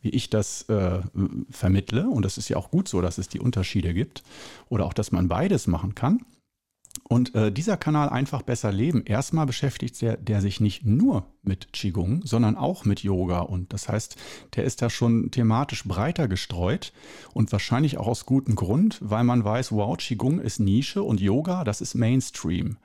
wie 0.02 0.10
ich 0.10 0.28
das 0.28 0.68
äh, 0.68 1.00
vermittle. 1.50 2.08
Und 2.08 2.24
das 2.24 2.36
ist 2.36 2.50
ja 2.50 2.58
auch 2.58 2.70
gut 2.70 2.88
so, 2.88 3.00
dass 3.00 3.16
es 3.16 3.28
die 3.28 3.40
Unterschiede 3.40 3.94
gibt 3.94 4.22
oder 4.68 4.84
auch, 4.84 4.92
dass 4.92 5.12
man 5.12 5.28
beides 5.28 5.66
machen 5.66 5.94
kann. 5.94 6.20
Und 7.04 7.34
äh, 7.34 7.50
dieser 7.50 7.76
Kanal 7.76 8.08
Einfach 8.08 8.42
besser 8.42 8.72
leben, 8.72 9.02
erstmal 9.04 9.46
beschäftigt 9.46 10.00
der, 10.00 10.16
der 10.16 10.40
sich 10.40 10.60
nicht 10.60 10.84
nur 10.84 11.26
mit 11.42 11.72
Qigong, 11.72 12.22
sondern 12.24 12.56
auch 12.56 12.84
mit 12.84 13.02
Yoga. 13.02 13.40
Und 13.40 13.72
das 13.72 13.88
heißt, 13.88 14.16
der 14.54 14.64
ist 14.64 14.82
da 14.82 14.90
schon 14.90 15.30
thematisch 15.30 15.84
breiter 15.84 16.28
gestreut 16.28 16.92
und 17.32 17.50
wahrscheinlich 17.52 17.98
auch 17.98 18.06
aus 18.06 18.26
gutem 18.26 18.54
Grund, 18.54 18.98
weil 19.00 19.24
man 19.24 19.44
weiß, 19.44 19.72
wow, 19.72 19.96
Qigong 19.96 20.40
ist 20.40 20.60
Nische 20.60 21.02
und 21.02 21.20
Yoga, 21.20 21.64
das 21.64 21.80
ist 21.80 21.94
Mainstream. 21.94 22.76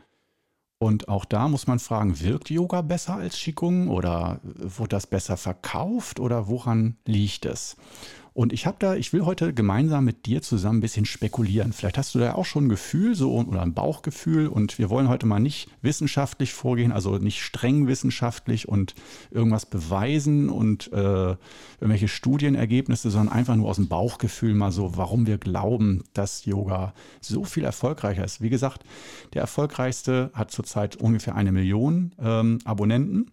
Und 0.77 1.07
auch 1.07 1.25
da 1.25 1.47
muss 1.47 1.67
man 1.67 1.79
fragen, 1.79 2.19
wirkt 2.19 2.49
Yoga 2.49 2.81
besser 2.81 3.15
als 3.15 3.35
Qigong 3.37 3.87
oder 3.87 4.39
wurde 4.43 4.89
das 4.89 5.07
besser 5.07 5.37
verkauft 5.37 6.19
oder 6.19 6.47
woran 6.47 6.97
liegt 7.05 7.45
es? 7.45 7.77
Und 8.35 8.51
ich 8.51 8.65
habe 8.65 8.75
da, 8.79 8.95
ich 8.95 9.13
will 9.13 9.23
heute 9.23 9.53
gemeinsam 9.53 10.03
mit 10.03 10.25
dir 10.25 10.41
zusammen 10.41 10.79
ein 10.79 10.81
bisschen 10.81 11.05
spekulieren. 11.05 11.71
Vielleicht 11.71 11.97
hast 11.97 12.13
du 12.13 12.19
da 12.19 12.33
auch 12.33 12.43
schon 12.43 12.65
ein 12.65 12.69
Gefühl 12.69 13.15
so 13.15 13.33
oder 13.33 13.61
ein 13.61 13.73
Bauchgefühl 13.73 14.49
und 14.49 14.77
wir 14.77 14.89
wollen 14.89 15.07
heute 15.07 15.25
mal 15.25 15.39
nicht 15.39 15.69
wissenschaftlich 15.81 16.53
vorgehen, 16.53 16.91
also 16.91 17.17
nicht 17.17 17.41
streng 17.41 17.87
wissenschaftlich 17.87 18.67
und 18.67 18.93
irgendwas 19.31 19.65
beweisen 19.65 20.49
und 20.49 20.91
äh, 20.91 21.37
irgendwelche 21.79 22.09
Studienergebnisse, 22.09 23.09
sondern 23.09 23.33
einfach 23.33 23.55
nur 23.55 23.69
aus 23.69 23.77
dem 23.77 23.87
Bauchgefühl 23.87 24.53
mal 24.53 24.73
so, 24.73 24.97
warum 24.97 25.27
wir 25.27 25.37
glauben, 25.37 26.03
dass 26.11 26.43
Yoga 26.43 26.93
so 27.21 27.45
viel 27.45 27.63
erfolgreicher 27.63 28.25
ist. 28.25 28.41
Wie 28.41 28.49
gesagt, 28.49 28.83
der 29.33 29.43
erfolgreichste 29.43 30.29
hat 30.33 30.51
zurzeit 30.51 30.97
ungefähr 30.97 31.35
eine 31.35 31.53
Million 31.53 32.13
ähm, 32.19 32.59
Abonnenten 32.65 33.31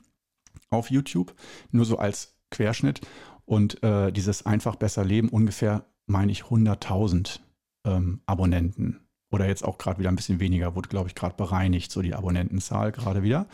auf 0.71 0.93
YouTube, 0.93 1.35
nur 1.73 1.87
so 1.87 1.99
als 1.99 2.37
Querschnitt. 2.53 3.01
Und 3.45 3.83
äh, 3.83 4.13
dieses 4.13 4.47
einfach 4.47 4.77
besser 4.77 5.05
Leben 5.05 5.29
ungefähr, 5.29 5.85
meine 6.07 6.33
ich, 6.33 6.43
100.000 6.43 7.41
ähm, 7.85 8.21
Abonnenten. 8.27 9.01
Oder 9.31 9.47
jetzt 9.47 9.65
auch 9.65 9.79
gerade 9.79 9.99
wieder 9.99 10.11
ein 10.11 10.17
bisschen 10.17 10.41
weniger, 10.41 10.75
wurde, 10.77 10.89
glaube 10.89 11.09
ich, 11.09 11.15
gerade 11.15 11.37
bereinigt, 11.37 11.91
so 11.91 12.03
die 12.03 12.15
Abonnentenzahl 12.15 12.93
gerade 12.93 13.23
wieder. 13.23 13.47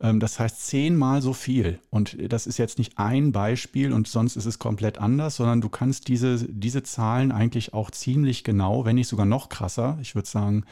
Ähm, 0.00 0.20
das 0.20 0.38
heißt 0.38 0.66
zehnmal 0.66 1.22
so 1.22 1.32
viel. 1.32 1.78
Und 1.90 2.16
das 2.32 2.46
ist 2.46 2.58
jetzt 2.58 2.78
nicht 2.78 2.98
ein 2.98 3.32
Beispiel 3.32 3.92
und 3.92 4.08
sonst 4.08 4.36
ist 4.36 4.46
es 4.46 4.58
komplett 4.58 4.98
anders, 4.98 5.36
sondern 5.36 5.60
du 5.60 5.68
kannst 5.68 6.08
diese, 6.08 6.44
diese 6.48 6.82
Zahlen 6.82 7.32
eigentlich 7.32 7.74
auch 7.74 7.90
ziemlich 7.90 8.44
genau, 8.44 8.84
wenn 8.84 8.96
nicht 8.96 9.08
sogar 9.08 9.26
noch 9.26 9.48
krasser, 9.48 9.98
ich 10.00 10.14
würde 10.14 10.28
sagen, 10.28 10.64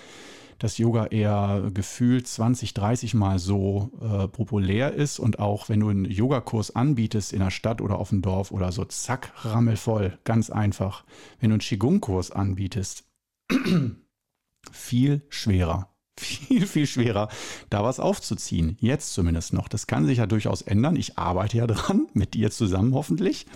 dass 0.63 0.79
Yoga 0.79 1.07
eher 1.07 1.71
gefühlt 1.75 2.29
20, 2.29 2.73
30 2.73 3.15
Mal 3.15 3.41
so 3.41 3.91
äh, 4.01 4.29
populär 4.29 4.95
ist 4.95 5.19
und 5.19 5.41
auch 5.41 5.69
wenn 5.69 5.81
du 5.81 5.89
einen 5.89 6.05
Yogakurs 6.05 6.77
anbietest 6.77 7.33
in 7.33 7.41
der 7.41 7.51
Stadt 7.51 7.81
oder 7.81 7.99
auf 7.99 8.11
dem 8.11 8.23
Dorf 8.23 8.53
oder 8.53 8.71
so, 8.71 8.85
zack, 8.85 9.33
rammelvoll, 9.45 10.17
ganz 10.23 10.51
einfach. 10.51 11.03
Wenn 11.41 11.51
du 11.51 11.55
einen 11.55 11.61
Qigong-Kurs 11.61 12.31
anbietest, 12.31 13.05
viel 14.71 15.23
schwerer. 15.29 15.89
Viel, 16.19 16.67
viel 16.67 16.87
schwerer, 16.87 17.29
da 17.71 17.83
was 17.83 17.99
aufzuziehen. 17.99 18.77
Jetzt 18.79 19.15
zumindest 19.15 19.55
noch. 19.55 19.67
Das 19.67 19.87
kann 19.87 20.05
sich 20.05 20.19
ja 20.19 20.27
durchaus 20.27 20.61
ändern. 20.61 20.95
Ich 20.95 21.19
arbeite 21.19 21.57
ja 21.57 21.67
dran, 21.67 22.07
mit 22.13 22.35
dir 22.35 22.51
zusammen 22.51 22.95
hoffentlich. 22.95 23.47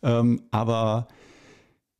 Ähm, 0.00 0.44
aber 0.52 1.08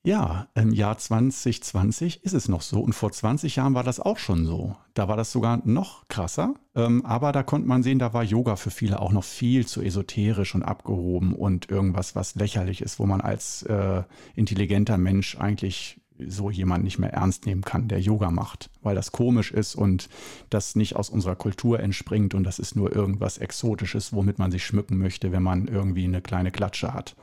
ja, 0.04 0.48
im 0.56 0.72
Jahr 0.72 0.98
2020 0.98 2.24
ist 2.24 2.32
es 2.32 2.48
noch 2.48 2.62
so. 2.62 2.80
Und 2.80 2.92
vor 2.92 3.12
20 3.12 3.56
Jahren 3.56 3.74
war 3.74 3.84
das 3.84 4.00
auch 4.00 4.18
schon 4.18 4.46
so. 4.46 4.74
Da 4.94 5.06
war 5.06 5.16
das 5.16 5.30
sogar 5.30 5.62
noch 5.64 6.08
krasser, 6.08 6.54
ähm, 6.74 7.06
aber 7.06 7.30
da 7.30 7.44
konnte 7.44 7.68
man 7.68 7.84
sehen, 7.84 8.00
da 8.00 8.12
war 8.12 8.24
Yoga 8.24 8.56
für 8.56 8.70
viele 8.70 9.00
auch 9.00 9.12
noch 9.12 9.24
viel 9.24 9.64
zu 9.64 9.80
esoterisch 9.80 10.56
und 10.56 10.64
abgehoben 10.64 11.34
und 11.34 11.70
irgendwas, 11.70 12.16
was 12.16 12.34
lächerlich 12.34 12.82
ist, 12.82 12.98
wo 12.98 13.06
man 13.06 13.20
als 13.20 13.62
äh, 13.62 14.02
intelligenter 14.34 14.98
Mensch 14.98 15.38
eigentlich 15.38 16.00
so 16.18 16.50
jemand 16.50 16.84
nicht 16.84 16.98
mehr 16.98 17.12
ernst 17.12 17.46
nehmen 17.46 17.62
kann, 17.62 17.88
der 17.88 18.00
Yoga 18.00 18.30
macht, 18.30 18.70
weil 18.82 18.94
das 18.94 19.12
komisch 19.12 19.50
ist 19.50 19.74
und 19.74 20.08
das 20.50 20.76
nicht 20.76 20.96
aus 20.96 21.10
unserer 21.10 21.36
Kultur 21.36 21.80
entspringt 21.80 22.34
und 22.34 22.44
das 22.44 22.58
ist 22.58 22.76
nur 22.76 22.94
irgendwas 22.94 23.38
Exotisches, 23.38 24.12
womit 24.12 24.38
man 24.38 24.50
sich 24.50 24.64
schmücken 24.64 24.98
möchte, 24.98 25.32
wenn 25.32 25.42
man 25.42 25.68
irgendwie 25.68 26.04
eine 26.04 26.20
kleine 26.20 26.50
Klatsche 26.50 26.92
hat 26.92 27.16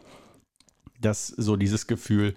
dass 1.02 1.28
so 1.28 1.56
dieses 1.56 1.88
Gefühl, 1.88 2.36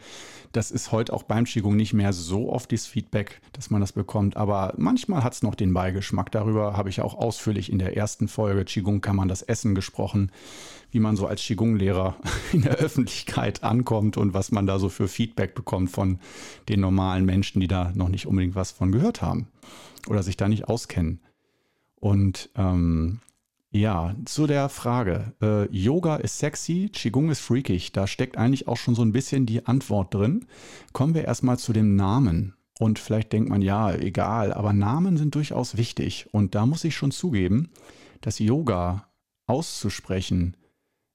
das 0.53 0.70
ist 0.70 0.92
heute 0.92 1.12
auch 1.12 1.22
beim 1.22 1.44
Qigong 1.44 1.77
nicht 1.77 1.94
mehr 1.94 2.12
so 2.12 2.53
oft 2.53 2.70
dieses 2.70 2.87
Feedback, 2.87 3.40
dass 3.53 3.70
man 3.70 3.81
das 3.81 3.92
bekommt, 3.92 4.37
aber 4.37 4.75
manchmal 4.77 5.25
hat 5.25 5.33
es 5.33 5.42
noch 5.42 5.55
den 5.55 5.72
Beigeschmack. 5.72 6.31
Darüber 6.31 6.77
habe 6.77 6.90
ich 6.90 7.01
auch 7.01 7.14
ausführlich 7.14 7.72
in 7.72 7.79
der 7.79 7.96
ersten 7.96 8.29
Folge 8.29 8.64
Qigong 8.64 9.01
kann 9.01 9.16
man 9.16 9.29
das 9.29 9.42
Essen 9.42 9.75
gesprochen, 9.75 10.31
wie 10.90 11.01
man 11.01 11.16
so 11.16 11.27
als 11.27 11.42
Qigong-Lehrer 11.42 12.16
in 12.53 12.62
der 12.62 12.77
Öffentlichkeit 12.77 13.64
ankommt 13.64 14.16
und 14.16 14.35
was 14.35 14.53
man 14.53 14.66
da 14.66 14.79
so 14.79 14.88
für 14.88 15.09
Feedback 15.09 15.55
bekommt 15.55 15.90
von 15.90 16.18
den 16.68 16.81
normalen 16.81 17.25
Menschen, 17.25 17.61
die 17.61 17.68
da 17.68 17.92
noch 17.94 18.09
nicht 18.09 18.27
unbedingt 18.27 18.55
was 18.55 18.70
von 18.70 18.92
gehört 18.92 19.22
haben 19.22 19.48
oder 20.09 20.22
sich 20.22 20.37
da 20.37 20.48
nicht 20.48 20.68
auskennen. 20.68 21.20
Und 21.96 22.51
ähm, 22.57 23.20
ja, 23.72 24.14
zu 24.26 24.46
der 24.46 24.68
Frage. 24.68 25.32
Äh, 25.40 25.64
Yoga 25.74 26.16
ist 26.16 26.38
sexy, 26.38 26.90
Qigong 26.92 27.30
ist 27.30 27.40
freakig. 27.40 27.92
Da 27.92 28.06
steckt 28.06 28.37
eigentlich 28.37 28.68
auch 28.68 28.76
schon 28.76 28.94
so 28.94 29.02
ein 29.02 29.12
bisschen 29.12 29.46
die 29.46 29.66
Antwort 29.66 30.12
drin. 30.12 30.46
Kommen 30.92 31.14
wir 31.14 31.24
erstmal 31.24 31.58
zu 31.58 31.72
dem 31.72 31.96
Namen. 31.96 32.54
Und 32.78 32.98
vielleicht 32.98 33.32
denkt 33.32 33.48
man, 33.48 33.62
ja, 33.62 33.94
egal, 33.94 34.52
aber 34.52 34.74
Namen 34.74 35.16
sind 35.16 35.35
durchaus 35.35 35.76
wichtig. 35.78 36.28
Und 36.32 36.54
da 36.54 36.66
muss 36.66 36.85
ich 36.85 36.94
schon 36.94 37.12
zugeben, 37.12 37.70
dass 38.20 38.38
Yoga 38.38 39.08
auszusprechen 39.46 40.56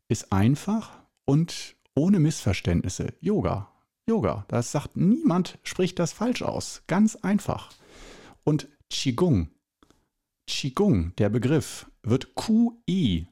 ist 0.09 0.31
einfach 0.31 0.91
und 1.25 1.75
ohne 1.93 2.19
Missverständnisse. 2.19 3.13
Yoga, 3.19 3.69
Yoga, 4.07 4.45
das 4.47 4.71
sagt 4.71 4.97
niemand, 4.97 5.59
spricht 5.63 5.99
das 5.99 6.13
falsch 6.13 6.41
aus. 6.41 6.81
Ganz 6.87 7.17
einfach. 7.17 7.69
Und 8.43 8.67
Qigong, 8.89 9.49
Qigong, 10.47 11.13
der 11.17 11.29
Begriff, 11.29 11.91
wird 12.03 12.36
QI, 12.36 13.27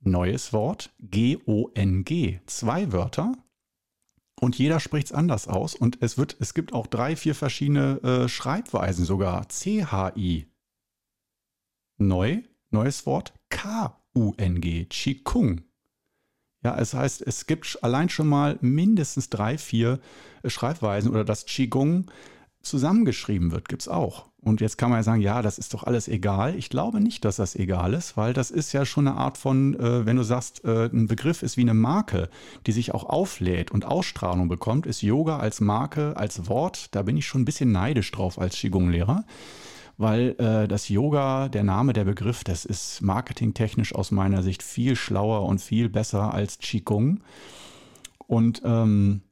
neues 0.00 0.52
Wort, 0.52 0.92
G-O-N-G, 1.00 2.40
zwei 2.46 2.92
Wörter. 2.92 3.36
Und 4.38 4.58
jeder 4.58 4.80
spricht 4.80 5.06
es 5.06 5.12
anders 5.12 5.48
aus. 5.48 5.74
Und 5.74 6.02
es, 6.02 6.18
wird, 6.18 6.36
es 6.40 6.52
gibt 6.52 6.74
auch 6.74 6.86
drei, 6.86 7.16
vier 7.16 7.34
verschiedene 7.34 8.02
äh, 8.02 8.28
Schreibweisen 8.28 9.04
sogar. 9.04 9.48
C-H-I. 9.48 10.46
Neu, 11.98 12.42
neues 12.70 13.06
Wort, 13.06 13.32
K-U-N-G, 13.48 14.84
Qigong. 14.86 15.62
Ja, 16.62 16.76
es 16.78 16.94
heißt, 16.94 17.22
es 17.22 17.46
gibt 17.46 17.78
allein 17.82 18.08
schon 18.08 18.26
mal 18.26 18.58
mindestens 18.60 19.30
drei, 19.30 19.56
vier 19.56 20.00
äh, 20.42 20.50
Schreibweisen 20.50 21.10
oder 21.10 21.24
das 21.24 21.46
Qigong 21.46 22.10
zusammengeschrieben 22.68 23.50
wird, 23.50 23.68
gibt 23.68 23.82
es 23.82 23.88
auch. 23.88 24.26
Und 24.46 24.60
jetzt 24.60 24.78
kann 24.78 24.90
man 24.90 25.00
ja 25.00 25.02
sagen, 25.02 25.20
ja, 25.20 25.42
das 25.42 25.58
ist 25.58 25.74
doch 25.74 25.82
alles 25.82 26.06
egal. 26.06 26.54
Ich 26.54 26.70
glaube 26.70 27.00
nicht, 27.00 27.24
dass 27.24 27.34
das 27.36 27.56
egal 27.56 27.94
ist, 27.94 28.16
weil 28.16 28.32
das 28.32 28.52
ist 28.52 28.72
ja 28.72 28.86
schon 28.86 29.08
eine 29.08 29.16
Art 29.16 29.38
von, 29.38 29.74
äh, 29.74 30.06
wenn 30.06 30.16
du 30.16 30.22
sagst, 30.22 30.64
äh, 30.64 30.86
ein 30.86 31.08
Begriff 31.08 31.42
ist 31.42 31.56
wie 31.56 31.62
eine 31.62 31.74
Marke, 31.74 32.28
die 32.64 32.70
sich 32.70 32.94
auch 32.94 33.04
auflädt 33.04 33.72
und 33.72 33.84
Ausstrahlung 33.84 34.48
bekommt, 34.48 34.86
ist 34.86 35.02
Yoga 35.02 35.38
als 35.38 35.60
Marke, 35.60 36.16
als 36.16 36.48
Wort, 36.48 36.94
da 36.94 37.02
bin 37.02 37.16
ich 37.16 37.26
schon 37.26 37.42
ein 37.42 37.44
bisschen 37.44 37.72
neidisch 37.72 38.12
drauf 38.12 38.38
als 38.38 38.54
Qigong-Lehrer. 38.56 39.24
Weil 39.98 40.36
äh, 40.38 40.68
das 40.68 40.88
Yoga, 40.90 41.48
der 41.48 41.64
Name, 41.64 41.92
der 41.92 42.04
Begriff, 42.04 42.44
das 42.44 42.64
ist 42.64 43.02
marketingtechnisch 43.02 43.94
aus 43.96 44.12
meiner 44.12 44.44
Sicht 44.44 44.62
viel 44.62 44.94
schlauer 44.94 45.44
und 45.44 45.60
viel 45.60 45.88
besser 45.88 46.32
als 46.32 46.58
Qigong. 46.58 47.20
Und 48.28 48.62
ähm, 48.64 49.22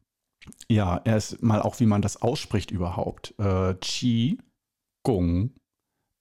ja, 0.68 1.00
erst 1.04 1.42
mal 1.42 1.62
auch, 1.62 1.80
wie 1.80 1.86
man 1.86 2.02
das 2.02 2.20
ausspricht 2.20 2.70
überhaupt. 2.70 3.34
Äh, 3.38 3.74
Qi 3.74 4.38
Gong. 5.02 5.54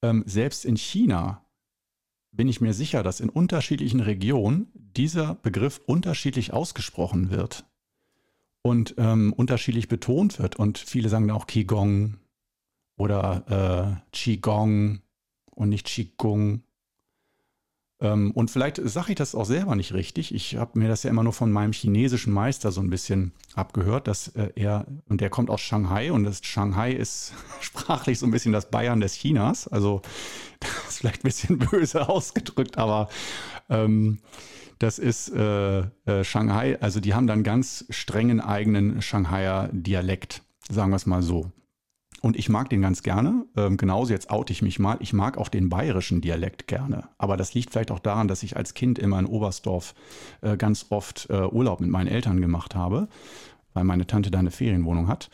Ähm, 0.02 0.24
selbst 0.26 0.64
in 0.64 0.76
China 0.76 1.44
bin 2.32 2.48
ich 2.48 2.60
mir 2.60 2.74
sicher, 2.74 3.02
dass 3.02 3.20
in 3.20 3.30
unterschiedlichen 3.30 4.00
Regionen 4.00 4.70
dieser 4.74 5.36
Begriff 5.36 5.80
unterschiedlich 5.86 6.52
ausgesprochen 6.52 7.30
wird 7.30 7.64
und 8.62 8.94
ähm, 8.98 9.32
unterschiedlich 9.32 9.88
betont 9.88 10.38
wird. 10.38 10.56
Und 10.56 10.78
viele 10.78 11.08
sagen 11.08 11.30
auch 11.30 11.46
Qigong 11.46 12.18
oder 12.96 14.00
äh, 14.02 14.10
Qigong 14.12 15.00
und 15.50 15.68
nicht 15.68 15.86
Qigong. 15.86 16.62
Ähm, 18.00 18.32
und 18.32 18.50
vielleicht 18.50 18.80
sage 18.82 19.12
ich 19.12 19.16
das 19.16 19.34
auch 19.34 19.44
selber 19.44 19.76
nicht 19.76 19.94
richtig. 19.94 20.34
Ich 20.34 20.56
habe 20.56 20.78
mir 20.78 20.88
das 20.88 21.04
ja 21.04 21.10
immer 21.10 21.22
nur 21.22 21.32
von 21.32 21.52
meinem 21.52 21.72
chinesischen 21.72 22.32
Meister 22.32 22.72
so 22.72 22.80
ein 22.80 22.90
bisschen 22.90 23.32
abgehört, 23.54 24.08
dass 24.08 24.28
äh, 24.28 24.50
er, 24.56 24.86
und 25.08 25.20
der 25.20 25.30
kommt 25.30 25.50
aus 25.50 25.60
Shanghai 25.60 26.10
und 26.12 26.24
das 26.24 26.40
Shanghai 26.44 26.92
ist 26.92 27.32
sprachlich 27.60 28.18
so 28.18 28.26
ein 28.26 28.32
bisschen 28.32 28.52
das 28.52 28.70
Bayern 28.70 29.00
des 29.00 29.14
Chinas. 29.14 29.68
Also 29.68 30.02
das 30.60 30.70
ist 30.88 30.98
vielleicht 30.98 31.20
ein 31.20 31.28
bisschen 31.28 31.58
böse 31.58 32.08
ausgedrückt, 32.08 32.78
aber 32.78 33.08
ähm, 33.68 34.18
das 34.78 34.98
ist 34.98 35.28
äh, 35.30 35.80
äh, 36.04 36.24
Shanghai, 36.24 36.78
also 36.80 37.00
die 37.00 37.14
haben 37.14 37.28
dann 37.28 37.44
ganz 37.44 37.86
strengen 37.90 38.40
eigenen 38.40 39.00
Shanghaier 39.02 39.70
Dialekt, 39.72 40.42
sagen 40.68 40.90
wir 40.90 40.96
es 40.96 41.06
mal 41.06 41.22
so. 41.22 41.52
Und 42.24 42.38
ich 42.38 42.48
mag 42.48 42.70
den 42.70 42.80
ganz 42.80 43.02
gerne. 43.02 43.44
Ähm, 43.54 43.76
genauso, 43.76 44.14
jetzt 44.14 44.30
oute 44.30 44.50
ich 44.50 44.62
mich 44.62 44.78
mal. 44.78 44.96
Ich 45.00 45.12
mag 45.12 45.36
auch 45.36 45.50
den 45.50 45.68
bayerischen 45.68 46.22
Dialekt 46.22 46.66
gerne. 46.66 47.10
Aber 47.18 47.36
das 47.36 47.52
liegt 47.52 47.70
vielleicht 47.70 47.90
auch 47.90 47.98
daran, 47.98 48.28
dass 48.28 48.42
ich 48.42 48.56
als 48.56 48.72
Kind 48.72 48.98
immer 48.98 49.18
in 49.18 49.26
Oberstdorf 49.26 49.94
äh, 50.40 50.56
ganz 50.56 50.86
oft 50.88 51.26
äh, 51.28 51.42
Urlaub 51.42 51.82
mit 51.82 51.90
meinen 51.90 52.06
Eltern 52.06 52.40
gemacht 52.40 52.74
habe, 52.74 53.08
weil 53.74 53.84
meine 53.84 54.06
Tante 54.06 54.30
da 54.30 54.38
eine 54.38 54.50
Ferienwohnung 54.50 55.06
hat. 55.06 55.28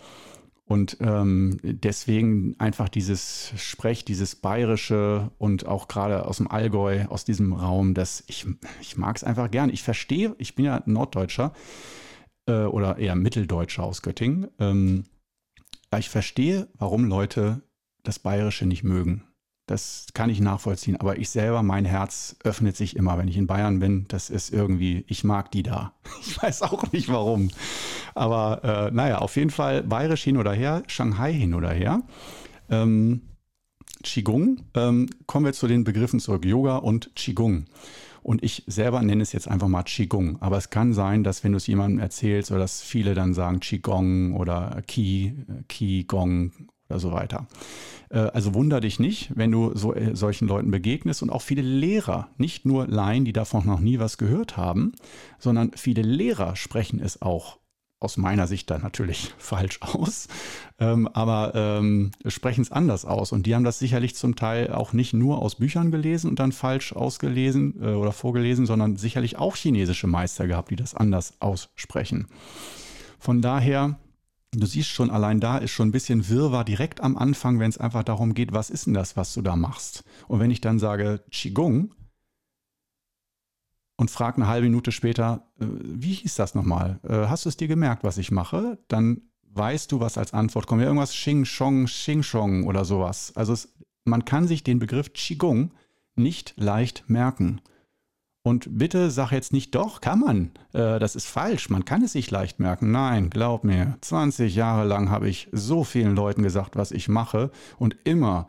Und 0.65 0.97
ähm, 0.99 1.61
deswegen 1.63 2.57
einfach 2.59 2.89
dieses 2.89 3.53
Sprech, 3.57 4.05
dieses 4.05 4.35
Bayerische 4.35 5.31
und 5.39 5.67
auch 5.67 5.87
gerade 5.87 6.27
aus 6.27 6.39
dem 6.39 6.51
Allgäu, 6.51 7.05
aus 7.05 7.25
diesem 7.25 7.53
Raum, 7.53 7.95
das 7.95 8.25
ich, 8.27 8.47
ich 8.81 8.97
mag 8.97 9.15
es 9.15 9.23
einfach 9.23 9.49
gerne. 9.53 9.71
Ich 9.71 9.85
verstehe, 9.85 10.35
ich 10.39 10.57
bin 10.57 10.65
ja 10.65 10.83
Norddeutscher 10.87 11.53
äh, 12.47 12.65
oder 12.65 12.99
eher 12.99 13.15
Mitteldeutscher 13.15 13.85
aus 13.85 14.03
Göttingen. 14.03 14.49
Ähm, 14.59 15.05
ich 15.99 16.09
verstehe, 16.09 16.69
warum 16.75 17.05
Leute 17.05 17.63
das 18.03 18.19
Bayerische 18.19 18.67
nicht 18.67 18.85
mögen. 18.85 19.25
Das 19.67 20.07
kann 20.15 20.31
ich 20.31 20.41
nachvollziehen. 20.41 20.97
Aber 20.97 21.19
ich 21.19 21.31
selber, 21.31 21.63
mein 21.63 21.85
Herz 21.85 22.35
öffnet 22.43 22.77
sich 22.77 22.97
immer, 22.97 23.17
wenn 23.19 23.29
ich 23.29 23.37
in 23.37 23.47
Bayern 23.47 23.79
bin. 23.79 24.05
Das 24.09 24.29
ist 24.29 24.53
irgendwie, 24.53 25.05
ich 25.07 25.23
mag 25.23 25.51
die 25.53 25.63
da. 25.63 25.93
Ich 26.21 26.43
weiß 26.43 26.63
auch 26.63 26.91
nicht 26.93 27.09
warum. 27.09 27.51
Aber 28.15 28.65
äh, 28.65 28.95
naja, 28.95 29.19
auf 29.19 29.37
jeden 29.37 29.51
Fall 29.51 29.85
bayerisch 29.85 30.25
hin 30.25 30.37
oder 30.37 30.53
her, 30.53 30.83
Shanghai 30.89 31.33
hin 31.33 31.55
oder 31.55 31.71
her. 31.71 32.03
Ähm, 32.69 33.23
Qigong, 34.03 34.63
ähm, 34.75 35.09
kommen 35.27 35.47
wir 35.47 35.53
zu 35.53 35.69
den 35.69 35.85
Begriffen 35.85 36.19
zurück. 36.19 36.45
Yoga 36.45 36.77
und 36.77 37.15
Qigong. 37.15 37.67
Und 38.23 38.43
ich 38.43 38.65
selber 38.67 39.03
nenne 39.03 39.23
es 39.23 39.33
jetzt 39.33 39.49
einfach 39.49 39.69
mal 39.69 39.83
Qigong. 39.83 40.41
Aber 40.41 40.57
es 40.57 40.71
kann 40.71 40.93
sein, 40.93 41.25
dass 41.25 41.45
wenn 41.45 41.53
du 41.53 41.57
es 41.57 41.67
jemandem 41.67 42.01
erzählst 42.01 42.51
oder 42.51 42.61
dass 42.61 42.83
viele 42.83 43.15
dann 43.15 43.35
sagen 43.35 43.61
Qigong 43.61 44.35
oder 44.35 44.83
Qi, 44.87 45.35
Qigong 45.69 46.53
oder 46.91 46.99
so 46.99 47.13
weiter. 47.13 47.47
Äh, 48.11 48.19
also 48.19 48.55
wunder 48.55 48.81
dich 48.81 48.99
nicht, 48.99 49.31
wenn 49.35 49.53
du 49.53 49.73
so, 49.75 49.95
äh, 49.95 50.15
solchen 50.15 50.49
Leuten 50.49 50.71
begegnest 50.71 51.23
und 51.23 51.31
auch 51.31 51.43
viele 51.43 51.63
Lehrer, 51.63 52.29
nicht 52.37 52.67
nur 52.67 52.87
Laien, 52.87 53.25
die 53.25 53.33
davon 53.33 53.65
noch 53.65 53.81
nie 53.81 53.99
was 53.99 54.19
gehört 54.19 54.57
haben, 54.57 54.93
sondern 55.39 55.73
viele 55.77 56.03
Lehrer 56.03 56.57
sprechen 56.57 57.01
es 57.01 57.23
auch 57.23 57.60
aus 58.01 58.17
meiner 58.17 58.47
Sicht 58.47 58.71
dann 58.71 58.83
natürlich 58.83 59.33
falsch 59.39 59.79
aus, 59.83 60.27
ähm, 60.79 61.07
aber 61.09 61.53
ähm, 61.55 62.11
sprechen 62.27 62.63
es 62.63 62.73
anders 62.73 63.05
aus. 63.05 63.31
Und 63.31 63.47
die 63.47 63.55
haben 63.55 63.65
das 63.65 63.79
sicherlich 63.79 64.17
zum 64.17 64.35
Teil 64.35 64.73
auch 64.73 64.93
nicht 64.93 65.13
nur 65.13 65.41
aus 65.41 65.57
Büchern 65.57 65.91
gelesen 65.91 66.29
und 66.29 66.39
dann 66.39 66.53
falsch 66.53 66.95
ausgelesen 66.95 67.81
äh, 67.81 67.93
oder 67.93 68.13
vorgelesen, 68.13 68.67
sondern 68.67 68.97
sicherlich 68.97 69.39
auch 69.39 69.55
chinesische 69.55 70.07
Meister 70.07 70.47
gehabt, 70.47 70.71
die 70.71 70.77
das 70.77 70.95
anders 70.95 71.35
aussprechen. 71.41 72.27
Von 73.19 73.43
daher 73.43 73.99
Du 74.53 74.67
siehst 74.67 74.89
schon, 74.89 75.11
allein 75.11 75.39
da 75.39 75.59
ist 75.59 75.71
schon 75.71 75.89
ein 75.89 75.93
bisschen 75.93 76.29
Wirrwarr 76.29 76.65
direkt 76.65 77.03
am 77.03 77.17
Anfang, 77.17 77.61
wenn 77.61 77.71
es 77.71 77.79
einfach 77.79 78.03
darum 78.03 78.35
geht, 78.35 78.53
was 78.53 78.69
ist 78.69 78.87
denn 78.87 78.95
das, 78.95 79.17
was 79.17 79.33
du 79.33 79.43
da 79.43 79.55
machst? 79.55 80.03
Und 80.27 80.41
wenn 80.41 80.51
ich 80.51 80.61
dann 80.61 80.81
sage 80.81 81.23
Qigong 81.31 81.95
und 84.01 84.11
frage 84.11 84.39
eine 84.39 84.47
halbe 84.47 84.67
Minute 84.67 84.93
später, 84.93 85.43
äh, 85.61 85.67
wie 85.83 86.15
hieß 86.15 86.35
das 86.35 86.55
nochmal? 86.55 86.99
Äh, 87.07 87.27
hast 87.27 87.45
du 87.45 87.51
es 87.51 87.59
dir 87.59 87.69
gemerkt, 87.69 88.03
was 88.03 88.17
ich 88.17 88.31
mache? 88.31 88.79
Dann 88.89 89.21
weißt 89.53 89.93
du, 89.93 90.01
was 90.01 90.17
als 90.17 90.33
Antwort 90.33 90.67
kommt. 90.67 90.81
Ja, 90.81 90.87
irgendwas 90.87 91.13
Xing 91.13 91.45
Shong, 91.45 91.85
Xing 91.85 92.23
Shong 92.23 92.67
oder 92.67 92.87
sowas. 92.87 93.31
Also 93.35 93.53
es, 93.53 93.75
man 94.05 94.25
kann 94.25 94.49
sich 94.49 94.65
den 94.65 94.79
Begriff 94.79 95.13
Qigong 95.13 95.73
nicht 96.17 96.55
leicht 96.57 97.05
merken. 97.09 97.61
Und 98.43 98.79
bitte 98.79 99.11
sag 99.11 99.33
jetzt 99.33 99.53
nicht, 99.53 99.75
doch, 99.75 100.01
kann 100.01 100.21
man. 100.21 100.53
Äh, 100.73 100.99
das 100.99 101.15
ist 101.15 101.27
falsch. 101.27 101.69
Man 101.69 101.85
kann 101.85 102.03
es 102.03 102.13
sich 102.13 102.31
leicht 102.31 102.59
merken. 102.59 102.91
Nein, 102.91 103.29
glaub 103.29 103.65
mir. 103.65 103.99
20 104.01 104.55
Jahre 104.55 104.87
lang 104.87 105.11
habe 105.11 105.29
ich 105.29 105.51
so 105.53 105.85
vielen 105.85 106.17
Leuten 106.17 106.43
gesagt, 106.43 106.75
was 106.75 106.91
ich 106.91 107.11
mache. 107.11 107.51
Und 107.79 107.97
immer, 108.05 108.49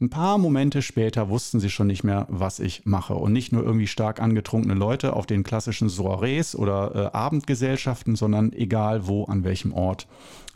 ein 0.00 0.10
paar 0.10 0.38
Momente 0.38 0.80
später, 0.80 1.28
wussten 1.28 1.60
sie 1.60 1.68
schon 1.68 1.86
nicht 1.86 2.04
mehr, 2.04 2.26
was 2.30 2.58
ich 2.58 2.86
mache. 2.86 3.14
Und 3.14 3.32
nicht 3.32 3.52
nur 3.52 3.62
irgendwie 3.62 3.86
stark 3.86 4.20
angetrunkene 4.20 4.74
Leute 4.74 5.14
auf 5.14 5.26
den 5.26 5.42
klassischen 5.42 5.90
Soirees 5.90 6.56
oder 6.56 6.94
äh, 6.94 7.16
Abendgesellschaften, 7.16 8.16
sondern 8.16 8.52
egal 8.52 9.06
wo, 9.06 9.24
an 9.24 9.44
welchem 9.44 9.74
Ort. 9.74 10.08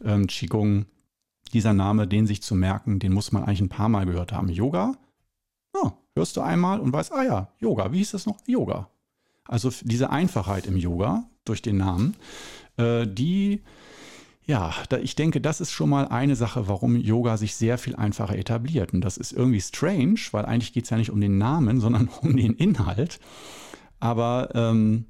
Ähm, 0.02 0.26
Qigong, 0.26 0.86
dieser 1.52 1.74
Name, 1.74 2.08
den 2.08 2.26
sich 2.26 2.42
zu 2.42 2.54
merken, 2.54 2.98
den 2.98 3.12
muss 3.12 3.32
man 3.32 3.44
eigentlich 3.44 3.60
ein 3.60 3.68
paar 3.68 3.90
Mal 3.90 4.06
gehört 4.06 4.32
haben. 4.32 4.48
Yoga, 4.48 4.94
ja, 5.74 5.92
hörst 6.16 6.36
du 6.36 6.40
einmal 6.40 6.80
und 6.80 6.92
weißt, 6.92 7.12
ah 7.12 7.22
ja, 7.22 7.48
Yoga, 7.58 7.92
wie 7.92 7.98
hieß 7.98 8.12
das 8.12 8.26
noch? 8.26 8.38
Yoga. 8.46 8.88
Also 9.44 9.70
diese 9.82 10.08
Einfachheit 10.08 10.66
im 10.66 10.76
Yoga 10.76 11.24
durch 11.44 11.60
den 11.60 11.76
Namen, 11.76 12.16
äh, 12.78 13.06
die, 13.06 13.62
ja, 14.46 14.74
da, 14.88 14.98
ich 14.98 15.14
denke, 15.14 15.40
das 15.40 15.60
ist 15.60 15.72
schon 15.72 15.88
mal 15.88 16.08
eine 16.08 16.36
Sache, 16.36 16.68
warum 16.68 16.96
Yoga 16.96 17.36
sich 17.36 17.54
sehr 17.54 17.78
viel 17.78 17.96
einfacher 17.96 18.36
etabliert. 18.36 18.92
Und 18.92 19.00
das 19.00 19.16
ist 19.16 19.32
irgendwie 19.32 19.60
strange, 19.60 20.20
weil 20.32 20.44
eigentlich 20.44 20.72
geht 20.72 20.84
es 20.84 20.90
ja 20.90 20.98
nicht 20.98 21.10
um 21.10 21.20
den 21.20 21.38
Namen, 21.38 21.80
sondern 21.80 22.08
um 22.20 22.36
den 22.36 22.54
Inhalt. 22.54 23.20
Aber 24.00 24.50
ähm, 24.54 25.06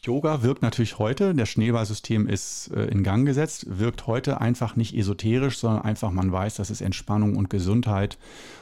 Yoga 0.00 0.42
wirkt 0.42 0.62
natürlich 0.62 0.98
heute, 0.98 1.34
der 1.34 1.46
Schneeballsystem 1.46 2.28
ist 2.28 2.70
äh, 2.72 2.84
in 2.84 3.02
Gang 3.02 3.26
gesetzt, 3.26 3.66
wirkt 3.68 4.06
heute 4.06 4.40
einfach 4.40 4.76
nicht 4.76 4.96
esoterisch, 4.96 5.58
sondern 5.58 5.82
einfach, 5.82 6.12
man 6.12 6.30
weiß, 6.30 6.54
das 6.54 6.70
ist 6.70 6.80
Entspannung 6.80 7.36
und 7.36 7.50
Gesundheit. 7.50 8.16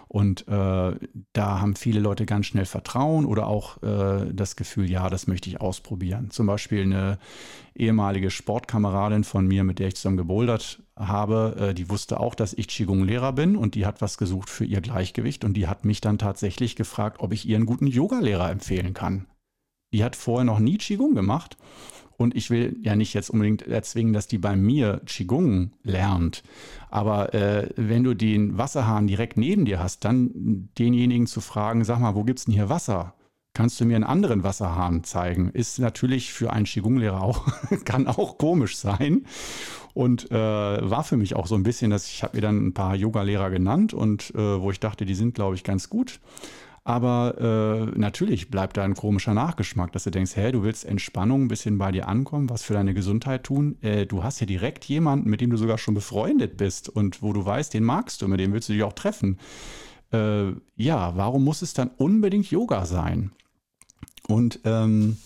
Und 0.09 0.49
äh, 0.49 0.93
da 1.32 1.61
haben 1.61 1.76
viele 1.76 2.01
Leute 2.01 2.24
ganz 2.26 2.47
schnell 2.47 2.64
Vertrauen 2.64 3.26
oder 3.26 3.49
auch 3.49 3.82
äh, 3.82 4.32
das 4.32 4.57
Gefühl, 4.57 4.91
ja, 4.91 5.11
das 5.11 5.26
möchte 5.26 5.51
ich 5.51 5.61
ausprobieren. 5.61 6.30
Zum 6.30 6.47
Beispiel 6.47 6.82
eine 6.82 7.18
ehemalige 7.74 8.30
Sportkameradin 8.30 9.24
von 9.24 9.47
mir, 9.47 9.62
mit 9.62 9.78
der 9.78 9.89
ich 9.89 9.97
zusammen 9.97 10.16
gebouldert 10.16 10.82
habe, 10.97 11.57
äh, 11.59 11.74
die 11.74 11.91
wusste 11.91 12.18
auch, 12.18 12.34
dass 12.34 12.55
ich 12.55 12.68
Qigong-Lehrer 12.68 13.32
bin 13.32 13.57
und 13.57 13.74
die 13.74 13.84
hat 13.84 14.01
was 14.01 14.16
gesucht 14.16 14.49
für 14.49 14.64
ihr 14.64 14.80
Gleichgewicht 14.80 15.45
und 15.45 15.55
die 15.55 15.66
hat 15.66 15.84
mich 15.84 16.01
dann 16.01 16.16
tatsächlich 16.16 16.76
gefragt, 16.76 17.20
ob 17.20 17.32
ich 17.32 17.47
ihr 17.47 17.57
einen 17.57 17.66
guten 17.66 17.87
Yoga-Lehrer 17.87 18.51
empfehlen 18.51 18.95
kann. 18.95 19.26
Die 19.93 20.05
hat 20.05 20.16
vorher 20.16 20.45
noch 20.45 20.59
nie 20.59 20.78
Qigong 20.78 21.14
gemacht. 21.14 21.57
Und 22.18 22.34
ich 22.34 22.49
will 22.51 22.78
ja 22.82 22.97
nicht 22.97 23.12
jetzt 23.14 23.30
unbedingt 23.30 23.62
erzwingen, 23.62 24.12
dass 24.12 24.26
die 24.26 24.39
bei 24.39 24.57
mir 24.57 25.03
Qigong 25.05 25.72
lernt. 25.82 26.43
Aber 26.91 27.34
äh, 27.34 27.68
wenn 27.76 28.05
du 28.05 28.14
den 28.14 28.57
Wasserhahn 28.57 29.07
direkt 29.07 29.37
neben 29.37 29.66
dir 29.66 29.82
hast, 29.82 30.05
dann 30.05 30.70
denjenigen 30.78 31.26
zu 31.26 31.41
fragen, 31.41 31.84
sag 31.84 32.01
mal, 32.01 32.14
wo 32.14 32.24
gibt 32.24 32.39
es 32.39 32.45
denn 32.47 32.55
hier 32.55 32.70
Wasser? 32.70 33.14
Kannst 33.53 33.80
du 33.80 33.87
mir 33.87 33.97
einen 33.97 34.05
anderen 34.05 34.43
Wasserhahn 34.43 35.03
zeigen? 35.05 35.51
Ist 35.51 35.78
natürlich 35.78 36.32
für 36.32 36.53
einen 36.53 36.66
Qigong-Lehrer 36.66 37.22
auch, 37.22 37.47
kann 37.84 38.07
auch 38.07 38.39
komisch 38.39 38.76
sein. 38.76 39.26
Und 39.95 40.30
äh, 40.30 40.34
war 40.34 41.05
für 41.05 41.16
mich 41.16 41.34
auch 41.37 41.47
so 41.47 41.55
ein 41.55 41.62
bisschen, 41.62 41.91
dass 41.91 42.07
ich 42.07 42.22
habe 42.22 42.37
mir 42.37 42.43
dann 42.43 42.66
ein 42.66 42.74
paar 42.74 42.95
Yoga-Lehrer 42.95 43.49
genannt 43.49 43.95
und 43.95 44.34
äh, 44.34 44.61
wo 44.61 44.70
ich 44.70 44.78
dachte, 44.78 45.07
die 45.07 45.14
sind, 45.14 45.34
glaube 45.34 45.55
ich, 45.55 45.64
ganz 45.64 45.89
gut. 45.89 46.20
Aber 46.87 47.91
äh, 47.93 47.99
natürlich 47.99 48.49
bleibt 48.49 48.76
da 48.76 48.84
ein 48.84 48.95
komischer 48.95 49.34
Nachgeschmack, 49.34 49.91
dass 49.91 50.05
du 50.05 50.12
denkst, 50.12 50.37
hä, 50.37 50.53
du 50.53 50.62
willst 50.62 50.84
Entspannung 50.84 51.43
ein 51.43 51.49
bisschen 51.49 51.78
bei 51.78 51.91
dir 51.91 52.07
ankommen, 52.07 52.49
was 52.49 52.62
für 52.62 52.74
deine 52.74 52.95
Gesundheit 52.95 53.43
tun. 53.43 53.76
Äh, 53.82 54.07
du 54.07 54.22
hast 54.22 54.39
ja 54.39 54.47
direkt 54.47 54.84
jemanden, 54.84 55.28
mit 55.28 55.41
dem 55.41 55.51
du 55.51 55.57
sogar 55.57 55.78
schon 55.78 55.95
befreundet 55.95 56.57
bist 56.57 56.89
und 56.89 57.22
wo 57.22 57.32
du 57.32 57.45
weißt, 57.45 57.74
den 57.74 57.82
magst 57.82 58.22
du, 58.22 58.28
mit 58.28 58.39
dem 58.39 58.53
willst 58.53 58.68
du 58.68 58.72
dich 58.72 58.84
auch 58.84 58.93
treffen. 58.93 59.41
Äh, 60.12 60.53
ja, 60.76 61.16
warum 61.16 61.43
muss 61.43 61.61
es 61.61 61.74
dann 61.74 61.91
unbedingt 61.97 62.53
Yoga 62.53 62.87
sein? 62.87 63.32
Und 64.28 64.61
ähm, 64.62 65.16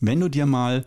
wenn 0.00 0.18
du 0.18 0.30
dir 0.30 0.46
mal, 0.46 0.86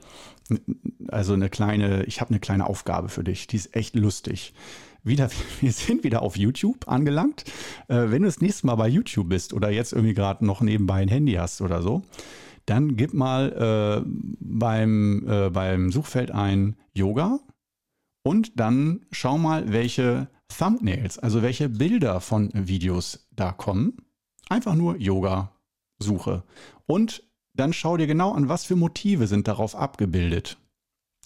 also 1.10 1.34
eine 1.34 1.50
kleine, 1.50 2.06
ich 2.06 2.20
habe 2.20 2.32
eine 2.32 2.40
kleine 2.40 2.66
Aufgabe 2.66 3.10
für 3.10 3.24
dich, 3.24 3.46
die 3.46 3.58
ist 3.58 3.76
echt 3.76 3.94
lustig 3.94 4.56
wieder, 5.04 5.30
wir 5.62 5.72
sind 5.72 6.04
wieder 6.04 6.22
auf 6.22 6.38
YouTube 6.38 6.88
angelangt. 6.88 7.46
Äh, 7.88 8.10
wenn 8.10 8.22
du 8.22 8.28
das 8.28 8.42
nächste 8.42 8.68
Mal 8.68 8.76
bei 8.76 8.88
YouTube 8.88 9.30
bist 9.30 9.54
oder 9.54 9.70
jetzt 9.70 9.94
irgendwie 9.94 10.14
gerade 10.14 10.46
noch 10.46 10.62
nebenbei 10.62 11.02
ein 11.02 11.08
Handy 11.08 11.34
hast 11.34 11.62
oder 11.62 11.82
so, 11.82 12.04
dann 12.66 12.96
gib 12.96 13.14
mal 13.14 14.04
äh, 14.04 14.10
beim, 14.40 15.28
äh, 15.28 15.50
beim 15.50 15.92
Suchfeld 15.92 16.32
ein 16.32 16.76
Yoga 16.94 17.40
und 18.24 18.60
dann 18.60 19.06
schau 19.12 19.38
mal, 19.38 19.72
welche 19.72 20.30
Thumbnails, 20.56 21.20
also 21.20 21.42
welche 21.42 21.70
Bilder 21.70 22.22
von 22.22 22.52
Videos 22.54 23.28
da 23.36 23.52
kommen. 23.52 23.98
Einfach 24.50 24.76
nur 24.76 24.98
Yoga 24.98 25.52
suche. 26.00 26.44
Und 26.86 27.24
dann 27.54 27.74
schau 27.74 27.98
dir 27.98 28.08
genau 28.08 28.34
an, 28.34 28.50
was 28.50 28.66
für 28.66 28.76
Motive 28.76 29.28
sind 29.28 29.48
darauf 29.48 29.76
abgebildet. 29.76 30.58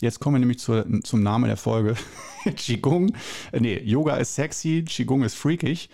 Jetzt 0.01 0.19
kommen 0.19 0.35
wir 0.35 0.39
nämlich 0.39 0.59
zur, 0.59 0.85
zum 1.03 1.23
Namen 1.23 1.45
der 1.45 1.57
Folge. 1.57 1.95
Qigong, 2.55 3.13
äh, 3.51 3.59
nee, 3.59 3.79
Yoga 3.79 4.17
ist 4.17 4.35
sexy, 4.35 4.83
Qigong 4.87 5.23
ist 5.23 5.35
freakig. 5.35 5.89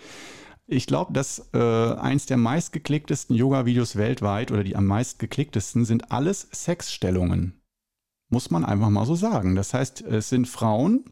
Ich 0.66 0.86
glaube, 0.86 1.12
dass 1.12 1.48
äh, 1.52 1.58
eins 1.58 2.26
der 2.26 2.36
meistgeklicktesten 2.36 3.34
Yoga-Videos 3.34 3.96
weltweit 3.96 4.52
oder 4.52 4.62
die 4.62 4.76
am 4.76 4.86
meistgeklicktesten 4.86 5.84
sind 5.84 6.12
alles 6.12 6.48
Sexstellungen. 6.52 7.60
Muss 8.28 8.50
man 8.50 8.64
einfach 8.64 8.90
mal 8.90 9.04
so 9.04 9.16
sagen. 9.16 9.56
Das 9.56 9.74
heißt, 9.74 10.02
es 10.02 10.28
sind 10.28 10.46
Frauen, 10.46 11.04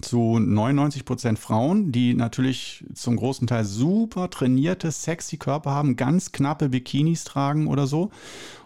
zu 0.00 0.38
99 0.38 1.04
Prozent 1.04 1.38
Frauen, 1.38 1.92
die 1.92 2.14
natürlich 2.14 2.84
zum 2.94 3.16
großen 3.16 3.46
Teil 3.46 3.64
super 3.64 4.30
trainierte, 4.30 4.90
sexy 4.90 5.36
Körper 5.36 5.72
haben, 5.72 5.96
ganz 5.96 6.32
knappe 6.32 6.70
Bikinis 6.70 7.24
tragen 7.24 7.66
oder 7.66 7.86
so. 7.86 8.10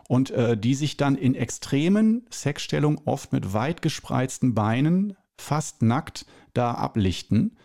Und 0.08 0.30
äh, 0.30 0.56
die 0.56 0.74
sich 0.74 0.96
dann 0.96 1.16
in 1.16 1.34
extremen 1.34 2.26
Sexstellungen 2.30 3.00
oft 3.04 3.32
mit 3.32 3.52
weit 3.52 3.82
gespreizten 3.82 4.54
Beinen, 4.54 5.16
fast 5.36 5.82
nackt, 5.82 6.26
da 6.54 6.72
ablichten 6.72 7.56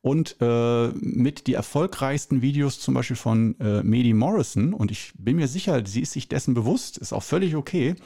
und 0.00 0.36
äh, 0.40 0.88
mit 0.88 1.48
die 1.48 1.54
erfolgreichsten 1.54 2.40
Videos 2.40 2.78
zum 2.78 2.94
Beispiel 2.94 3.16
von 3.16 3.58
äh, 3.58 3.82
Medi 3.82 4.14
Morrison, 4.14 4.72
und 4.72 4.92
ich 4.92 5.12
bin 5.18 5.36
mir 5.36 5.48
sicher, 5.48 5.82
sie 5.84 6.02
ist 6.02 6.12
sich 6.12 6.28
dessen 6.28 6.54
bewusst, 6.54 6.98
ist 6.98 7.12
auch 7.12 7.22
völlig 7.22 7.56
okay, 7.56 7.96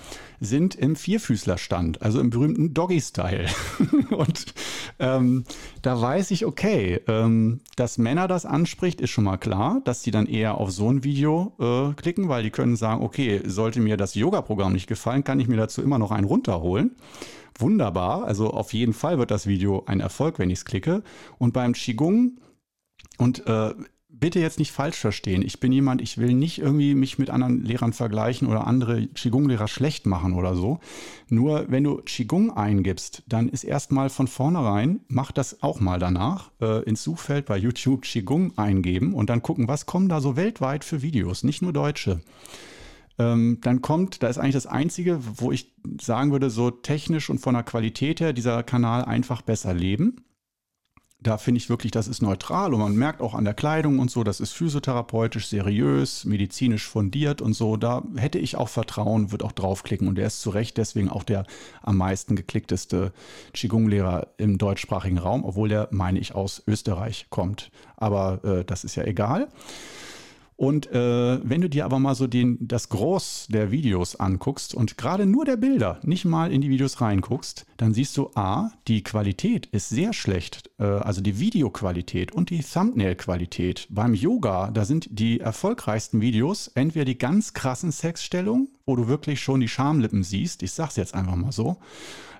sind 0.40 0.74
im 0.74 0.96
Vierfüßlerstand, 0.96 2.00
also 2.00 2.18
im 2.20 2.30
berühmten 2.30 2.72
Doggy-Style. 2.72 3.46
und 4.10 4.54
ähm, 4.98 5.44
da 5.82 6.00
weiß 6.00 6.30
ich, 6.30 6.46
okay, 6.46 7.00
ähm, 7.08 7.60
dass 7.76 7.98
Männer 7.98 8.26
das 8.26 8.46
anspricht, 8.46 9.02
ist 9.02 9.10
schon 9.10 9.24
mal 9.24 9.36
klar, 9.36 9.82
dass 9.84 10.02
sie 10.02 10.10
dann 10.10 10.26
eher 10.26 10.56
auf 10.56 10.70
so 10.70 10.90
ein 10.90 11.04
Video 11.04 11.52
äh, 11.60 11.94
klicken, 11.94 12.30
weil 12.30 12.42
die 12.42 12.50
können 12.50 12.76
sagen, 12.76 13.02
okay, 13.02 13.42
sollte 13.44 13.80
mir 13.80 13.98
das 13.98 14.14
Yoga-Programm 14.14 14.72
nicht 14.72 14.86
gefallen, 14.86 15.24
kann 15.24 15.40
ich 15.40 15.48
mir 15.48 15.58
dazu 15.58 15.82
immer 15.82 15.98
noch 15.98 16.10
einen 16.10 16.26
runterholen 16.26 16.96
wunderbar. 17.58 18.24
Also 18.24 18.50
auf 18.50 18.72
jeden 18.72 18.92
Fall 18.92 19.18
wird 19.18 19.30
das 19.30 19.46
Video 19.46 19.84
ein 19.86 20.00
Erfolg, 20.00 20.38
wenn 20.38 20.50
ich 20.50 20.60
es 20.60 20.64
klicke. 20.64 21.02
Und 21.38 21.52
beim 21.52 21.72
Qigong 21.72 22.38
und 23.18 23.46
äh, 23.46 23.74
bitte 24.22 24.38
jetzt 24.40 24.58
nicht 24.58 24.70
falsch 24.70 24.96
verstehen. 24.96 25.42
Ich 25.42 25.58
bin 25.58 25.72
jemand, 25.72 26.00
ich 26.00 26.18
will 26.18 26.34
nicht 26.34 26.58
irgendwie 26.58 26.94
mich 26.94 27.18
mit 27.18 27.30
anderen 27.30 27.64
Lehrern 27.64 27.92
vergleichen 27.92 28.46
oder 28.46 28.66
andere 28.66 29.08
Qigong-Lehrer 29.08 29.68
schlecht 29.68 30.06
machen 30.06 30.34
oder 30.34 30.54
so. 30.54 30.78
Nur 31.28 31.66
wenn 31.68 31.82
du 31.82 31.96
Qigong 31.96 32.52
eingibst, 32.52 33.24
dann 33.26 33.48
ist 33.48 33.64
erstmal 33.64 34.10
von 34.10 34.28
vornherein, 34.28 35.00
mach 35.08 35.32
das 35.32 35.62
auch 35.62 35.80
mal 35.80 35.98
danach, 35.98 36.52
äh, 36.60 36.84
ins 36.84 37.02
Suchfeld 37.02 37.46
bei 37.46 37.56
YouTube 37.56 38.02
Qigong 38.02 38.56
eingeben 38.56 39.14
und 39.14 39.28
dann 39.28 39.42
gucken, 39.42 39.66
was 39.66 39.86
kommen 39.86 40.08
da 40.08 40.20
so 40.20 40.36
weltweit 40.36 40.84
für 40.84 41.02
Videos, 41.02 41.42
nicht 41.42 41.62
nur 41.62 41.72
deutsche. 41.72 42.20
Ähm, 43.18 43.58
dann 43.62 43.82
kommt, 43.82 44.22
da 44.22 44.28
ist 44.28 44.38
eigentlich 44.38 44.54
das 44.54 44.66
Einzige, 44.66 45.18
wo 45.22 45.52
ich 45.52 45.72
sagen 46.00 46.32
würde, 46.32 46.50
so 46.50 46.70
technisch 46.70 47.30
und 47.30 47.38
von 47.38 47.54
der 47.54 47.62
Qualität 47.62 48.20
her, 48.20 48.32
dieser 48.32 48.62
Kanal 48.62 49.04
einfach 49.04 49.42
besser 49.42 49.74
leben. 49.74 50.24
Da 51.20 51.38
finde 51.38 51.58
ich 51.58 51.68
wirklich, 51.68 51.92
das 51.92 52.08
ist 52.08 52.20
neutral 52.20 52.74
und 52.74 52.80
man 52.80 52.96
merkt 52.96 53.20
auch 53.20 53.34
an 53.34 53.44
der 53.44 53.54
Kleidung 53.54 54.00
und 54.00 54.10
so, 54.10 54.24
das 54.24 54.40
ist 54.40 54.52
physiotherapeutisch 54.54 55.46
seriös, 55.46 56.24
medizinisch 56.24 56.88
fundiert 56.88 57.40
und 57.40 57.52
so. 57.52 57.76
Da 57.76 58.02
hätte 58.16 58.40
ich 58.40 58.56
auch 58.56 58.68
Vertrauen, 58.68 59.30
würde 59.30 59.44
auch 59.44 59.52
draufklicken 59.52 60.08
und 60.08 60.16
der 60.16 60.26
ist 60.26 60.40
zu 60.40 60.50
Recht 60.50 60.78
deswegen 60.78 61.08
auch 61.08 61.22
der 61.22 61.46
am 61.80 61.96
meisten 61.96 62.34
geklickteste 62.34 63.12
Qigong-Lehrer 63.54 64.28
im 64.36 64.58
deutschsprachigen 64.58 65.18
Raum, 65.18 65.44
obwohl 65.44 65.68
der, 65.68 65.86
meine 65.92 66.18
ich, 66.18 66.34
aus 66.34 66.60
Österreich 66.66 67.26
kommt. 67.30 67.70
Aber 67.96 68.42
äh, 68.42 68.64
das 68.64 68.82
ist 68.82 68.96
ja 68.96 69.04
egal. 69.04 69.48
Und 70.62 70.92
äh, 70.92 71.40
wenn 71.42 71.60
du 71.60 71.68
dir 71.68 71.84
aber 71.84 71.98
mal 71.98 72.14
so 72.14 72.28
den, 72.28 72.56
das 72.60 72.88
Groß 72.88 73.48
der 73.50 73.72
Videos 73.72 74.14
anguckst 74.14 74.74
und 74.76 74.96
gerade 74.96 75.26
nur 75.26 75.44
der 75.44 75.56
Bilder, 75.56 75.98
nicht 76.04 76.24
mal 76.24 76.52
in 76.52 76.60
die 76.60 76.70
Videos 76.70 77.00
reinguckst, 77.00 77.66
dann 77.82 77.94
siehst 77.94 78.16
du, 78.16 78.30
a, 78.36 78.70
die 78.86 79.02
Qualität 79.02 79.66
ist 79.66 79.88
sehr 79.88 80.12
schlecht. 80.12 80.70
Äh, 80.78 80.84
also 80.84 81.20
die 81.20 81.40
Videoqualität 81.40 82.32
und 82.32 82.50
die 82.50 82.62
Thumbnail-Qualität. 82.62 83.88
Beim 83.90 84.14
Yoga, 84.14 84.70
da 84.70 84.84
sind 84.84 85.08
die 85.10 85.40
erfolgreichsten 85.40 86.20
Videos 86.20 86.68
entweder 86.68 87.04
die 87.04 87.18
ganz 87.18 87.54
krassen 87.54 87.90
Sexstellungen, 87.90 88.68
wo 88.86 88.94
du 88.94 89.08
wirklich 89.08 89.40
schon 89.40 89.58
die 89.58 89.68
Schamlippen 89.68 90.22
siehst, 90.22 90.62
ich 90.62 90.70
sag's 90.70 90.94
jetzt 90.94 91.14
einfach 91.14 91.34
mal 91.34 91.50
so, 91.50 91.78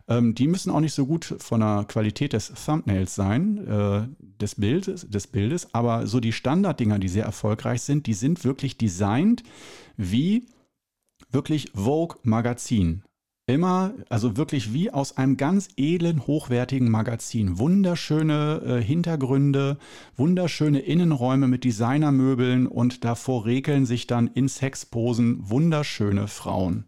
ähm, 0.06 0.36
die 0.36 0.46
müssen 0.46 0.70
auch 0.70 0.78
nicht 0.78 0.94
so 0.94 1.06
gut 1.06 1.34
von 1.38 1.58
der 1.58 1.86
Qualität 1.88 2.34
des 2.34 2.52
Thumbnails 2.64 3.16
sein, 3.16 3.66
äh, 3.66 4.06
des, 4.40 4.54
Bildes, 4.54 5.08
des 5.10 5.26
Bildes, 5.26 5.74
aber 5.74 6.06
so 6.06 6.20
die 6.20 6.32
Standarddinger, 6.32 7.00
die 7.00 7.08
sehr 7.08 7.24
erfolgreich 7.24 7.82
sind, 7.82 8.06
die 8.06 8.14
sind 8.14 8.44
wirklich 8.44 8.78
designt 8.78 9.42
wie 9.96 10.46
wirklich 11.32 11.72
Vogue 11.74 12.18
Magazin. 12.22 13.02
Immer, 13.52 13.92
also 14.08 14.38
wirklich 14.38 14.72
wie 14.72 14.90
aus 14.90 15.18
einem 15.18 15.36
ganz 15.36 15.68
edlen, 15.76 16.26
hochwertigen 16.26 16.90
Magazin. 16.90 17.58
Wunderschöne 17.58 18.62
äh, 18.64 18.82
Hintergründe, 18.82 19.76
wunderschöne 20.16 20.78
Innenräume 20.78 21.48
mit 21.48 21.62
Designermöbeln 21.62 22.66
und 22.66 23.04
davor 23.04 23.44
regeln 23.44 23.84
sich 23.84 24.06
dann 24.06 24.26
in 24.28 24.48
Sexposen 24.48 25.50
wunderschöne 25.50 26.28
Frauen 26.28 26.86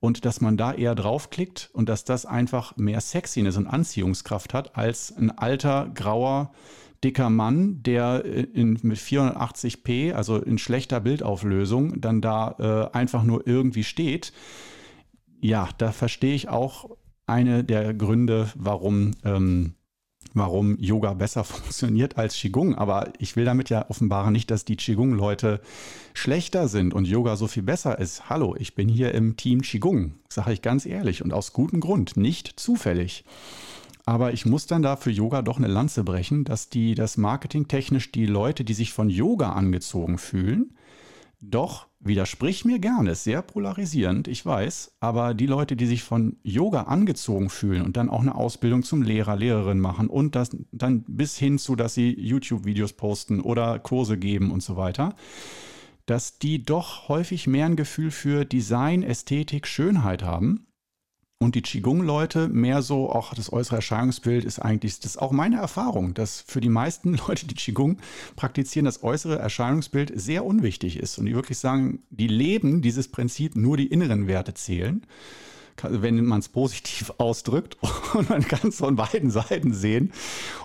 und 0.00 0.24
dass 0.24 0.40
man 0.40 0.56
da 0.56 0.72
eher 0.74 0.96
draufklickt 0.96 1.70
und 1.72 1.88
dass 1.88 2.02
das 2.02 2.26
einfach 2.26 2.76
mehr 2.76 3.00
Sexiness 3.00 3.56
und 3.56 3.68
Anziehungskraft 3.68 4.54
hat 4.54 4.76
als 4.76 5.16
ein 5.16 5.30
alter, 5.30 5.88
grauer, 5.94 6.50
dicker 7.04 7.30
Mann, 7.30 7.80
der 7.84 8.24
in, 8.24 8.76
mit 8.82 8.98
480p, 8.98 10.14
also 10.14 10.38
in 10.38 10.58
schlechter 10.58 10.98
Bildauflösung, 10.98 12.00
dann 12.00 12.20
da 12.20 12.90
äh, 12.92 12.96
einfach 12.96 13.22
nur 13.22 13.46
irgendwie 13.46 13.84
steht. 13.84 14.32
Ja, 15.42 15.68
da 15.76 15.92
verstehe 15.92 16.34
ich 16.34 16.48
auch 16.48 16.88
eine 17.26 17.64
der 17.64 17.92
Gründe, 17.94 18.50
warum 18.54 19.10
ähm, 19.24 19.74
warum 20.34 20.78
Yoga 20.78 21.14
besser 21.14 21.42
funktioniert 21.44 22.16
als 22.16 22.36
Qigong. 22.36 22.76
Aber 22.76 23.12
ich 23.18 23.36
will 23.36 23.44
damit 23.44 23.68
ja 23.68 23.88
offenbaren 23.90 24.32
nicht, 24.32 24.50
dass 24.50 24.64
die 24.64 24.76
Qigong-Leute 24.76 25.60
schlechter 26.14 26.68
sind 26.68 26.94
und 26.94 27.06
Yoga 27.06 27.36
so 27.36 27.48
viel 27.48 27.64
besser 27.64 27.98
ist. 27.98 28.28
Hallo, 28.30 28.54
ich 28.56 28.74
bin 28.74 28.88
hier 28.88 29.12
im 29.14 29.36
Team 29.36 29.62
Qigong, 29.62 30.14
sage 30.28 30.52
ich 30.52 30.62
ganz 30.62 30.86
ehrlich 30.86 31.24
und 31.24 31.32
aus 31.32 31.52
gutem 31.52 31.80
Grund, 31.80 32.16
nicht 32.16 32.60
zufällig. 32.60 33.24
Aber 34.04 34.32
ich 34.32 34.46
muss 34.46 34.66
dann 34.66 34.82
da 34.82 34.96
für 34.96 35.10
Yoga 35.10 35.42
doch 35.42 35.58
eine 35.58 35.68
Lanze 35.68 36.02
brechen, 36.02 36.44
dass 36.44 36.68
die 36.68 36.94
das 36.94 37.16
marketingtechnisch 37.16 38.10
die 38.10 38.26
Leute, 38.26 38.64
die 38.64 38.74
sich 38.74 38.92
von 38.92 39.08
Yoga 39.08 39.52
angezogen 39.52 40.18
fühlen, 40.18 40.76
doch, 41.40 41.86
widersprich 42.04 42.64
mir 42.64 42.78
gerne, 42.78 43.12
ist 43.12 43.24
sehr 43.24 43.42
polarisierend, 43.42 44.28
ich 44.28 44.44
weiß, 44.44 44.96
aber 45.00 45.34
die 45.34 45.46
Leute, 45.46 45.76
die 45.76 45.86
sich 45.86 46.02
von 46.02 46.36
Yoga 46.42 46.82
angezogen 46.82 47.48
fühlen 47.48 47.82
und 47.82 47.96
dann 47.96 48.08
auch 48.08 48.20
eine 48.20 48.34
Ausbildung 48.34 48.82
zum 48.82 49.02
Lehrer, 49.02 49.36
Lehrerin 49.36 49.78
machen 49.78 50.08
und 50.08 50.34
das 50.34 50.50
dann 50.72 51.04
bis 51.06 51.36
hin 51.38 51.58
zu, 51.58 51.76
dass 51.76 51.94
sie 51.94 52.18
YouTube-Videos 52.18 52.94
posten 52.94 53.40
oder 53.40 53.78
Kurse 53.78 54.18
geben 54.18 54.50
und 54.50 54.62
so 54.62 54.76
weiter, 54.76 55.14
dass 56.06 56.38
die 56.38 56.64
doch 56.64 57.08
häufig 57.08 57.46
mehr 57.46 57.66
ein 57.66 57.76
Gefühl 57.76 58.10
für 58.10 58.44
Design, 58.44 59.02
Ästhetik, 59.02 59.66
Schönheit 59.66 60.24
haben 60.24 60.66
und 61.42 61.54
die 61.54 61.62
Qigong-Leute 61.62 62.48
mehr 62.48 62.82
so, 62.82 63.10
auch 63.10 63.34
das 63.34 63.52
äußere 63.52 63.76
Erscheinungsbild 63.76 64.44
ist 64.44 64.58
eigentlich, 64.58 65.00
das 65.00 65.12
ist 65.12 65.18
auch 65.18 65.32
meine 65.32 65.56
Erfahrung, 65.56 66.14
dass 66.14 66.42
für 66.46 66.60
die 66.60 66.68
meisten 66.68 67.14
Leute, 67.28 67.46
die 67.46 67.54
Qigong 67.54 67.98
praktizieren, 68.36 68.84
das 68.84 69.02
äußere 69.02 69.38
Erscheinungsbild 69.38 70.12
sehr 70.14 70.44
unwichtig 70.44 70.98
ist. 70.98 71.18
Und 71.18 71.26
die 71.26 71.34
wirklich 71.34 71.58
sagen, 71.58 72.00
die 72.10 72.28
leben 72.28 72.82
dieses 72.82 73.08
Prinzip, 73.08 73.56
nur 73.56 73.76
die 73.76 73.86
inneren 73.86 74.26
Werte 74.26 74.54
zählen 74.54 75.04
wenn 75.88 76.24
man 76.24 76.40
es 76.40 76.48
positiv 76.48 77.12
ausdrückt. 77.18 77.76
Und 78.14 78.30
man 78.30 78.42
kann 78.42 78.68
es 78.68 78.76
von 78.76 78.96
beiden 78.96 79.30
Seiten 79.30 79.72
sehen. 79.72 80.12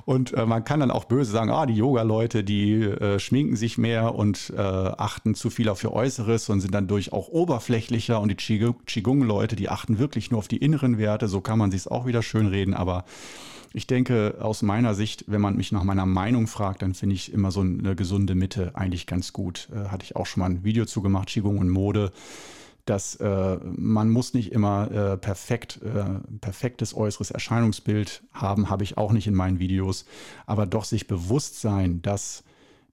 Und 0.05 0.33
äh, 0.33 0.45
man 0.45 0.63
kann 0.63 0.79
dann 0.79 0.91
auch 0.91 1.05
böse 1.05 1.31
sagen, 1.31 1.49
ah, 1.51 1.65
die 1.65 1.75
Yoga-Leute, 1.75 2.43
die 2.43 2.81
äh, 2.81 3.19
schminken 3.19 3.55
sich 3.55 3.77
mehr 3.77 4.15
und 4.15 4.53
äh, 4.55 4.61
achten 4.61 5.35
zu 5.35 5.49
viel 5.49 5.69
auf 5.69 5.83
ihr 5.83 5.91
Äußeres 5.91 6.49
und 6.49 6.61
sind 6.61 6.73
dann 6.73 6.87
durch 6.87 7.13
auch 7.13 7.27
oberflächlicher. 7.27 8.19
Und 8.19 8.29
die 8.29 8.73
Qigong-Leute, 8.85 9.55
die 9.55 9.69
achten 9.69 9.99
wirklich 9.99 10.31
nur 10.31 10.39
auf 10.39 10.47
die 10.47 10.57
inneren 10.57 10.97
Werte. 10.97 11.27
So 11.27 11.41
kann 11.41 11.59
man 11.59 11.71
sich 11.71 11.81
es 11.81 11.87
auch 11.87 12.05
wieder 12.05 12.23
schön 12.23 12.47
reden. 12.47 12.73
Aber 12.73 13.05
ich 13.73 13.87
denke, 13.87 14.37
aus 14.39 14.61
meiner 14.61 14.95
Sicht, 14.95 15.25
wenn 15.27 15.41
man 15.41 15.55
mich 15.55 15.71
nach 15.71 15.83
meiner 15.83 16.05
Meinung 16.05 16.47
fragt, 16.47 16.81
dann 16.81 16.93
finde 16.93 17.15
ich 17.15 17.31
immer 17.33 17.51
so 17.51 17.61
eine 17.61 17.95
gesunde 17.95 18.35
Mitte 18.35 18.71
eigentlich 18.73 19.05
ganz 19.07 19.33
gut. 19.33 19.69
Äh, 19.71 19.89
hatte 19.89 20.03
ich 20.03 20.15
auch 20.15 20.25
schon 20.25 20.41
mal 20.41 20.49
ein 20.49 20.63
Video 20.63 20.85
zu 20.85 21.01
gemacht, 21.01 21.29
Qigong 21.29 21.59
und 21.59 21.69
Mode 21.69 22.11
dass 22.89 23.15
äh, 23.15 23.57
man 23.63 24.09
muss 24.09 24.33
nicht 24.33 24.51
immer 24.51 24.91
äh, 24.91 25.17
perfekt, 25.17 25.79
äh, 25.83 26.19
perfektes 26.39 26.95
äußeres 26.95 27.31
Erscheinungsbild 27.31 28.23
haben, 28.31 28.69
habe 28.69 28.83
ich 28.83 28.97
auch 28.97 29.11
nicht 29.11 29.27
in 29.27 29.35
meinen 29.35 29.59
Videos, 29.59 30.05
aber 30.45 30.65
doch 30.65 30.85
sich 30.85 31.07
bewusst 31.07 31.61
sein, 31.61 32.01
dass 32.01 32.43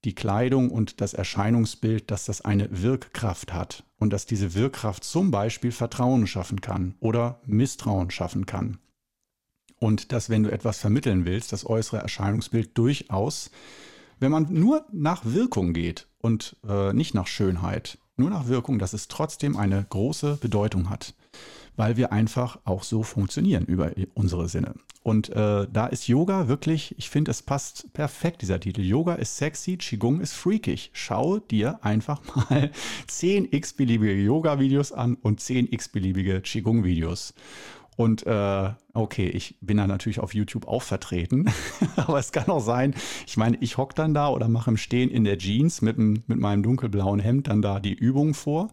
die 0.05 0.15
Kleidung 0.15 0.71
und 0.71 1.01
das 1.01 1.15
Erscheinungsbild, 1.15 2.11
dass 2.11 2.27
das 2.27 2.43
eine 2.43 2.83
Wirkkraft 2.83 3.53
hat 3.55 3.85
und 3.99 4.13
dass 4.13 4.27
diese 4.27 4.55
Wirkkraft 4.55 5.05
zum 5.05 5.31
Beispiel 5.31 5.73
Vertrauen 5.73 6.27
schaffen 6.27 6.61
kann 6.61 6.95
oder 7.01 7.41
Misstrauen 7.47 8.11
schaffen 8.11 8.47
kann. 8.47 8.79
Und 9.79 10.13
dass, 10.13 10.29
wenn 10.29 10.43
du 10.43 10.53
etwas 10.53 10.79
vermitteln 10.79 11.25
willst, 11.25 11.53
das 11.53 11.67
äußere 11.67 11.99
Erscheinungsbild 11.99 12.77
durchaus, 12.77 13.51
wenn 14.19 14.31
man 14.31 14.53
nur 14.53 14.87
nach 14.93 15.25
Wirkung 15.25 15.73
geht 15.73 16.07
und 16.19 16.57
äh, 16.67 16.93
nicht 16.93 17.15
nach 17.15 17.27
Schönheit, 17.27 17.99
nur 18.17 18.31
nach 18.31 18.47
Wirkung, 18.49 18.79
dass 18.79 18.93
es 18.93 19.09
trotzdem 19.09 19.57
eine 19.57 19.85
große 19.89 20.39
Bedeutung 20.41 20.91
hat. 20.91 21.15
weil 21.77 21.97
wir 21.97 22.13
einfach 22.13 22.59
auch 22.65 22.83
so 22.83 23.03
funktionieren 23.03 23.65
über 23.65 23.93
unsere 24.15 24.49
Sinne. 24.49 24.75
Und 25.03 25.29
äh, 25.31 25.67
da 25.71 25.87
ist 25.87 26.09
Yoga 26.09 26.49
wirklich, 26.49 26.95
ich 26.99 27.11
finde, 27.11 27.31
es 27.31 27.43
passt 27.43 27.93
perfekt, 27.93 28.41
dieser 28.41 28.59
Titel. 28.59 28.81
Yoga 28.81 29.15
ist 29.15 29.37
sexy, 29.37 29.77
Qigong 29.77 30.21
ist 30.21 30.33
freakig. 30.33 30.91
Schau 30.95 31.41
dir 31.41 31.85
einfach 31.85 32.23
mal 32.51 32.71
10 33.09 33.49
x-beliebige 33.53 34.15
Yoga-Videos 34.15 34.93
an 34.93 35.17
und 35.17 35.41
10 35.41 35.71
x-beliebige 35.73 36.41
Qigong-Videos. 36.41 37.35
Und 37.97 38.27
äh, 38.27 38.71
okay, 38.93 39.29
ich 39.29 39.57
bin 39.61 39.77
da 39.77 39.87
natürlich 39.87 40.21
auf 40.21 40.35
YouTube 40.35 40.67
auch 40.67 40.83
vertreten, 40.83 41.51
aber 41.97 42.19
es 42.19 42.33
kann 42.33 42.49
auch 42.49 42.61
sein, 42.61 42.95
ich 43.27 43.37
meine, 43.37 43.57
ich 43.61 43.79
hocke 43.79 43.95
dann 43.95 44.15
da 44.15 44.29
oder 44.29 44.49
mache 44.49 44.71
im 44.71 44.77
Stehen 44.77 45.11
in 45.11 45.25
der 45.25 45.39
Jeans 45.39 45.81
mit, 45.81 45.99
mit 45.99 46.39
meinem 46.39 46.63
dunkelblauen 46.63 47.21
Hemd 47.21 47.49
dann 47.49 47.63
da 47.63 47.79
die 47.81 47.95
Übung 47.95 48.35
vor 48.35 48.71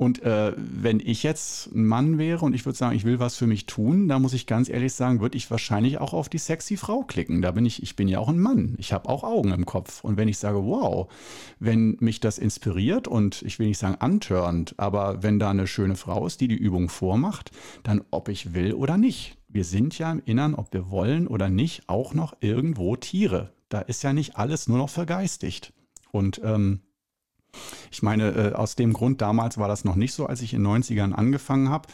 und 0.00 0.22
äh, 0.22 0.54
wenn 0.56 0.98
ich 0.98 1.22
jetzt 1.22 1.66
ein 1.74 1.84
Mann 1.84 2.16
wäre 2.16 2.42
und 2.46 2.54
ich 2.54 2.64
würde 2.64 2.78
sagen, 2.78 2.96
ich 2.96 3.04
will 3.04 3.18
was 3.18 3.36
für 3.36 3.46
mich 3.46 3.66
tun, 3.66 4.08
da 4.08 4.18
muss 4.18 4.32
ich 4.32 4.46
ganz 4.46 4.70
ehrlich 4.70 4.94
sagen, 4.94 5.20
würde 5.20 5.36
ich 5.36 5.50
wahrscheinlich 5.50 5.98
auch 5.98 6.14
auf 6.14 6.30
die 6.30 6.38
sexy 6.38 6.78
Frau 6.78 7.02
klicken. 7.02 7.42
Da 7.42 7.50
bin 7.50 7.66
ich, 7.66 7.82
ich 7.82 7.96
bin 7.96 8.08
ja 8.08 8.18
auch 8.18 8.30
ein 8.30 8.38
Mann. 8.38 8.76
Ich 8.78 8.94
habe 8.94 9.10
auch 9.10 9.24
Augen 9.24 9.52
im 9.52 9.66
Kopf. 9.66 10.02
Und 10.02 10.16
wenn 10.16 10.26
ich 10.26 10.38
sage, 10.38 10.64
wow, 10.64 11.12
wenn 11.58 11.98
mich 12.00 12.18
das 12.18 12.38
inspiriert 12.38 13.08
und 13.08 13.42
ich 13.42 13.58
will 13.58 13.66
nicht 13.66 13.76
sagen 13.76 13.96
antörnt, 13.96 14.74
aber 14.78 15.22
wenn 15.22 15.38
da 15.38 15.50
eine 15.50 15.66
schöne 15.66 15.96
Frau 15.96 16.26
ist, 16.26 16.40
die 16.40 16.48
die 16.48 16.56
Übung 16.56 16.88
vormacht, 16.88 17.50
dann 17.82 18.02
ob 18.10 18.30
ich 18.30 18.54
will 18.54 18.72
oder 18.72 18.96
nicht. 18.96 19.36
Wir 19.48 19.64
sind 19.64 19.98
ja 19.98 20.10
im 20.10 20.22
Innern, 20.24 20.54
ob 20.54 20.72
wir 20.72 20.88
wollen 20.88 21.26
oder 21.26 21.50
nicht, 21.50 21.90
auch 21.90 22.14
noch 22.14 22.38
irgendwo 22.40 22.96
Tiere. 22.96 23.52
Da 23.68 23.80
ist 23.80 24.02
ja 24.02 24.14
nicht 24.14 24.38
alles 24.38 24.66
nur 24.66 24.78
noch 24.78 24.88
vergeistigt. 24.88 25.74
Und 26.10 26.40
ähm, 26.42 26.80
ich 27.90 28.02
meine, 28.02 28.30
äh, 28.30 28.52
aus 28.52 28.76
dem 28.76 28.92
Grund, 28.92 29.20
damals 29.20 29.58
war 29.58 29.68
das 29.68 29.84
noch 29.84 29.96
nicht 29.96 30.14
so, 30.14 30.26
als 30.26 30.42
ich 30.42 30.54
in 30.54 30.64
den 30.64 30.82
90ern 30.82 31.12
angefangen 31.12 31.68
habe. 31.68 31.88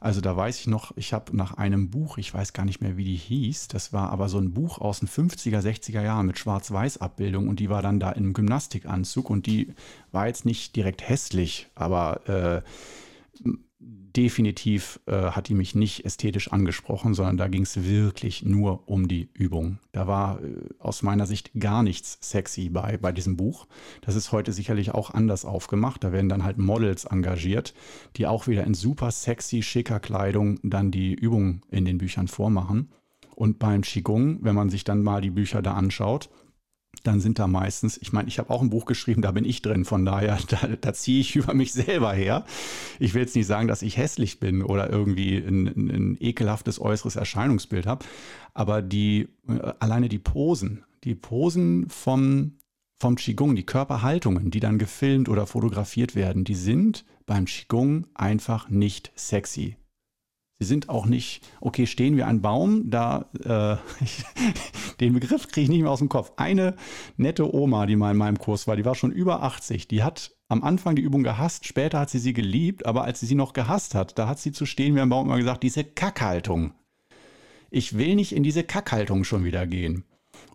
Also 0.00 0.22
da 0.22 0.34
weiß 0.34 0.58
ich 0.58 0.66
noch, 0.66 0.96
ich 0.96 1.12
habe 1.12 1.36
nach 1.36 1.54
einem 1.54 1.90
Buch, 1.90 2.16
ich 2.16 2.32
weiß 2.32 2.54
gar 2.54 2.64
nicht 2.64 2.80
mehr, 2.80 2.96
wie 2.96 3.04
die 3.04 3.16
hieß, 3.16 3.68
das 3.68 3.92
war 3.92 4.10
aber 4.10 4.30
so 4.30 4.38
ein 4.38 4.54
Buch 4.54 4.78
aus 4.78 5.00
den 5.00 5.08
50er, 5.08 5.60
60er 5.60 6.02
Jahren 6.02 6.26
mit 6.26 6.38
Schwarz-Weiß-Abbildung 6.38 7.48
und 7.48 7.60
die 7.60 7.68
war 7.68 7.82
dann 7.82 8.00
da 8.00 8.10
im 8.10 8.32
Gymnastikanzug 8.32 9.28
und 9.28 9.44
die 9.44 9.74
war 10.10 10.26
jetzt 10.26 10.46
nicht 10.46 10.74
direkt 10.74 11.06
hässlich, 11.06 11.68
aber 11.74 12.26
äh, 12.26 12.62
definitiv 13.80 15.00
äh, 15.06 15.30
hat 15.30 15.48
die 15.48 15.54
mich 15.54 15.74
nicht 15.74 16.04
ästhetisch 16.04 16.52
angesprochen, 16.52 17.14
sondern 17.14 17.36
da 17.36 17.48
ging 17.48 17.62
es 17.62 17.84
wirklich 17.84 18.44
nur 18.44 18.88
um 18.88 19.08
die 19.08 19.30
Übung. 19.34 19.78
Da 19.92 20.06
war 20.06 20.42
äh, 20.42 20.56
aus 20.78 21.02
meiner 21.02 21.26
Sicht 21.26 21.52
gar 21.58 21.82
nichts 21.82 22.18
sexy 22.20 22.68
bei, 22.68 22.96
bei 22.98 23.12
diesem 23.12 23.36
Buch. 23.36 23.66
Das 24.02 24.16
ist 24.16 24.32
heute 24.32 24.52
sicherlich 24.52 24.92
auch 24.92 25.10
anders 25.10 25.44
aufgemacht. 25.44 26.04
Da 26.04 26.12
werden 26.12 26.28
dann 26.28 26.44
halt 26.44 26.58
Models 26.58 27.04
engagiert, 27.04 27.74
die 28.16 28.26
auch 28.26 28.46
wieder 28.46 28.64
in 28.64 28.74
super 28.74 29.10
sexy, 29.10 29.62
schicker 29.62 30.00
Kleidung 30.00 30.58
dann 30.62 30.90
die 30.90 31.14
Übung 31.14 31.62
in 31.70 31.84
den 31.84 31.98
Büchern 31.98 32.28
vormachen. 32.28 32.90
Und 33.34 33.58
beim 33.58 33.80
Qigong, 33.82 34.38
wenn 34.42 34.54
man 34.54 34.68
sich 34.68 34.84
dann 34.84 35.02
mal 35.02 35.22
die 35.22 35.30
Bücher 35.30 35.62
da 35.62 35.72
anschaut, 35.74 36.28
dann 37.02 37.20
sind 37.20 37.38
da 37.38 37.46
meistens, 37.46 37.96
ich 37.96 38.12
meine, 38.12 38.28
ich 38.28 38.38
habe 38.38 38.50
auch 38.50 38.60
ein 38.60 38.70
Buch 38.70 38.84
geschrieben, 38.84 39.22
da 39.22 39.30
bin 39.30 39.44
ich 39.44 39.62
drin, 39.62 39.84
von 39.84 40.04
daher, 40.04 40.38
da, 40.48 40.68
da 40.80 40.92
ziehe 40.92 41.20
ich 41.20 41.36
über 41.36 41.54
mich 41.54 41.72
selber 41.72 42.12
her. 42.12 42.44
Ich 42.98 43.14
will 43.14 43.22
jetzt 43.22 43.36
nicht 43.36 43.46
sagen, 43.46 43.68
dass 43.68 43.82
ich 43.82 43.96
hässlich 43.96 44.40
bin 44.40 44.62
oder 44.62 44.90
irgendwie 44.90 45.36
ein, 45.36 45.66
ein 45.66 46.16
ekelhaftes 46.20 46.80
äußeres 46.80 47.16
Erscheinungsbild 47.16 47.86
habe, 47.86 48.04
aber 48.54 48.82
die, 48.82 49.28
äh, 49.48 49.72
alleine 49.78 50.08
die 50.08 50.18
Posen, 50.18 50.84
die 51.04 51.14
Posen 51.14 51.88
vom, 51.88 52.58
vom 52.98 53.16
Qigong, 53.16 53.56
die 53.56 53.64
Körperhaltungen, 53.64 54.50
die 54.50 54.60
dann 54.60 54.78
gefilmt 54.78 55.28
oder 55.28 55.46
fotografiert 55.46 56.14
werden, 56.14 56.44
die 56.44 56.54
sind 56.54 57.04
beim 57.24 57.46
Qigong 57.46 58.06
einfach 58.14 58.68
nicht 58.68 59.12
sexy. 59.16 59.76
Sie 60.62 60.66
sind 60.66 60.90
auch 60.90 61.06
nicht, 61.06 61.40
okay, 61.62 61.86
stehen 61.86 62.18
wir 62.18 62.26
an 62.26 62.42
Baum, 62.42 62.90
da, 62.90 63.30
äh, 63.42 63.78
den 65.00 65.14
Begriff 65.14 65.48
kriege 65.48 65.62
ich 65.62 65.68
nicht 65.70 65.80
mehr 65.80 65.90
aus 65.90 66.00
dem 66.00 66.10
Kopf. 66.10 66.32
Eine 66.36 66.76
nette 67.16 67.54
Oma, 67.54 67.86
die 67.86 67.96
mal 67.96 68.10
in 68.10 68.18
meinem 68.18 68.38
Kurs 68.38 68.66
war, 68.66 68.76
die 68.76 68.84
war 68.84 68.94
schon 68.94 69.10
über 69.10 69.42
80, 69.42 69.88
die 69.88 70.02
hat 70.02 70.32
am 70.48 70.62
Anfang 70.62 70.96
die 70.96 71.02
Übung 71.02 71.22
gehasst, 71.22 71.64
später 71.64 71.98
hat 71.98 72.10
sie 72.10 72.18
sie 72.18 72.34
geliebt, 72.34 72.84
aber 72.84 73.04
als 73.04 73.20
sie 73.20 73.26
sie 73.26 73.34
noch 73.34 73.54
gehasst 73.54 73.94
hat, 73.94 74.18
da 74.18 74.28
hat 74.28 74.38
sie 74.38 74.52
zu 74.52 74.66
stehen 74.66 74.94
wie 74.94 75.00
ein 75.00 75.08
Baum 75.08 75.28
immer 75.28 75.38
gesagt, 75.38 75.62
diese 75.62 75.82
Kackhaltung. 75.82 76.74
Ich 77.70 77.96
will 77.96 78.14
nicht 78.14 78.32
in 78.32 78.42
diese 78.42 78.62
Kackhaltung 78.62 79.24
schon 79.24 79.44
wieder 79.44 79.66
gehen. 79.66 80.04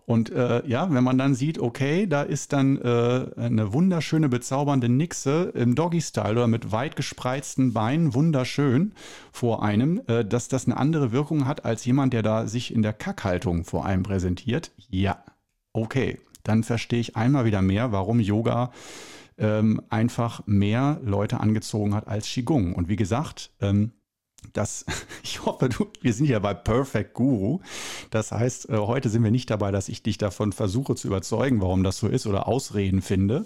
Und 0.06 0.30
äh, 0.30 0.64
ja, 0.66 0.88
wenn 0.92 1.02
man 1.02 1.18
dann 1.18 1.34
sieht, 1.34 1.58
okay, 1.58 2.06
da 2.06 2.22
ist 2.22 2.52
dann 2.52 2.80
äh, 2.80 3.26
eine 3.36 3.72
wunderschöne, 3.72 4.28
bezaubernde 4.28 4.88
Nixe 4.88 5.52
im 5.54 5.74
Doggy-Style 5.74 6.32
oder 6.32 6.46
mit 6.46 6.70
weit 6.70 6.94
gespreizten 6.94 7.72
Beinen, 7.72 8.14
wunderschön 8.14 8.92
vor 9.32 9.64
einem, 9.64 10.00
äh, 10.06 10.24
dass 10.24 10.46
das 10.46 10.66
eine 10.66 10.76
andere 10.76 11.10
Wirkung 11.10 11.46
hat 11.46 11.64
als 11.64 11.84
jemand, 11.84 12.12
der 12.12 12.22
da 12.22 12.46
sich 12.46 12.72
in 12.72 12.82
der 12.82 12.92
Kackhaltung 12.92 13.64
vor 13.64 13.84
einem 13.84 14.04
präsentiert. 14.04 14.70
Ja, 14.88 15.24
okay, 15.72 16.20
dann 16.44 16.62
verstehe 16.62 17.00
ich 17.00 17.16
einmal 17.16 17.44
wieder 17.44 17.60
mehr, 17.60 17.90
warum 17.90 18.20
Yoga 18.20 18.70
ähm, 19.38 19.82
einfach 19.90 20.42
mehr 20.46 21.00
Leute 21.02 21.40
angezogen 21.40 21.94
hat 21.94 22.06
als 22.06 22.26
Qigong. 22.26 22.74
Und 22.74 22.88
wie 22.88 22.96
gesagt, 22.96 23.50
ähm, 23.60 23.90
das, 24.52 24.84
ich 25.22 25.44
hoffe, 25.44 25.68
du, 25.68 25.86
wir 26.00 26.12
sind 26.12 26.26
ja 26.26 26.38
bei 26.38 26.54
Perfect 26.54 27.14
Guru. 27.14 27.60
Das 28.10 28.32
heißt, 28.32 28.68
äh, 28.68 28.76
heute 28.76 29.08
sind 29.08 29.24
wir 29.24 29.30
nicht 29.30 29.50
dabei, 29.50 29.70
dass 29.70 29.88
ich 29.88 30.02
dich 30.02 30.18
davon 30.18 30.52
versuche 30.52 30.94
zu 30.94 31.08
überzeugen, 31.08 31.60
warum 31.60 31.82
das 31.82 31.98
so 31.98 32.08
ist 32.08 32.26
oder 32.26 32.48
Ausreden 32.48 33.02
finde, 33.02 33.44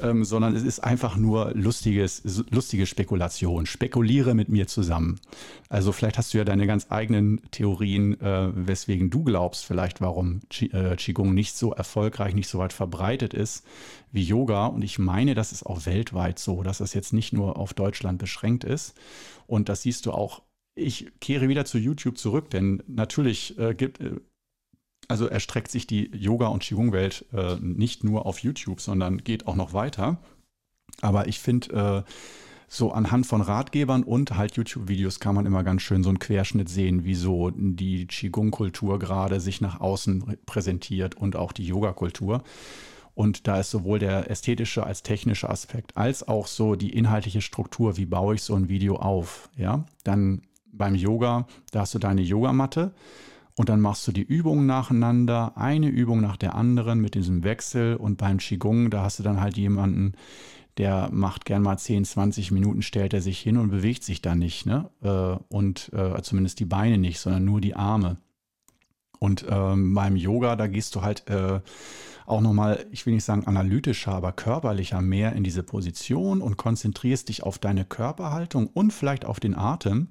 ähm, 0.00 0.24
sondern 0.24 0.56
es 0.56 0.62
ist 0.62 0.80
einfach 0.80 1.16
nur 1.16 1.52
lustiges, 1.54 2.22
lustige 2.50 2.86
Spekulation. 2.86 3.66
Spekuliere 3.66 4.34
mit 4.34 4.48
mir 4.48 4.66
zusammen. 4.66 5.20
Also 5.68 5.92
vielleicht 5.92 6.18
hast 6.18 6.34
du 6.34 6.38
ja 6.38 6.44
deine 6.44 6.66
ganz 6.66 6.86
eigenen 6.90 7.40
Theorien, 7.50 8.20
äh, 8.20 8.50
weswegen 8.54 9.10
du 9.10 9.24
glaubst, 9.24 9.64
vielleicht 9.64 10.00
warum 10.00 10.40
äh, 10.60 10.96
Qigong 10.96 11.34
nicht 11.34 11.56
so 11.56 11.72
erfolgreich, 11.72 12.34
nicht 12.34 12.48
so 12.48 12.58
weit 12.58 12.72
verbreitet 12.72 13.34
ist 13.34 13.64
wie 14.10 14.22
Yoga. 14.22 14.66
Und 14.66 14.82
ich 14.82 14.98
meine, 14.98 15.34
das 15.34 15.52
ist 15.52 15.66
auch 15.66 15.86
weltweit 15.86 16.38
so, 16.38 16.62
dass 16.62 16.78
das 16.78 16.94
jetzt 16.94 17.12
nicht 17.12 17.32
nur 17.32 17.56
auf 17.58 17.74
Deutschland 17.74 18.18
beschränkt 18.18 18.64
ist. 18.64 18.94
Und 19.46 19.68
das 19.68 19.82
siehst 19.82 20.06
du 20.06 20.12
auch. 20.12 20.42
Ich 20.76 21.12
kehre 21.20 21.48
wieder 21.48 21.64
zu 21.64 21.78
YouTube 21.78 22.18
zurück, 22.18 22.50
denn 22.50 22.82
natürlich 22.88 23.56
äh, 23.58 23.74
gibt, 23.74 24.00
äh, 24.00 24.16
also 25.08 25.26
erstreckt 25.26 25.70
sich 25.70 25.86
die 25.86 26.10
Yoga- 26.14 26.48
und 26.48 26.62
Qigong-Welt 26.62 27.26
äh, 27.32 27.56
nicht 27.60 28.04
nur 28.04 28.26
auf 28.26 28.40
YouTube, 28.40 28.80
sondern 28.80 29.18
geht 29.18 29.46
auch 29.46 29.56
noch 29.56 29.72
weiter. 29.72 30.18
Aber 31.00 31.28
ich 31.28 31.40
finde, 31.40 32.04
äh, 32.06 32.10
so 32.68 32.92
anhand 32.92 33.26
von 33.26 33.40
Ratgebern 33.40 34.02
und 34.02 34.36
halt 34.36 34.56
YouTube-Videos 34.56 35.20
kann 35.20 35.34
man 35.34 35.46
immer 35.46 35.62
ganz 35.62 35.82
schön 35.82 36.02
so 36.02 36.08
einen 36.08 36.18
Querschnitt 36.18 36.68
sehen, 36.68 37.04
wie 37.04 37.14
so 37.14 37.50
die 37.54 38.06
Qigong-Kultur 38.06 38.98
gerade 38.98 39.40
sich 39.40 39.60
nach 39.60 39.80
außen 39.80 40.38
präsentiert 40.46 41.14
und 41.14 41.36
auch 41.36 41.52
die 41.52 41.66
Yoga-Kultur. 41.66 42.42
Und 43.14 43.46
da 43.46 43.60
ist 43.60 43.70
sowohl 43.70 44.00
der 44.00 44.28
ästhetische 44.28 44.84
als 44.84 45.04
technische 45.04 45.48
Aspekt, 45.48 45.96
als 45.96 46.26
auch 46.26 46.48
so 46.48 46.74
die 46.74 46.90
inhaltliche 46.90 47.42
Struktur, 47.42 47.96
wie 47.96 48.06
baue 48.06 48.34
ich 48.34 48.42
so 48.42 48.56
ein 48.56 48.68
Video 48.68 48.96
auf. 48.96 49.50
Ja, 49.56 49.84
dann 50.02 50.42
beim 50.72 50.96
Yoga, 50.96 51.46
da 51.70 51.80
hast 51.80 51.94
du 51.94 52.00
deine 52.00 52.22
Yogamatte 52.22 52.92
und 53.56 53.68
dann 53.68 53.80
machst 53.80 54.06
du 54.08 54.12
die 54.12 54.22
Übungen 54.22 54.66
nacheinander, 54.66 55.56
eine 55.56 55.88
Übung 55.88 56.20
nach 56.20 56.36
der 56.36 56.54
anderen 56.54 57.00
mit 57.00 57.14
diesem 57.14 57.44
Wechsel. 57.44 57.96
Und 57.96 58.16
beim 58.16 58.38
Qigong, 58.38 58.90
da 58.90 59.02
hast 59.02 59.20
du 59.20 59.22
dann 59.22 59.40
halt 59.40 59.56
jemanden, 59.56 60.14
der 60.76 61.08
macht 61.12 61.44
gern 61.44 61.62
mal 61.62 61.78
10, 61.78 62.04
20 62.04 62.50
Minuten, 62.50 62.82
stellt 62.82 63.14
er 63.14 63.20
sich 63.20 63.38
hin 63.38 63.56
und 63.56 63.70
bewegt 63.70 64.02
sich 64.02 64.20
dann 64.20 64.40
nicht. 64.40 64.66
Ne? 64.66 64.90
Äh, 65.02 65.38
und 65.54 65.92
äh, 65.92 66.20
zumindest 66.22 66.58
die 66.58 66.64
Beine 66.64 66.98
nicht, 66.98 67.20
sondern 67.20 67.44
nur 67.44 67.60
die 67.60 67.76
Arme. 67.76 68.16
Und 69.20 69.46
ähm, 69.48 69.94
beim 69.94 70.16
Yoga, 70.16 70.56
da 70.56 70.66
gehst 70.66 70.96
du 70.96 71.02
halt 71.02 71.28
äh, 71.30 71.60
auch 72.26 72.40
nochmal, 72.40 72.86
ich 72.90 73.06
will 73.06 73.14
nicht 73.14 73.24
sagen 73.24 73.46
analytischer, 73.46 74.12
aber 74.12 74.32
körperlicher 74.32 75.00
mehr 75.00 75.34
in 75.34 75.44
diese 75.44 75.62
Position 75.62 76.40
und 76.40 76.56
konzentrierst 76.56 77.28
dich 77.28 77.44
auf 77.44 77.58
deine 77.58 77.84
Körperhaltung 77.84 78.66
und 78.66 78.92
vielleicht 78.92 79.24
auf 79.24 79.38
den 79.38 79.54
Atem 79.54 80.08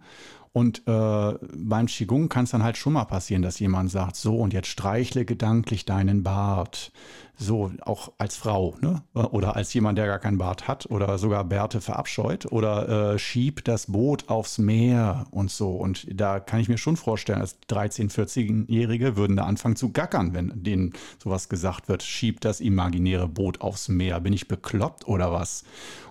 und 0.54 0.84
äh, 0.88 1.34
beim 1.56 1.88
Qigong 1.88 2.30
kann 2.30 2.44
es 2.46 2.52
dann 2.52 2.64
halt 2.64 2.78
schon 2.78 2.94
mal 2.94 3.06
passieren, 3.06 3.42
dass 3.42 3.60
jemand 3.60 3.90
sagt, 3.90 4.16
so 4.16 4.38
und 4.38 4.54
jetzt 4.54 4.68
streichle 4.68 5.26
gedanklich 5.26 5.86
deinen 5.86 6.22
Bart. 6.22 6.92
So, 7.36 7.72
auch 7.82 8.12
als 8.20 8.36
Frau, 8.36 8.76
ne? 8.80 9.02
Oder 9.14 9.56
als 9.56 9.74
jemand, 9.74 9.98
der 9.98 10.06
gar 10.06 10.20
keinen 10.20 10.38
Bart 10.38 10.68
hat 10.68 10.86
oder 10.86 11.18
sogar 11.18 11.44
Bärte 11.44 11.82
verabscheut 11.82 12.52
oder 12.52 13.14
äh, 13.14 13.20
schieb 13.20 13.64
das 13.66 13.88
Boot 13.88 14.30
aufs 14.30 14.60
Meer 14.60 15.26
und 15.32 15.50
so. 15.50 15.72
Und 15.72 16.06
da 16.10 16.40
kann 16.40 16.60
ich 16.60 16.70
mir 16.70 16.78
schon 16.78 16.96
vorstellen, 16.96 17.42
als 17.42 17.58
13-, 17.70 18.12
14-Jährige 18.12 19.16
würden 19.18 19.36
da 19.36 19.46
anfangen 19.46 19.76
zu 19.76 19.92
gackern, 19.92 20.34
wenn 20.34 20.64
denen 20.64 20.94
sowas 21.18 21.50
gesagt 21.50 21.90
wird, 21.90 22.04
schieb 22.04 22.40
das 22.42 22.62
imaginäre 22.62 23.28
Boot 23.28 23.62
aufs 23.62 23.90
Meer. 23.90 24.20
Bin 24.20 24.34
ich 24.34 24.48
bekloppt 24.48 25.08
oder 25.08 25.32
was? 25.32 25.64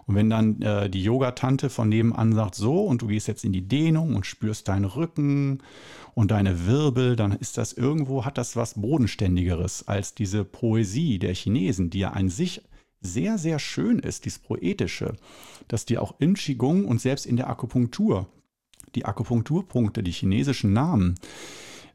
Und 0.06 0.16
wenn 0.16 0.28
dann 0.28 0.60
äh, 0.60 0.90
die 0.90 1.02
Yogatante 1.02 1.70
von 1.70 1.88
nebenan 1.88 2.32
sagt, 2.32 2.56
so, 2.56 2.82
und 2.84 3.02
du 3.02 3.06
gehst 3.06 3.28
jetzt 3.28 3.44
in 3.44 3.52
die 3.52 3.68
Dehnung 3.68 4.16
und 4.16 4.26
spürst 4.26 4.66
deinen 4.66 4.84
Rücken 4.84 5.60
und 6.14 6.30
deine 6.30 6.66
Wirbel, 6.66 7.16
dann 7.16 7.32
ist 7.32 7.58
das 7.58 7.72
irgendwo, 7.72 8.24
hat 8.24 8.38
das 8.38 8.56
was 8.56 8.74
Bodenständigeres 8.74 9.88
als 9.88 10.14
diese 10.14 10.44
Poesie 10.44 11.18
der 11.18 11.34
Chinesen, 11.34 11.90
die 11.90 12.00
ja 12.00 12.10
an 12.10 12.28
sich 12.28 12.62
sehr, 13.00 13.38
sehr 13.38 13.58
schön 13.58 13.98
ist, 13.98 14.24
dieses 14.24 14.38
Poetische, 14.38 15.16
dass 15.68 15.84
die 15.86 15.98
auch 15.98 16.14
in 16.20 16.34
Qigong 16.34 16.84
und 16.84 17.00
selbst 17.00 17.26
in 17.26 17.36
der 17.36 17.48
Akupunktur 17.50 18.28
die 18.94 19.04
Akupunkturpunkte, 19.04 20.02
die 20.02 20.12
chinesischen 20.12 20.72
Namen, 20.72 21.14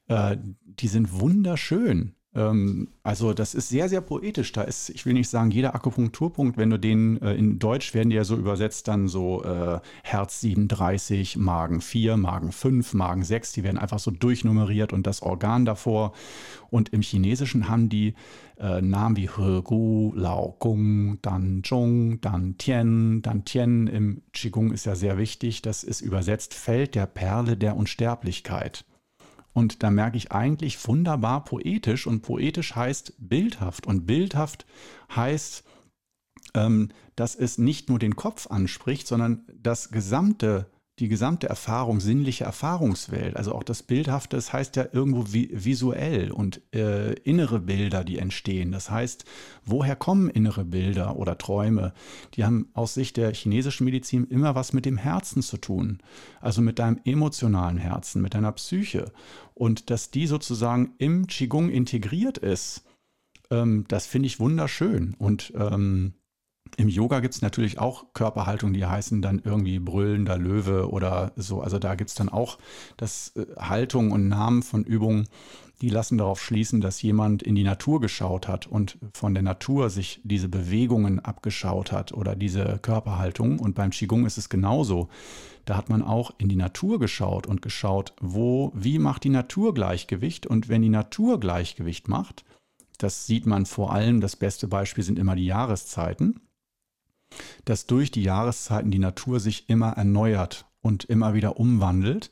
äh, 0.07 0.37
die 0.63 0.87
sind 0.87 1.19
wunderschön. 1.19 2.13
Ähm, 2.35 2.89
also 3.03 3.33
das 3.33 3.53
ist 3.55 3.69
sehr, 3.69 3.89
sehr 3.89 4.01
poetisch. 4.01 4.51
Da 4.51 4.61
ist, 4.61 4.89
ich 4.89 5.05
will 5.05 5.13
nicht 5.13 5.29
sagen, 5.29 5.51
jeder 5.51 5.75
Akupunkturpunkt, 5.75 6.57
wenn 6.57 6.69
du 6.69 6.77
den 6.77 7.21
äh, 7.21 7.33
in 7.33 7.59
Deutsch 7.59 7.93
werden 7.93 8.09
die 8.09 8.15
ja 8.15 8.23
so 8.23 8.35
übersetzt, 8.35 8.87
dann 8.87 9.07
so 9.07 9.43
äh, 9.43 9.79
Herz 10.03 10.41
37, 10.41 11.37
Magen 11.37 11.81
4, 11.81 12.17
Magen 12.17 12.51
5, 12.51 12.93
Magen 12.93 13.23
6, 13.23 13.53
die 13.53 13.63
werden 13.63 13.77
einfach 13.77 13.99
so 13.99 14.11
durchnummeriert 14.11 14.93
und 14.93 15.07
das 15.07 15.21
Organ 15.21 15.65
davor. 15.65 16.13
Und 16.69 16.89
im 16.89 17.01
Chinesischen 17.01 17.69
haben 17.69 17.89
die 17.89 18.13
äh, 18.59 18.81
Namen 18.81 19.15
wie 19.15 19.29
He 19.29 19.61
Gu, 19.63 20.13
Lao 20.15 20.55
Gong, 20.59 21.19
Dan 21.21 21.61
Zhong, 21.63 22.19
Dan 22.21 22.57
Tian. 22.57 23.21
Dan 23.21 23.45
Tian 23.45 23.87
im 23.87 24.21
Qigong 24.33 24.71
ist 24.71 24.85
ja 24.85 24.95
sehr 24.95 25.17
wichtig. 25.17 25.61
Das 25.61 25.83
ist 25.83 26.01
übersetzt 26.01 26.53
Feld 26.53 26.95
der 26.95 27.05
Perle 27.05 27.55
der 27.55 27.77
Unsterblichkeit. 27.77 28.83
Und 29.57 29.81
da 29.81 29.89
merke 29.89 30.17
ich 30.17 30.31
eigentlich 30.31 30.87
wunderbar 30.87 31.43
poetisch. 31.43 32.05
Und 32.05 32.21
poetisch 32.21 32.75
heißt 32.75 33.13
bildhaft. 33.17 33.87
Und 33.87 34.05
bildhaft 34.05 34.67
heißt, 35.15 35.63
ähm, 36.53 36.89
dass 37.15 37.33
es 37.33 37.57
nicht 37.57 37.89
nur 37.89 37.97
den 37.97 38.15
Kopf 38.15 38.51
anspricht, 38.51 39.07
sondern 39.07 39.47
das 39.59 39.89
gesamte 39.89 40.69
die 40.99 41.09
gesamte 41.09 41.47
Erfahrung, 41.47 41.99
sinnliche 41.99 42.45
Erfahrungswelt, 42.45 43.35
also 43.37 43.53
auch 43.53 43.61
das 43.61 43.83
Bildhafte, 43.83 44.35
das 44.35 44.51
heißt 44.51 44.75
ja 44.77 44.87
irgendwo 44.91 45.25
vi 45.31 45.49
visuell 45.53 46.31
und 46.31 46.61
äh, 46.73 47.13
innere 47.19 47.59
Bilder, 47.59 48.03
die 48.03 48.17
entstehen. 48.17 48.71
Das 48.71 48.89
heißt, 48.89 49.23
woher 49.63 49.95
kommen 49.95 50.29
innere 50.29 50.65
Bilder 50.65 51.15
oder 51.17 51.37
Träume? 51.37 51.93
Die 52.33 52.45
haben 52.45 52.69
aus 52.73 52.95
Sicht 52.95 53.17
der 53.17 53.31
chinesischen 53.33 53.85
Medizin 53.85 54.25
immer 54.25 54.55
was 54.55 54.73
mit 54.73 54.85
dem 54.85 54.97
Herzen 54.97 55.43
zu 55.43 55.57
tun, 55.57 55.99
also 56.41 56.63
mit 56.63 56.79
deinem 56.79 56.99
emotionalen 57.05 57.77
Herzen, 57.77 58.23
mit 58.23 58.33
deiner 58.33 58.51
Psyche. 58.53 59.11
Und 59.53 59.91
dass 59.91 60.09
die 60.09 60.25
sozusagen 60.25 60.93
im 60.97 61.27
Qigong 61.27 61.69
integriert 61.69 62.39
ist, 62.39 62.83
ähm, 63.51 63.85
das 63.87 64.07
finde 64.07 64.27
ich 64.27 64.39
wunderschön. 64.39 65.15
Und 65.19 65.53
ähm, 65.55 66.13
im 66.75 66.89
Yoga 66.89 67.19
gibt 67.19 67.35
es 67.35 67.41
natürlich 67.41 67.79
auch 67.79 68.05
Körperhaltungen, 68.13 68.73
die 68.73 68.85
heißen 68.85 69.21
dann 69.21 69.41
irgendwie 69.43 69.79
brüllender 69.79 70.37
Löwe 70.37 70.89
oder 70.89 71.31
so. 71.35 71.61
Also 71.61 71.79
da 71.79 71.95
gibt 71.95 72.09
es 72.09 72.15
dann 72.15 72.29
auch 72.29 72.57
das 72.97 73.33
äh, 73.35 73.45
Haltung 73.57 74.11
und 74.11 74.27
Namen 74.27 74.63
von 74.63 74.83
Übungen, 74.83 75.27
die 75.81 75.89
lassen 75.89 76.17
darauf 76.17 76.41
schließen, 76.41 76.81
dass 76.81 77.01
jemand 77.01 77.43
in 77.43 77.53
die 77.53 77.63
Natur 77.63 78.01
geschaut 78.01 78.47
hat 78.47 78.65
und 78.65 78.97
von 79.13 79.33
der 79.33 79.43
Natur 79.43 79.89
sich 79.89 80.19
diese 80.23 80.49
Bewegungen 80.49 81.19
abgeschaut 81.19 81.91
hat 81.91 82.13
oder 82.13 82.35
diese 82.35 82.79
Körperhaltung. 82.81 83.59
Und 83.59 83.75
beim 83.75 83.91
Qigong 83.91 84.25
ist 84.25 84.39
es 84.39 84.49
genauso. 84.49 85.09
Da 85.65 85.77
hat 85.77 85.89
man 85.89 86.01
auch 86.01 86.31
in 86.39 86.49
die 86.49 86.55
Natur 86.55 86.99
geschaut 86.99 87.45
und 87.45 87.61
geschaut, 87.61 88.13
wo, 88.19 88.71
wie 88.73 88.97
macht 88.97 89.23
die 89.23 89.29
Natur 89.29 89.73
Gleichgewicht? 89.73 90.47
Und 90.47 90.67
wenn 90.67 90.81
die 90.81 90.89
Natur 90.89 91.39
Gleichgewicht 91.39 92.07
macht, 92.07 92.43
das 92.97 93.27
sieht 93.27 93.45
man 93.45 93.67
vor 93.67 93.93
allem, 93.93 94.21
das 94.21 94.35
beste 94.35 94.67
Beispiel 94.67 95.03
sind 95.03 95.19
immer 95.19 95.35
die 95.35 95.45
Jahreszeiten 95.45 96.39
dass 97.65 97.85
durch 97.85 98.11
die 98.11 98.23
Jahreszeiten 98.23 98.91
die 98.91 98.99
Natur 98.99 99.39
sich 99.39 99.69
immer 99.69 99.91
erneuert 99.91 100.65
und 100.81 101.03
immer 101.05 101.33
wieder 101.33 101.59
umwandelt 101.59 102.31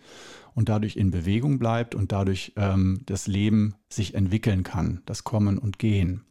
und 0.53 0.69
dadurch 0.69 0.95
in 0.95 1.11
Bewegung 1.11 1.59
bleibt 1.59 1.95
und 1.95 2.11
dadurch 2.11 2.53
ähm, 2.55 3.01
das 3.05 3.27
Leben 3.27 3.75
sich 3.89 4.15
entwickeln 4.15 4.63
kann, 4.63 5.01
das 5.05 5.23
Kommen 5.23 5.57
und 5.57 5.79
Gehen. 5.79 6.25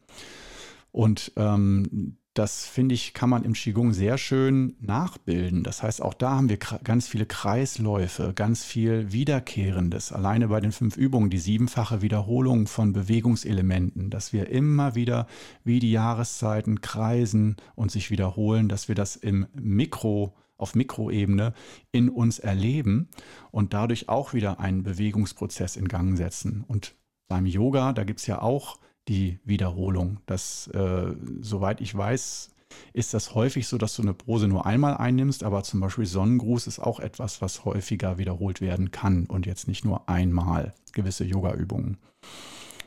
Und 0.90 1.32
ähm, 1.36 2.16
das 2.34 2.66
finde 2.66 2.96
ich, 2.96 3.14
kann 3.14 3.30
man 3.30 3.44
im 3.44 3.52
Qigong 3.52 3.92
sehr 3.92 4.18
schön 4.18 4.74
nachbilden. 4.80 5.62
Das 5.62 5.84
heißt, 5.84 6.02
auch 6.02 6.14
da 6.14 6.32
haben 6.32 6.48
wir 6.48 6.58
ganz 6.58 7.06
viele 7.06 7.26
Kreisläufe, 7.26 8.32
ganz 8.34 8.64
viel 8.64 9.12
Wiederkehrendes. 9.12 10.12
Alleine 10.12 10.48
bei 10.48 10.60
den 10.60 10.72
fünf 10.72 10.96
Übungen, 10.96 11.30
die 11.30 11.38
siebenfache 11.38 12.02
Wiederholung 12.02 12.66
von 12.66 12.92
Bewegungselementen, 12.92 14.10
dass 14.10 14.32
wir 14.32 14.48
immer 14.48 14.96
wieder 14.96 15.28
wie 15.62 15.78
die 15.78 15.92
Jahreszeiten 15.92 16.80
kreisen 16.80 17.56
und 17.76 17.92
sich 17.92 18.10
wiederholen, 18.10 18.68
dass 18.68 18.88
wir 18.88 18.96
das 18.96 19.14
im 19.14 19.46
Mikro 19.54 20.34
auf 20.56 20.74
Mikroebene 20.74 21.54
in 21.92 22.08
uns 22.08 22.40
erleben 22.40 23.08
und 23.52 23.74
dadurch 23.74 24.08
auch 24.08 24.34
wieder 24.34 24.58
einen 24.58 24.82
Bewegungsprozess 24.82 25.76
in 25.76 25.86
Gang 25.86 26.16
setzen. 26.16 26.64
Und 26.66 26.96
beim 27.28 27.46
Yoga, 27.46 27.92
da 27.92 28.02
gibt 28.02 28.20
es 28.20 28.26
ja 28.26 28.42
auch 28.42 28.78
die 29.08 29.38
Wiederholung. 29.44 30.18
Das, 30.26 30.68
äh, 30.68 31.14
soweit 31.40 31.80
ich 31.80 31.94
weiß, 31.94 32.50
ist 32.92 33.14
das 33.14 33.34
häufig 33.34 33.68
so, 33.68 33.78
dass 33.78 33.96
du 33.96 34.02
eine 34.02 34.14
Pose 34.14 34.48
nur 34.48 34.66
einmal 34.66 34.96
einnimmst, 34.96 35.44
aber 35.44 35.62
zum 35.62 35.80
Beispiel 35.80 36.06
Sonnengruß 36.06 36.66
ist 36.66 36.80
auch 36.80 37.00
etwas, 37.00 37.40
was 37.40 37.64
häufiger 37.64 38.18
wiederholt 38.18 38.60
werden 38.60 38.90
kann 38.90 39.26
und 39.26 39.46
jetzt 39.46 39.68
nicht 39.68 39.84
nur 39.84 40.08
einmal 40.08 40.74
gewisse 40.92 41.24
Yoga-Übungen. 41.24 41.98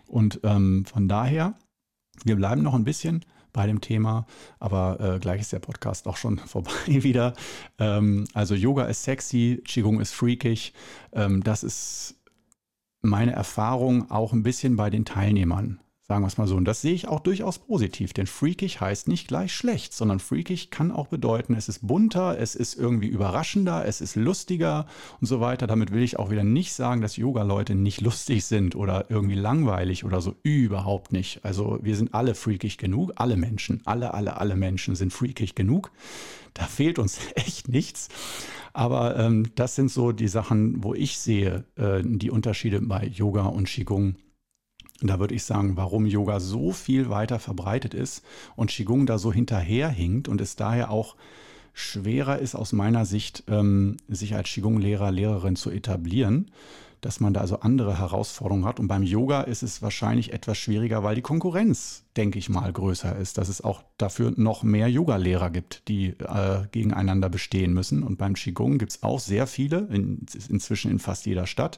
Und 0.07 0.39
ähm, 0.43 0.85
von 0.85 1.07
daher, 1.07 1.57
wir 2.23 2.35
bleiben 2.35 2.63
noch 2.63 2.73
ein 2.73 2.85
bisschen 2.85 3.25
bei 3.53 3.67
dem 3.67 3.81
Thema, 3.81 4.25
aber 4.59 4.99
äh, 4.99 5.19
gleich 5.19 5.41
ist 5.41 5.53
der 5.53 5.59
Podcast 5.59 6.07
auch 6.07 6.17
schon 6.17 6.37
vorbei 6.47 6.71
wieder. 6.87 7.33
Ähm, 7.79 8.25
also 8.33 8.55
Yoga 8.55 8.85
ist 8.85 9.03
sexy, 9.03 9.61
Qigong 9.65 9.99
ist 9.99 10.13
freakig. 10.13 10.73
Ähm, 11.11 11.43
das 11.43 11.63
ist 11.63 12.15
meine 13.01 13.33
Erfahrung 13.33 14.09
auch 14.11 14.33
ein 14.33 14.43
bisschen 14.43 14.75
bei 14.75 14.89
den 14.89 15.05
Teilnehmern. 15.05 15.79
Sagen 16.09 16.23
wir 16.23 16.27
es 16.27 16.37
mal 16.37 16.47
so. 16.47 16.55
Und 16.55 16.63
das 16.63 16.79
sehe 16.79 16.93
ich 16.93 17.09
auch 17.09 17.19
durchaus 17.19 17.59
positiv, 17.59 18.13
denn 18.13 18.27
freakig 18.27 18.79
heißt 18.79 19.09
nicht 19.09 19.27
gleich 19.27 19.53
schlecht, 19.53 19.93
sondern 19.93 20.19
freakig 20.19 20.71
kann 20.71 20.93
auch 20.93 21.07
bedeuten, 21.07 21.53
es 21.53 21.67
ist 21.67 21.85
bunter, 21.85 22.39
es 22.39 22.55
ist 22.55 22.75
irgendwie 22.75 23.09
überraschender, 23.09 23.85
es 23.85 23.99
ist 23.99 24.15
lustiger 24.15 24.85
und 25.19 25.27
so 25.27 25.41
weiter. 25.41 25.67
Damit 25.67 25.91
will 25.91 26.01
ich 26.01 26.17
auch 26.17 26.29
wieder 26.29 26.45
nicht 26.45 26.71
sagen, 26.71 27.01
dass 27.01 27.17
Yoga-Leute 27.17 27.75
nicht 27.75 27.99
lustig 27.99 28.45
sind 28.45 28.73
oder 28.73 29.07
irgendwie 29.09 29.35
langweilig 29.35 30.05
oder 30.05 30.21
so. 30.21 30.35
Überhaupt 30.43 31.11
nicht. 31.11 31.43
Also 31.43 31.77
wir 31.81 31.97
sind 31.97 32.13
alle 32.13 32.35
freakig 32.35 32.77
genug, 32.77 33.11
alle 33.17 33.35
Menschen, 33.35 33.81
alle, 33.83 34.13
alle, 34.13 34.37
alle 34.37 34.55
Menschen 34.55 34.95
sind 34.95 35.11
freakig 35.11 35.55
genug. 35.55 35.91
Da 36.53 36.63
fehlt 36.63 36.99
uns 36.99 37.19
echt 37.35 37.67
nichts. 37.67 38.07
Aber 38.71 39.17
ähm, 39.17 39.51
das 39.55 39.75
sind 39.75 39.91
so 39.91 40.13
die 40.13 40.29
Sachen, 40.29 40.85
wo 40.85 40.93
ich 40.93 41.19
sehe, 41.19 41.65
äh, 41.75 42.01
die 42.01 42.31
Unterschiede 42.31 42.79
bei 42.79 43.07
Yoga 43.07 43.47
und 43.47 43.67
Qigong 43.67 44.15
da 45.01 45.19
würde 45.19 45.35
ich 45.35 45.43
sagen, 45.43 45.77
warum 45.77 46.05
Yoga 46.05 46.39
so 46.39 46.71
viel 46.71 47.09
weiter 47.09 47.39
verbreitet 47.39 47.93
ist 47.93 48.23
und 48.55 48.71
Qigong 48.71 49.05
da 49.05 49.17
so 49.17 49.31
hinterherhinkt 49.31 50.27
und 50.27 50.41
es 50.41 50.55
daher 50.55 50.91
auch 50.91 51.15
schwerer 51.73 52.39
ist 52.39 52.55
aus 52.55 52.73
meiner 52.73 53.05
Sicht, 53.05 53.43
ähm, 53.47 53.97
sich 54.07 54.35
als 54.35 54.49
Qigong-Lehrer, 54.49 55.11
Lehrerin 55.11 55.55
zu 55.55 55.69
etablieren, 55.69 56.49
dass 57.01 57.19
man 57.19 57.33
da 57.33 57.41
also 57.41 57.59
andere 57.59 57.99
Herausforderungen 57.99 58.65
hat. 58.65 58.79
Und 58.79 58.87
beim 58.87 59.03
Yoga 59.03 59.41
ist 59.41 59.61
es 59.61 59.83
wahrscheinlich 59.83 60.33
etwas 60.33 60.57
schwieriger, 60.57 61.03
weil 61.03 61.13
die 61.13 61.21
Konkurrenz, 61.21 62.03
denke 62.15 62.39
ich 62.39 62.49
mal, 62.49 62.73
größer 62.73 63.15
ist, 63.17 63.37
dass 63.37 63.49
es 63.49 63.61
auch 63.61 63.83
dafür 63.99 64.33
noch 64.35 64.63
mehr 64.63 64.89
Yoga-Lehrer 64.89 65.51
gibt, 65.51 65.87
die 65.87 66.07
äh, 66.07 66.63
gegeneinander 66.71 67.29
bestehen 67.29 67.73
müssen. 67.73 68.01
Und 68.01 68.17
beim 68.17 68.33
Qigong 68.33 68.79
gibt 68.79 68.93
es 68.93 69.03
auch 69.03 69.19
sehr 69.19 69.45
viele, 69.45 69.87
in, 69.91 70.25
inzwischen 70.49 70.89
in 70.89 70.97
fast 70.97 71.27
jeder 71.27 71.45
Stadt. 71.45 71.77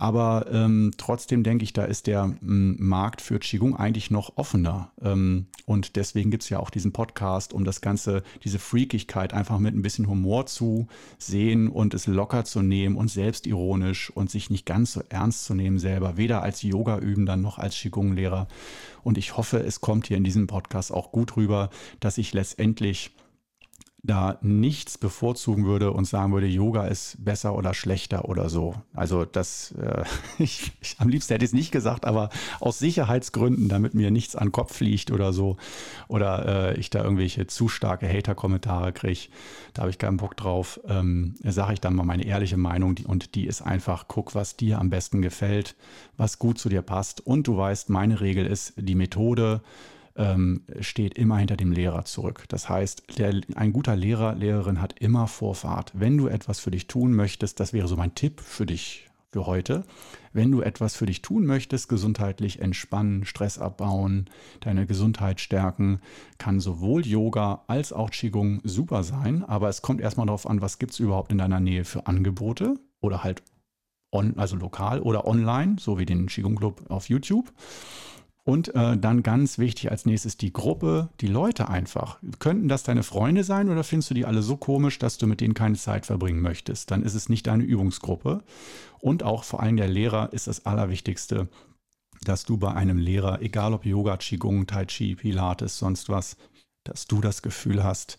Aber 0.00 0.46
ähm, 0.50 0.92
trotzdem 0.96 1.42
denke 1.42 1.62
ich, 1.62 1.74
da 1.74 1.84
ist 1.84 2.06
der 2.06 2.22
m, 2.40 2.74
Markt 2.78 3.20
für 3.20 3.38
Qigong 3.38 3.76
eigentlich 3.76 4.10
noch 4.10 4.38
offener. 4.38 4.92
Ähm, 5.02 5.44
und 5.66 5.94
deswegen 5.96 6.30
gibt 6.30 6.42
es 6.42 6.48
ja 6.48 6.58
auch 6.58 6.70
diesen 6.70 6.92
Podcast, 6.92 7.52
um 7.52 7.66
das 7.66 7.82
Ganze, 7.82 8.22
diese 8.42 8.58
Freakigkeit 8.58 9.34
einfach 9.34 9.58
mit 9.58 9.74
ein 9.74 9.82
bisschen 9.82 10.08
Humor 10.08 10.46
zu 10.46 10.88
sehen 11.18 11.68
und 11.68 11.92
es 11.92 12.06
locker 12.06 12.46
zu 12.46 12.62
nehmen 12.62 12.96
und 12.96 13.10
selbstironisch 13.10 14.08
und 14.08 14.30
sich 14.30 14.48
nicht 14.48 14.64
ganz 14.64 14.94
so 14.94 15.02
ernst 15.10 15.44
zu 15.44 15.52
nehmen 15.52 15.78
selber, 15.78 16.16
weder 16.16 16.42
als 16.42 16.62
Yoga-Übender 16.62 17.36
noch 17.36 17.58
als 17.58 17.74
Qigong-Lehrer. 17.76 18.48
Und 19.02 19.18
ich 19.18 19.36
hoffe, 19.36 19.58
es 19.58 19.82
kommt 19.82 20.06
hier 20.06 20.16
in 20.16 20.24
diesem 20.24 20.46
Podcast 20.46 20.92
auch 20.92 21.12
gut 21.12 21.36
rüber, 21.36 21.68
dass 22.00 22.16
ich 22.16 22.32
letztendlich 22.32 23.10
da 24.02 24.38
nichts 24.40 24.96
bevorzugen 24.96 25.66
würde 25.66 25.92
und 25.92 26.06
sagen 26.06 26.32
würde, 26.32 26.46
Yoga 26.46 26.86
ist 26.86 27.22
besser 27.22 27.54
oder 27.54 27.74
schlechter 27.74 28.28
oder 28.28 28.48
so. 28.48 28.74
Also 28.94 29.24
das, 29.24 29.72
äh, 29.72 30.04
ich, 30.42 30.72
ich, 30.80 30.96
am 30.98 31.08
liebsten 31.08 31.34
hätte 31.34 31.44
ich 31.44 31.50
es 31.50 31.54
nicht 31.54 31.70
gesagt, 31.70 32.06
aber 32.06 32.30
aus 32.60 32.78
Sicherheitsgründen, 32.78 33.68
damit 33.68 33.94
mir 33.94 34.10
nichts 34.10 34.36
an 34.36 34.48
den 34.48 34.52
Kopf 34.52 34.74
fliegt 34.74 35.10
oder 35.10 35.32
so, 35.32 35.56
oder 36.08 36.70
äh, 36.70 36.80
ich 36.80 36.90
da 36.90 37.02
irgendwelche 37.02 37.46
zu 37.46 37.68
starke 37.68 38.08
Hater-Kommentare 38.08 38.92
kriege, 38.92 39.28
da 39.74 39.82
habe 39.82 39.90
ich 39.90 39.98
keinen 39.98 40.16
Bock 40.16 40.36
drauf, 40.36 40.80
ähm, 40.88 41.34
sage 41.44 41.74
ich 41.74 41.80
dann 41.80 41.94
mal 41.94 42.04
meine 42.04 42.24
ehrliche 42.24 42.56
Meinung 42.56 42.96
und 43.06 43.34
die 43.34 43.46
ist 43.46 43.60
einfach, 43.60 44.06
guck, 44.08 44.34
was 44.34 44.56
dir 44.56 44.78
am 44.78 44.88
besten 44.90 45.20
gefällt, 45.20 45.76
was 46.16 46.38
gut 46.38 46.58
zu 46.58 46.68
dir 46.68 46.82
passt 46.82 47.26
und 47.26 47.46
du 47.46 47.56
weißt, 47.56 47.90
meine 47.90 48.20
Regel 48.20 48.46
ist, 48.46 48.72
die 48.76 48.94
Methode, 48.94 49.60
ähm, 50.20 50.62
steht 50.80 51.16
immer 51.16 51.38
hinter 51.38 51.56
dem 51.56 51.72
Lehrer 51.72 52.04
zurück. 52.04 52.44
Das 52.48 52.68
heißt, 52.68 53.18
der, 53.18 53.40
ein 53.54 53.72
guter 53.72 53.96
Lehrer, 53.96 54.34
Lehrerin 54.34 54.80
hat 54.80 55.00
immer 55.00 55.26
Vorfahrt. 55.26 55.92
Wenn 55.94 56.18
du 56.18 56.28
etwas 56.28 56.60
für 56.60 56.70
dich 56.70 56.86
tun 56.86 57.14
möchtest, 57.14 57.58
das 57.58 57.72
wäre 57.72 57.88
so 57.88 57.96
mein 57.96 58.14
Tipp 58.14 58.40
für 58.40 58.66
dich 58.66 59.08
für 59.32 59.46
heute. 59.46 59.84
Wenn 60.32 60.52
du 60.52 60.60
etwas 60.60 60.94
für 60.94 61.06
dich 61.06 61.22
tun 61.22 61.46
möchtest, 61.46 61.88
gesundheitlich 61.88 62.60
entspannen, 62.60 63.24
Stress 63.24 63.58
abbauen, 63.58 64.28
deine 64.60 64.86
Gesundheit 64.86 65.40
stärken, 65.40 66.00
kann 66.36 66.60
sowohl 66.60 67.06
Yoga 67.06 67.64
als 67.66 67.92
auch 67.92 68.10
Qigong 68.10 68.60
super 68.64 69.02
sein. 69.04 69.44
Aber 69.44 69.68
es 69.68 69.82
kommt 69.82 70.00
erstmal 70.00 70.26
darauf 70.26 70.48
an, 70.48 70.60
was 70.60 70.78
gibt 70.78 70.92
es 70.92 71.00
überhaupt 71.00 71.32
in 71.32 71.38
deiner 71.38 71.60
Nähe 71.60 71.84
für 71.84 72.06
Angebote 72.06 72.74
oder 73.00 73.24
halt 73.24 73.42
on, 74.12 74.36
also 74.36 74.56
lokal 74.56 75.00
oder 75.00 75.26
online, 75.26 75.76
so 75.78 75.98
wie 75.98 76.06
den 76.06 76.26
Qigong 76.26 76.56
Club 76.56 76.82
auf 76.90 77.08
YouTube. 77.08 77.52
Und 78.44 78.74
äh, 78.74 78.96
dann 78.96 79.22
ganz 79.22 79.58
wichtig 79.58 79.90
als 79.90 80.06
nächstes 80.06 80.36
die 80.36 80.52
Gruppe, 80.52 81.10
die 81.20 81.26
Leute 81.26 81.68
einfach. 81.68 82.18
Könnten 82.38 82.68
das 82.68 82.82
deine 82.82 83.02
Freunde 83.02 83.44
sein 83.44 83.68
oder 83.68 83.84
findest 83.84 84.10
du 84.10 84.14
die 84.14 84.24
alle 84.24 84.42
so 84.42 84.56
komisch, 84.56 84.98
dass 84.98 85.18
du 85.18 85.26
mit 85.26 85.40
denen 85.40 85.54
keine 85.54 85.76
Zeit 85.76 86.06
verbringen 86.06 86.40
möchtest? 86.40 86.90
Dann 86.90 87.02
ist 87.02 87.14
es 87.14 87.28
nicht 87.28 87.46
deine 87.46 87.64
Übungsgruppe. 87.64 88.42
Und 88.98 89.22
auch 89.22 89.44
vor 89.44 89.62
allem 89.62 89.76
der 89.76 89.88
Lehrer 89.88 90.32
ist 90.32 90.46
das 90.46 90.64
Allerwichtigste, 90.64 91.48
dass 92.24 92.44
du 92.44 92.56
bei 92.56 92.72
einem 92.72 92.98
Lehrer, 92.98 93.42
egal 93.42 93.74
ob 93.74 93.84
Yoga, 93.84 94.16
Qigong, 94.16 94.66
Tai 94.66 94.86
Chi, 94.86 95.14
Pilates, 95.14 95.78
sonst 95.78 96.08
was, 96.08 96.36
dass 96.84 97.06
du 97.06 97.20
das 97.20 97.42
Gefühl 97.42 97.84
hast, 97.84 98.18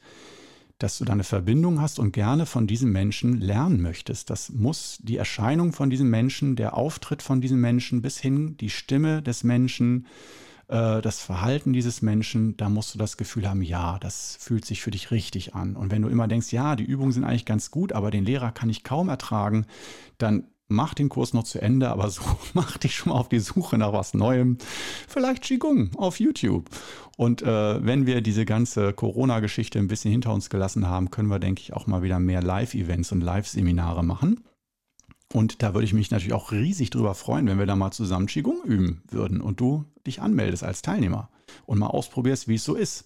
dass 0.84 0.98
du 0.98 1.06
da 1.06 1.14
eine 1.14 1.24
Verbindung 1.24 1.80
hast 1.82 2.00
und 2.00 2.12
gerne 2.12 2.46
von 2.46 2.68
diesem 2.68 2.92
Menschen 2.92 3.40
lernen 3.40 3.82
möchtest. 3.82 4.30
Das 4.30 4.50
muss 4.50 5.00
die 5.02 5.18
Erscheinung 5.18 5.74
von 5.74 5.90
diesem 5.90 6.10
Menschen, 6.10 6.56
der 6.56 6.76
Auftritt 6.76 7.22
von 7.22 7.42
diesem 7.42 7.62
Menschen 7.62 8.02
bis 8.02 8.20
hin 8.20 8.58
die 8.58 8.70
Stimme 8.70 9.22
des 9.22 9.44
Menschen, 9.44 10.08
äh, 10.68 11.02
das 11.02 11.22
Verhalten 11.22 11.74
dieses 11.74 12.02
Menschen, 12.02 12.58
da 12.58 12.70
musst 12.70 12.96
du 12.96 12.98
das 12.98 13.18
Gefühl 13.18 13.48
haben, 13.48 13.62
ja, 13.62 14.00
das 14.00 14.38
fühlt 14.40 14.66
sich 14.66 14.82
für 14.82 14.92
dich 14.92 15.12
richtig 15.12 15.54
an. 15.54 15.76
Und 15.76 15.92
wenn 15.92 16.02
du 16.02 16.08
immer 16.08 16.28
denkst, 16.28 16.52
ja, 16.52 16.76
die 16.76 16.86
Übungen 16.86 17.12
sind 17.12 17.26
eigentlich 17.26 17.46
ganz 17.46 17.70
gut, 17.70 17.94
aber 17.94 18.10
den 18.10 18.26
Lehrer 18.26 18.52
kann 18.52 18.70
ich 18.70 18.84
kaum 18.84 19.10
ertragen, 19.10 19.66
dann 20.18 20.46
mach 20.72 20.94
den 20.94 21.10
Kurs 21.10 21.34
noch 21.34 21.44
zu 21.44 21.62
Ende, 21.62 21.90
aber 21.90 22.10
so 22.10 22.22
mach 22.54 22.78
dich 22.78 22.96
schon 22.96 23.14
mal 23.14 23.20
auf 23.20 23.30
die 23.30 23.40
Suche 23.40 23.78
nach 23.78 23.94
was 23.94 24.14
Neuem. 24.14 24.58
Vielleicht 25.08 25.44
Qigong 25.44 25.92
auf 25.98 26.20
YouTube. 26.20 26.70
Und 27.18 27.42
äh, 27.44 27.86
wenn 27.86 28.06
wir 28.08 28.22
diese 28.22 28.46
ganze 28.46 28.94
Corona-Geschichte 28.94 29.78
ein 29.78 29.88
bisschen 29.88 30.12
hinter 30.12 30.34
uns 30.34 30.50
gelassen 30.50 30.88
haben, 30.88 31.12
können 31.12 31.30
wir, 31.30 31.40
denke 31.40 31.62
ich, 31.62 31.74
auch 31.74 31.86
mal 31.86 32.02
wieder 32.02 32.20
mehr 32.20 32.42
Live-Events 32.42 33.12
und 33.12 33.22
Live-Seminare 33.22 34.04
machen. 34.04 34.44
Und 35.34 35.64
da 35.64 35.74
würde 35.74 35.86
ich 35.86 35.94
mich 35.94 36.12
natürlich 36.12 36.34
auch 36.34 36.52
riesig 36.52 36.90
drüber 36.90 37.16
freuen, 37.16 37.48
wenn 37.48 37.60
wir 37.60 37.66
da 37.66 37.76
mal 37.76 37.92
zusammen 37.92 38.28
Qigong 38.28 38.64
üben 38.64 39.02
würden 39.10 39.40
und 39.40 39.60
du 39.60 39.86
dich 40.06 40.22
anmeldest 40.22 40.64
als 40.64 40.82
Teilnehmer 40.82 41.30
und 41.66 41.80
mal 41.80 41.88
ausprobierst, 41.88 42.48
wie 42.48 42.56
es 42.56 42.64
so 42.64 42.76
ist, 42.76 43.06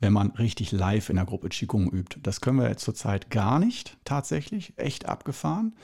wenn 0.00 0.12
man 0.12 0.30
richtig 0.32 0.70
live 0.72 1.10
in 1.10 1.16
der 1.16 1.24
Gruppe 1.24 1.48
Qigong 1.48 1.90
übt. 1.90 2.20
Das 2.22 2.40
können 2.40 2.58
wir 2.58 2.68
jetzt 2.68 2.84
zurzeit 2.84 3.30
gar 3.30 3.58
nicht 3.58 3.96
tatsächlich, 4.04 4.72
echt 4.76 5.06
abgefahren. 5.06 5.74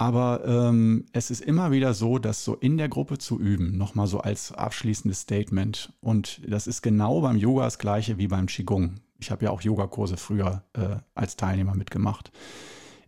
Aber 0.00 0.46
ähm, 0.46 1.04
es 1.12 1.30
ist 1.30 1.42
immer 1.42 1.72
wieder 1.72 1.92
so, 1.92 2.18
dass 2.18 2.42
so 2.42 2.54
in 2.54 2.78
der 2.78 2.88
Gruppe 2.88 3.18
zu 3.18 3.38
üben, 3.38 3.76
nochmal 3.76 4.06
so 4.06 4.20
als 4.20 4.50
abschließendes 4.50 5.20
Statement. 5.20 5.92
Und 6.00 6.40
das 6.48 6.66
ist 6.66 6.80
genau 6.80 7.20
beim 7.20 7.36
Yoga 7.36 7.64
das 7.64 7.78
gleiche 7.78 8.16
wie 8.16 8.26
beim 8.26 8.46
Qigong. 8.46 8.94
Ich 9.18 9.30
habe 9.30 9.44
ja 9.44 9.50
auch 9.50 9.60
Yogakurse 9.60 10.16
früher 10.16 10.62
äh, 10.72 10.96
als 11.14 11.36
Teilnehmer 11.36 11.74
mitgemacht. 11.74 12.32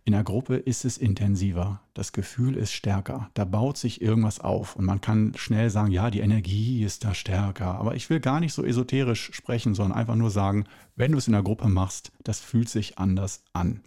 In 0.05 0.13
der 0.13 0.23
Gruppe 0.23 0.57
ist 0.57 0.85
es 0.85 0.99
intensiver. 0.99 1.81
Das 1.95 2.11
Gefühl 2.11 2.57
ist 2.57 2.73
stärker. 2.73 3.31
Da 3.33 3.43
baut 3.43 3.77
sich 3.77 3.99
irgendwas 3.99 4.39
auf. 4.39 4.75
Und 4.75 4.85
man 4.85 5.01
kann 5.01 5.33
schnell 5.35 5.71
sagen, 5.71 5.89
ja, 5.89 6.11
die 6.11 6.19
Energie 6.19 6.83
ist 6.83 7.05
da 7.05 7.15
stärker. 7.15 7.73
Aber 7.73 7.95
ich 7.95 8.11
will 8.11 8.19
gar 8.19 8.39
nicht 8.39 8.53
so 8.53 8.63
esoterisch 8.63 9.31
sprechen, 9.33 9.73
sondern 9.73 9.97
einfach 9.97 10.15
nur 10.15 10.29
sagen, 10.29 10.65
wenn 10.95 11.13
du 11.13 11.17
es 11.17 11.25
in 11.25 11.33
der 11.33 11.41
Gruppe 11.41 11.69
machst, 11.69 12.11
das 12.23 12.39
fühlt 12.39 12.69
sich 12.69 12.99
anders 12.99 13.41
an. 13.51 13.81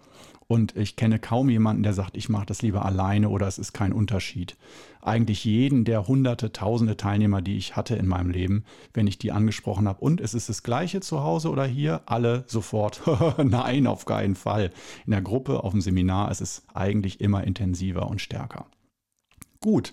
Und 0.48 0.76
ich 0.76 0.94
kenne 0.94 1.18
kaum 1.18 1.50
jemanden, 1.50 1.82
der 1.82 1.92
sagt, 1.92 2.16
ich 2.16 2.28
mache 2.28 2.46
das 2.46 2.62
lieber 2.62 2.84
alleine 2.84 3.28
oder 3.30 3.48
es 3.48 3.58
ist 3.58 3.72
kein 3.72 3.92
Unterschied. 3.92 4.56
Eigentlich 5.02 5.44
jeden 5.44 5.84
der 5.84 6.06
hunderte, 6.06 6.52
tausende 6.52 6.96
Teilnehmer, 6.96 7.42
die 7.42 7.56
ich 7.56 7.74
hatte 7.74 7.96
in 7.96 8.06
meinem 8.06 8.30
Leben, 8.30 8.64
wenn 8.94 9.08
ich 9.08 9.18
die 9.18 9.32
angesprochen 9.32 9.88
habe, 9.88 10.00
und 10.00 10.20
es 10.20 10.34
ist 10.34 10.48
das 10.48 10.62
gleiche 10.62 11.00
zu 11.00 11.22
Hause 11.22 11.50
oder 11.50 11.64
hier, 11.64 12.02
alle 12.06 12.44
sofort, 12.46 13.02
nein, 13.42 13.86
auf 13.86 14.04
keinen 14.04 14.36
Fall. 14.36 14.70
In 15.04 15.12
der 15.12 15.22
Gruppe, 15.22 15.64
auf 15.64 15.72
dem 15.72 15.80
Seminar 15.80 16.30
ist 16.30 16.40
es 16.40 16.62
eigentlich 16.74 17.20
immer 17.20 17.44
intensiver 17.44 18.08
und 18.08 18.20
stärker. 18.20 18.66
Gut, 19.60 19.92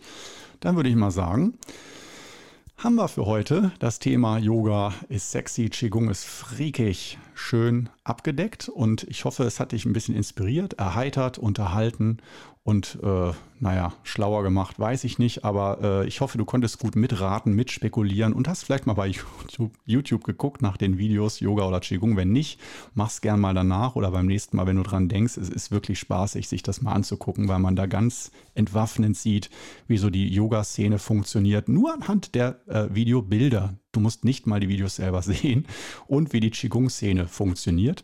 dann 0.60 0.76
würde 0.76 0.90
ich 0.90 0.96
mal 0.96 1.12
sagen, 1.12 1.58
haben 2.84 2.96
wir 2.96 3.08
für 3.08 3.26
heute. 3.26 3.72
Das 3.80 4.00
Thema 4.00 4.38
Yoga 4.38 4.94
ist 5.08 5.32
sexy, 5.32 5.70
Qigong 5.70 6.10
ist 6.10 6.26
freakig, 6.26 7.18
schön 7.34 7.88
abgedeckt 8.04 8.68
und 8.68 9.04
ich 9.04 9.24
hoffe, 9.24 9.44
es 9.46 9.62
hat 9.62 9.72
dich 9.72 9.86
ein 9.86 9.94
bisschen 9.94 10.16
inspiriert, 10.16 10.74
erheitert, 10.74 11.38
unterhalten 11.38 12.18
und 12.64 12.98
äh, 13.04 13.32
naja, 13.60 13.94
schlauer 14.04 14.42
gemacht, 14.42 14.80
weiß 14.80 15.04
ich 15.04 15.20
nicht, 15.20 15.44
aber 15.44 15.80
äh, 15.82 16.08
ich 16.08 16.22
hoffe, 16.22 16.38
du 16.38 16.46
konntest 16.46 16.80
gut 16.80 16.96
mitraten, 16.96 17.54
mitspekulieren 17.54 18.32
und 18.32 18.48
hast 18.48 18.64
vielleicht 18.64 18.86
mal 18.86 18.94
bei 18.94 19.08
YouTube, 19.48 19.74
YouTube, 19.86 20.24
geguckt 20.24 20.62
nach 20.62 20.78
den 20.78 20.98
Videos 20.98 21.42
Yoga 21.42 21.68
oder 21.68 21.82
Qigong. 21.82 22.16
Wenn 22.16 22.32
nicht, 22.32 22.60
mach's 22.94 23.20
gern 23.20 23.42
mal 23.42 23.54
danach 23.54 23.98
oder 23.98 24.12
beim 24.12 24.28
nächsten 24.28 24.56
Mal, 24.56 24.66
wenn 24.66 24.78
du 24.78 24.84
dran 24.84 25.10
denkst. 25.10 25.36
Es 25.36 25.50
ist 25.50 25.72
wirklich 25.72 26.00
spaßig, 26.00 26.48
sich 26.48 26.64
das 26.64 26.82
mal 26.82 26.94
anzugucken, 26.94 27.50
weil 27.50 27.60
man 27.60 27.76
da 27.76 27.86
ganz 27.86 28.32
entwaffnend 28.56 29.18
sieht, 29.18 29.50
wie 29.88 29.98
so 29.98 30.10
die 30.10 30.30
Yoga-Szene 30.30 31.00
funktioniert. 31.00 31.68
Nur 31.68 31.94
anhand 31.94 32.34
der 32.34 32.62
äh, 32.68 32.88
Videobilder. 32.94 33.78
Du 33.92 34.00
musst 34.00 34.24
nicht 34.24 34.48
mal 34.48 34.62
die 34.62 34.70
Videos 34.70 34.96
selber 34.96 35.22
sehen 35.22 35.68
und 36.08 36.32
wie 36.32 36.40
die 36.40 36.52
Qigong-Szene 36.52 37.28
funktioniert. 37.28 38.04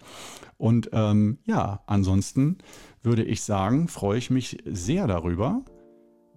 Und 0.58 0.90
ähm, 0.92 1.38
ja, 1.46 1.82
ansonsten 1.88 2.58
würde 3.04 3.24
ich 3.24 3.42
sagen, 3.42 3.88
freue 3.88 4.18
ich 4.18 4.30
mich 4.30 4.58
sehr 4.66 5.08
darüber, 5.08 5.64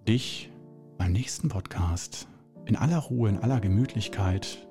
dich 0.07 0.51
beim 0.97 1.11
nächsten 1.11 1.49
Podcast 1.49 2.27
in 2.65 2.75
aller 2.75 2.99
Ruhe, 2.99 3.29
in 3.29 3.37
aller 3.39 3.59
Gemütlichkeit 3.59 4.67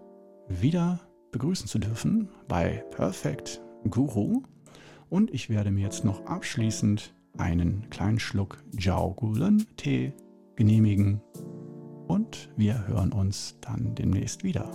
wieder 0.49 1.01
begrüßen 1.30 1.66
zu 1.66 1.78
dürfen 1.78 2.28
bei 2.49 2.84
Perfect 2.90 3.61
Guru. 3.88 4.43
Und 5.09 5.32
ich 5.32 5.51
werde 5.51 5.70
mir 5.70 5.82
jetzt 5.82 6.05
noch 6.05 6.24
abschließend 6.26 7.14
einen 7.36 7.88
kleinen 7.90 8.18
Schluck 8.18 8.62
Jiao 8.78 9.14
Gulen 9.14 9.66
Tee 9.76 10.12
genehmigen. 10.57 11.20
Und 12.07 12.51
wir 12.57 12.86
hören 12.86 13.12
uns 13.12 13.59
dann 13.61 13.95
demnächst 13.95 14.45
wieder. 14.45 14.70